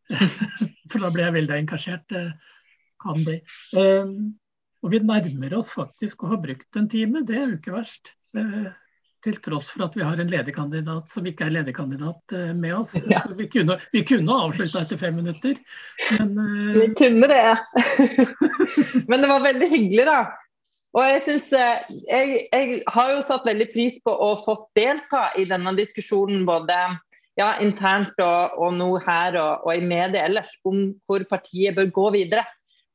for 0.90 1.04
da 1.04 1.12
blir 1.14 1.28
jeg 1.28 1.38
veldig 1.38 1.58
engasjert. 1.62 2.20
Kan 3.00 3.22
bli. 3.24 3.38
Um, 3.78 4.16
og 4.84 4.94
vi 4.94 5.00
nærmer 5.04 5.54
oss 5.60 5.72
faktisk 5.76 6.24
å 6.24 6.34
ha 6.34 6.40
brukt 6.42 6.80
en 6.80 6.90
time, 6.92 7.24
det 7.28 7.38
er 7.38 7.46
jo 7.46 7.60
ikke 7.60 7.76
verst. 7.78 8.14
Uh, 8.36 8.72
til 9.24 9.40
tross 9.44 9.68
for 9.74 9.84
at 9.84 9.96
vi 9.98 10.04
har 10.06 10.20
en 10.20 10.30
ledig 10.32 10.54
kandidat 10.56 11.12
som 11.12 11.26
ikke 11.28 11.48
er 11.50 11.56
ledig 11.58 11.74
kandidat 11.76 12.36
eh, 12.36 12.52
med 12.56 12.78
oss. 12.78 12.94
Ja. 13.10 13.20
Så 13.20 13.36
vi 13.36 13.50
kunne, 13.52 13.76
vi 13.92 14.04
kunne 14.08 14.38
avslutta 14.46 14.86
etter 14.86 15.00
fem 15.02 15.18
minutter. 15.20 15.60
Men. 16.20 16.38
Vi 16.78 16.86
kunne 16.96 17.28
det. 17.28 17.58
men 19.12 19.20
det 19.20 19.32
var 19.32 19.44
veldig 19.44 19.70
hyggelig, 19.74 20.06
da. 20.08 20.22
Og 20.98 21.04
jeg, 21.06 21.22
synes, 21.28 21.52
eh, 21.54 21.90
jeg, 22.10 22.38
jeg 22.50 22.82
har 22.90 23.12
jo 23.14 23.22
satt 23.26 23.46
veldig 23.46 23.68
pris 23.74 24.00
på 24.06 24.14
å 24.14 24.32
få 24.42 24.56
delta 24.78 25.30
i 25.38 25.46
denne 25.50 25.76
diskusjonen 25.78 26.48
både 26.48 26.78
ja, 27.38 27.54
internt 27.62 28.18
og, 28.26 28.58
og 28.58 28.74
nå 28.80 28.90
her 29.06 29.38
og, 29.40 29.68
og, 29.68 29.74
i 29.78 29.86
media 29.86 30.26
ellers 30.26 30.56
om 30.68 30.88
hvor 31.08 31.24
partiet 31.30 31.78
bør 31.78 31.94
gå 31.94 32.08
videre. 32.18 32.46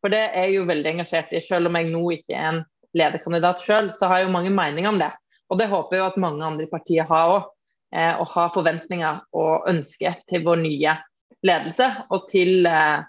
For 0.02 0.12
det 0.12 0.24
er 0.26 0.50
jeg 0.50 0.58
jo 0.58 0.68
veldig 0.68 0.90
engasjert 0.96 1.32
i. 1.32 1.40
Selv 1.40 1.70
om 1.70 1.78
jeg 1.78 1.92
nå 1.92 2.02
ikke 2.16 2.34
er 2.34 2.48
en 2.50 2.62
lederkandidat 2.98 3.62
sjøl, 3.62 3.88
så 3.94 4.10
har 4.10 4.20
jeg 4.20 4.28
jo 4.28 4.34
mange 4.34 4.52
meninger 4.52 4.90
om 4.90 5.00
det. 5.00 5.12
Og 5.52 5.60
det 5.60 5.70
håper 5.70 5.96
jeg 5.96 6.02
jo 6.02 6.10
at 6.10 6.22
mange 6.26 6.44
andre 6.44 6.66
partier 6.70 7.06
har 7.08 7.38
òg. 7.38 7.50
Eh, 7.94 8.14
og 8.18 8.26
har 8.32 8.50
forventninger 8.50 9.20
og 9.38 9.68
ønsker 9.70 10.16
til 10.26 10.42
vår 10.42 10.58
nye 10.64 10.96
ledelse 11.46 11.86
og 12.10 12.24
til 12.26 12.66
eh, 12.66 13.04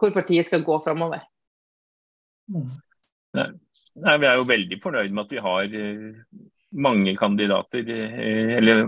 hvor 0.00 0.14
partiet 0.14 0.48
skal 0.48 0.64
gå 0.64 0.78
framover. 0.80 1.26
Mm. 2.48 2.70
Nei, 4.00 4.16
vi 4.20 4.28
er 4.28 4.38
jo 4.38 4.48
veldig 4.48 4.78
fornøyd 4.82 5.12
med 5.12 5.26
at 5.26 5.34
vi 5.34 5.42
har 5.44 5.76
eh, 5.76 6.40
mange 6.86 7.14
kandidater, 7.18 7.88
eh, 7.90 8.56
eller 8.58 8.86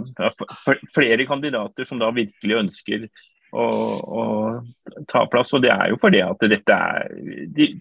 flere 0.95 1.27
kandidater 1.27 1.89
som 1.89 2.01
da 2.01 2.11
virkelig 2.15 2.59
ønsker 2.61 3.07
å, 3.53 3.65
å 4.01 4.23
ta 5.11 5.25
plass. 5.31 5.53
Og 5.57 5.65
det 5.65 5.73
er 5.75 5.93
jo 5.93 5.99
fordi 6.01 6.23
at 6.25 6.47
dette 6.53 6.77
er 6.77 7.11
de, 7.57 7.73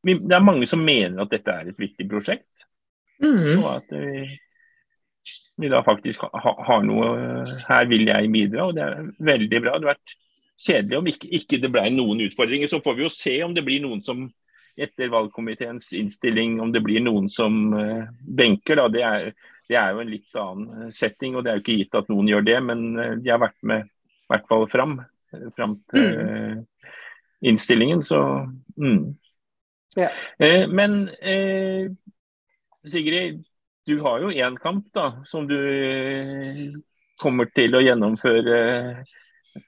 Det 0.00 0.36
er 0.36 0.44
mange 0.44 0.68
som 0.70 0.80
mener 0.80 1.20
at 1.20 1.32
dette 1.32 1.52
er 1.52 1.72
et 1.72 1.80
viktig 1.80 2.08
prosjekt. 2.08 2.66
Mm. 3.20 3.60
Og 3.60 3.68
at 3.74 3.90
vi, 3.92 4.24
vi 5.60 5.68
da 5.68 5.82
faktisk 5.84 6.24
ha, 6.24 6.54
har 6.64 6.86
noe 6.88 7.44
Her 7.66 7.84
vil 7.90 8.08
jeg 8.08 8.32
bidra, 8.32 8.70
og 8.70 8.78
det 8.78 8.86
er 8.86 9.10
veldig 9.18 9.60
bra. 9.60 9.74
Det 9.74 9.76
hadde 9.76 9.92
vært 9.92 10.18
kjedelig 10.60 10.98
om 10.98 11.10
ikke, 11.10 11.32
ikke 11.40 11.60
det 11.60 11.72
ble 11.72 11.88
noen 11.92 12.24
utfordringer. 12.28 12.70
Så 12.70 12.80
får 12.84 12.96
vi 12.96 13.04
jo 13.04 13.12
se 13.12 13.36
om 13.44 13.56
det 13.56 13.66
blir 13.66 13.82
noen 13.84 14.04
som 14.06 14.28
etter 14.80 15.12
valgkomiteens 15.12 15.92
innstilling, 15.98 16.58
om 16.62 16.72
det 16.72 16.82
blir 16.84 17.02
noen 17.04 17.28
som 17.32 17.56
uh, 17.74 18.08
benker. 18.20 18.80
Da. 18.80 18.88
Det 18.92 19.04
er, 19.06 19.26
det, 19.68 19.76
er, 19.76 19.94
jo 19.94 20.02
en 20.02 20.12
litt 20.12 20.40
annen 20.40 20.92
setting, 20.94 21.36
og 21.36 21.44
det 21.44 21.52
er 21.52 21.58
jo 21.58 21.64
ikke 21.64 21.78
gitt 21.82 21.98
at 22.00 22.10
noen 22.12 22.30
gjør 22.30 22.46
det. 22.48 22.58
Men 22.66 22.84
uh, 22.98 23.14
de 23.20 23.32
har 23.32 23.42
vært 23.42 23.58
med 23.66 23.86
i 23.86 24.32
hvert 24.32 24.46
fall 24.50 24.66
fram, 24.70 24.98
fram 25.56 25.74
til 25.90 26.04
mm. 26.06 26.60
innstillingen. 27.50 28.04
Så 28.06 28.20
mm. 28.78 29.00
ja. 29.98 30.10
Men 30.70 31.00
Sigrid, 32.86 33.40
du 33.90 33.96
har 34.04 34.22
jo 34.22 34.30
én 34.30 34.54
kamp 34.62 34.86
da, 34.94 35.08
som 35.26 35.48
du 35.50 35.58
kommer 37.20 37.50
til 37.50 37.74
å 37.74 37.82
gjennomføre. 37.82 38.60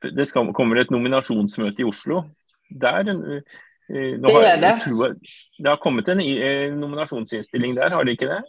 Det 0.02 0.26
skal, 0.30 0.52
kommer 0.54 0.78
et 0.78 0.94
nominasjonsmøte 0.94 1.82
i 1.82 1.88
Oslo. 1.90 2.22
Der 2.70 3.10
Eh, 3.92 4.16
har, 4.16 4.40
det 4.40 4.50
er 4.50 4.60
det. 4.62 4.74
Har, 4.88 5.16
det 5.58 5.68
har 5.68 5.80
kommet 5.82 6.08
en 6.08 6.20
eh, 6.24 6.72
nominasjonsinnstilling 6.74 7.76
der, 7.76 7.92
har 7.92 8.08
det 8.08 8.16
ikke 8.16 8.30
det? 8.30 8.40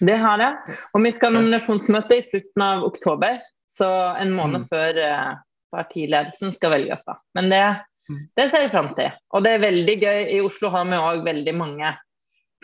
Det 0.00 0.16
har 0.18 0.40
det. 0.40 0.50
Og 0.96 1.04
vi 1.04 1.12
skal 1.14 1.30
ha 1.30 1.38
nominasjonsmøte 1.38 2.18
i 2.18 2.24
slutten 2.26 2.64
av 2.64 2.86
oktober. 2.88 3.38
Så 3.78 3.88
en 4.18 4.32
måned 4.34 4.64
mm. 4.64 4.68
før 4.72 4.98
uh, 4.98 5.36
partiledelsen 5.70 6.50
skal 6.54 6.72
velges. 6.74 7.04
da. 7.06 7.14
Men 7.38 7.50
det, 7.52 7.62
mm. 8.08 8.22
det 8.40 8.46
ser 8.50 8.64
vi 8.64 8.72
fram 8.72 8.88
til. 8.96 9.12
Og 9.36 9.44
det 9.44 9.54
er 9.54 9.66
veldig 9.66 9.96
gøy. 10.00 10.20
I 10.34 10.40
Oslo 10.42 10.72
har 10.74 10.88
vi 10.88 10.98
òg 10.98 11.22
veldig 11.26 11.54
mange 11.54 11.92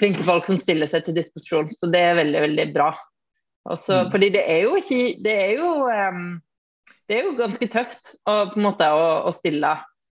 flinke 0.00 0.24
folk 0.26 0.48
som 0.48 0.58
stiller 0.58 0.90
seg 0.90 1.04
til 1.06 1.14
disposisjon, 1.14 1.70
så 1.70 1.86
det 1.92 2.00
er 2.02 2.16
veldig, 2.18 2.40
veldig 2.48 2.66
bra. 2.74 2.88
Også, 3.70 4.00
mm. 4.00 4.10
Fordi 4.12 4.32
det 4.34 4.42
er 4.50 4.58
jo 4.66 4.74
ikke 4.76 4.96
Det 5.24 5.34
er 5.40 5.52
jo, 5.56 5.68
um, 5.88 6.24
det 7.08 7.16
er 7.16 7.28
jo 7.28 7.36
ganske 7.38 7.68
tøft 7.72 8.10
å, 8.26 8.50
på 8.50 8.58
en 8.58 8.66
måte, 8.66 8.88
å, 8.90 9.06
å 9.28 9.32
stille 9.32 9.70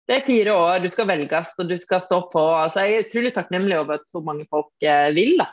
det 0.06 0.16
er 0.16 0.26
fire 0.26 0.54
år, 0.54 0.80
du 0.84 0.88
skal 0.92 1.08
velges 1.10 1.54
og 1.58 1.70
du 1.70 1.76
skal 1.82 2.02
stå 2.04 2.20
på. 2.30 2.42
Altså, 2.54 2.84
jeg 2.84 2.94
er 2.94 3.06
utrolig 3.08 3.32
takknemlig 3.34 3.78
over 3.80 3.98
at 3.98 4.06
så 4.10 4.22
mange 4.22 4.46
folk 4.50 4.70
eh, 4.86 5.10
vil. 5.16 5.34
Da. 5.40 5.48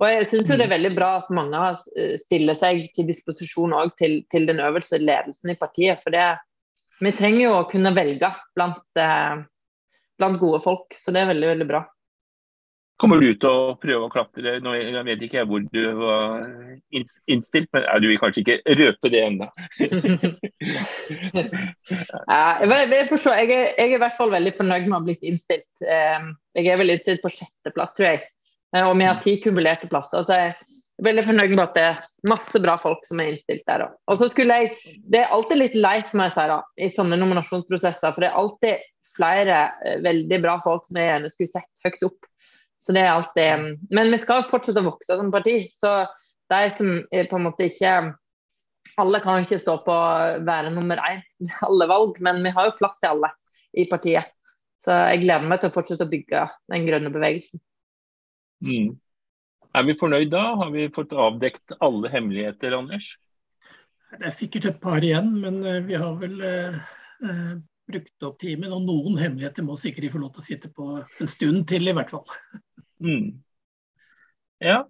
Og 0.00 0.08
jeg 0.08 0.28
syns 0.30 0.48
det 0.48 0.56
er 0.56 0.64
mm. 0.64 0.72
veldig 0.72 0.92
bra 0.96 1.10
at 1.20 1.32
mange 1.34 1.64
eh, 2.00 2.14
stiller 2.22 2.56
seg 2.58 2.86
til 2.96 3.10
disposisjon 3.10 3.74
til, 4.00 4.22
til, 4.32 4.48
den 4.48 4.62
øverste 4.64 4.98
ledelsen 5.02 5.52
i 5.52 5.58
partiet. 5.60 6.00
For 6.00 6.14
det, 6.14 6.24
vi 7.04 7.12
trenger 7.14 7.44
jo 7.44 7.52
å 7.58 7.68
kunne 7.70 7.92
velge 7.94 8.32
blant, 8.56 8.82
eh, 8.98 9.44
blant 10.18 10.40
gode 10.40 10.62
folk, 10.64 10.96
så 10.96 11.12
det 11.12 11.22
er 11.22 11.32
veldig, 11.34 11.50
veldig 11.52 11.68
bra. 11.68 11.84
Kommer 13.02 13.18
du 13.18 13.32
til 13.34 13.50
å 13.50 13.74
prøve 13.82 14.06
å 14.06 14.10
klatre? 14.12 14.60
Nå, 14.62 14.76
jeg 14.78 15.04
vet 15.08 15.22
ikke 15.26 15.42
hvor 15.50 15.64
du 15.66 15.80
var 15.98 16.44
innstilt, 16.94 17.66
men 17.74 17.82
du 17.98 18.06
vil 18.06 18.20
kanskje 18.22 18.44
ikke 18.44 18.76
røpe 18.78 19.10
det 19.10 19.22
ennå? 19.26 19.48
jeg, 22.92 23.06
forstår, 23.10 23.40
jeg, 23.40 23.48
er, 23.48 23.64
jeg, 23.74 23.88
er, 23.88 23.96
i 23.96 23.98
hvert 24.04 24.18
fall 24.20 24.30
veldig 24.30 24.52
fornøyd 24.60 24.86
med 24.86 24.94
å 24.94 25.00
ha 25.00 25.06
blitt 25.08 25.26
innstilt. 25.26 25.72
Ehm, 25.82 26.30
jeg 26.54 26.70
er 26.70 26.78
vel 26.78 26.94
innstilt 26.94 27.24
på 27.24 27.34
sjetteplass, 27.34 27.96
tror 27.98 28.06
jeg. 28.12 28.22
Eh, 28.76 28.86
og 28.86 28.94
vi 29.00 29.08
har 29.08 29.18
ti 29.24 29.34
kumulerte 29.42 29.90
plasser. 29.90 30.22
så 30.22 30.38
jeg 30.38 30.54
er 30.54 30.56
veldig 31.10 31.26
fornøyd 31.26 31.56
med 31.56 31.64
at 31.66 31.74
det 31.74 31.86
er 31.90 32.02
masse 32.30 32.62
bra 32.62 32.78
folk 32.78 33.02
som 33.08 33.18
er 33.18 33.32
innstilt 33.32 33.66
der. 33.66 33.88
Og 34.06 34.22
Det 34.22 35.20
er 35.24 35.34
alltid 35.34 35.58
litt 35.58 35.74
leit 35.74 36.14
med 36.14 36.30
seg 36.38 36.54
da, 36.54 36.62
i 36.78 36.86
sånne 36.86 37.18
nominasjonsprosesser. 37.18 38.14
For 38.14 38.22
det 38.22 38.30
er 38.30 38.38
alltid 38.38 38.90
flere 39.16 39.64
eh, 39.84 39.98
veldig 40.06 40.38
bra 40.44 40.60
folk 40.62 40.86
som 40.86 41.02
jeg 41.02 41.10
gjerne 41.10 41.32
skulle 41.34 41.58
sett 41.58 41.88
høyt 41.88 42.06
opp. 42.12 42.20
Så 42.82 42.94
det 42.94 43.04
er 43.04 43.12
alltid 43.12 43.78
Men 43.94 44.10
vi 44.10 44.18
skal 44.18 44.42
fortsette 44.48 44.82
å 44.82 44.88
vokse 44.90 45.16
som 45.18 45.30
parti. 45.34 45.68
Så 45.70 46.02
de 46.50 46.62
som 46.74 46.96
på 47.08 47.38
en 47.38 47.46
måte 47.46 47.68
ikke 47.70 47.92
Alle 49.00 49.22
kan 49.24 49.44
ikke 49.44 49.60
stå 49.62 49.78
på 49.86 49.94
å 49.94 50.40
være 50.44 50.72
nummer 50.74 51.00
én 51.06 51.22
alle 51.64 51.86
valg, 51.88 52.18
men 52.20 52.42
vi 52.44 52.50
har 52.52 52.68
jo 52.68 52.74
plass 52.76 52.98
til 53.00 53.14
alle 53.14 53.30
i 53.72 53.86
partiet. 53.88 54.28
Så 54.84 54.94
jeg 55.08 55.22
gleder 55.22 55.48
meg 55.48 55.62
til 55.62 55.70
å 55.70 55.74
fortsette 55.74 56.04
å 56.04 56.10
bygge 56.10 56.42
den 56.70 56.86
grønne 56.88 57.12
bevegelsen. 57.14 57.62
Mm. 58.62 58.92
Er 59.72 59.86
vi 59.88 59.96
fornøyd 59.96 60.32
da? 60.32 60.42
Har 60.60 60.72
vi 60.74 60.90
fått 60.92 61.14
avdekt 61.16 61.74
alle 61.80 62.10
hemmeligheter, 62.12 62.74
Anders? 62.76 63.14
Det 64.12 64.28
er 64.28 64.34
sikkert 64.34 64.68
et 64.68 64.80
par 64.82 65.00
igjen, 65.00 65.30
men 65.40 65.62
eh, 65.64 65.80
vi 65.86 65.96
har 65.96 66.18
vel 66.20 66.34
eh, 66.44 66.74
eh, 67.24 67.54
brukt 67.88 68.26
opp 68.28 68.36
timen. 68.42 68.74
Og 68.74 68.84
noen 68.84 69.16
hemmeligheter 69.20 69.64
må 69.64 69.78
sikkert 69.80 70.12
få 70.12 70.20
lov 70.20 70.34
til 70.34 70.44
å 70.44 70.48
sitte 70.50 70.72
på 70.76 70.88
en 71.00 71.30
stund 71.30 71.64
til, 71.70 71.88
i 71.88 71.96
hvert 71.96 72.12
fall. 72.12 72.26
Mm. 73.02 73.28
Ja. 74.62 74.82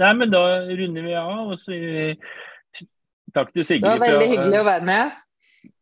Nei, 0.00 0.12
men 0.18 0.32
da 0.32 0.40
runder 0.66 1.06
vi 1.06 1.14
av. 1.18 1.54
og 1.54 1.58
så 1.60 1.76
Takk 3.34 3.52
til 3.54 3.64
Sigrid. 3.64 3.86
Det 3.86 3.90
var 3.94 4.00
veldig 4.02 4.28
hyggelig 4.32 4.60
å 4.60 4.64
være 4.66 4.84
med. 4.86 5.10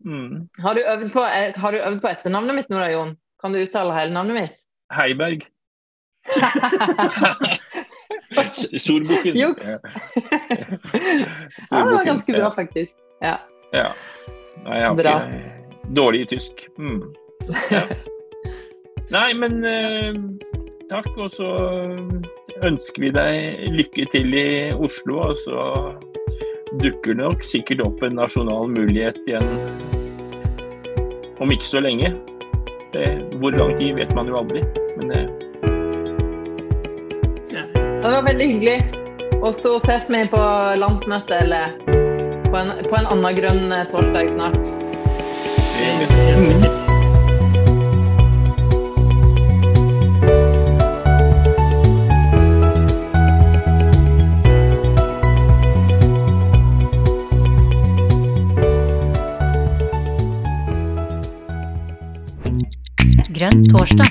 Mm. 0.04 0.48
Har, 0.62 0.72
du 0.76 0.80
øvd 0.92 1.12
på, 1.14 1.22
eh, 1.24 1.52
har 1.56 1.70
du 1.72 1.78
øvd 1.78 2.00
på 2.02 2.08
etternavnet 2.10 2.54
mitt 2.58 2.70
nå 2.72 2.76
da, 2.80 2.88
Jon? 2.92 3.16
Kan 3.40 3.52
du 3.54 3.58
uttale 3.62 3.94
hele 3.96 4.12
navnet 4.12 4.34
mitt? 4.36 4.56
Heiberg. 4.92 5.40
Solbukken. 8.78 9.36
Juks. 9.38 9.66
Ja, 9.66 9.78
det 11.70 11.94
var 11.94 12.04
ganske 12.04 12.32
bra, 12.32 12.54
faktisk. 12.54 12.92
Ja. 13.22 13.36
ja. 13.72 13.92
Nei, 14.64 14.76
jeg 14.76 14.88
har 14.88 14.94
bra. 14.98 15.22
ikke 15.24 15.42
dårlig 15.96 16.20
i 16.20 16.24
tysk. 16.34 16.52
Mm. 16.78 17.02
Ja. 17.70 17.82
Nei, 19.16 19.32
men 19.40 19.52
uh, 19.64 20.14
takk. 20.90 21.08
Og 21.16 21.30
så 21.34 21.48
ønsker 22.66 23.04
vi 23.06 23.12
deg 23.14 23.66
lykke 23.74 24.08
til 24.12 24.34
i 24.38 24.48
Oslo. 24.74 25.20
Og 25.30 25.36
så 25.44 25.66
dukker 26.78 27.14
det 27.14 27.22
nok 27.22 27.44
sikkert 27.46 27.84
opp 27.86 28.02
en 28.04 28.18
nasjonal 28.20 28.72
mulighet 28.72 29.20
igjen 29.26 29.46
om 31.38 31.52
ikke 31.54 31.68
så 31.68 31.80
lenge. 31.84 32.12
Det, 32.92 33.04
hvor 33.38 33.52
lang 33.52 33.76
tid 33.78 33.98
vet 33.98 34.14
man 34.16 34.30
jo 34.30 34.38
aldri. 34.40 34.64
Men 34.98 35.12
det 35.12 35.22
Det 37.98 38.10
var 38.14 38.22
veldig 38.22 38.46
hyggelig. 38.54 38.78
Og 39.42 39.54
så 39.54 39.78
ses 39.84 40.08
vi 40.10 40.24
på 40.30 40.42
landsmøtet 40.82 41.36
eller 41.42 41.66
på 42.48 42.56
en, 42.56 42.72
på 42.88 42.96
en 42.98 43.10
annen 43.12 43.38
grønn 43.38 43.76
torsdag 43.92 44.32
snart. 44.34 44.74
Mm. 46.38 46.67
Grønn 63.38 63.60
torsdag. 63.70 64.08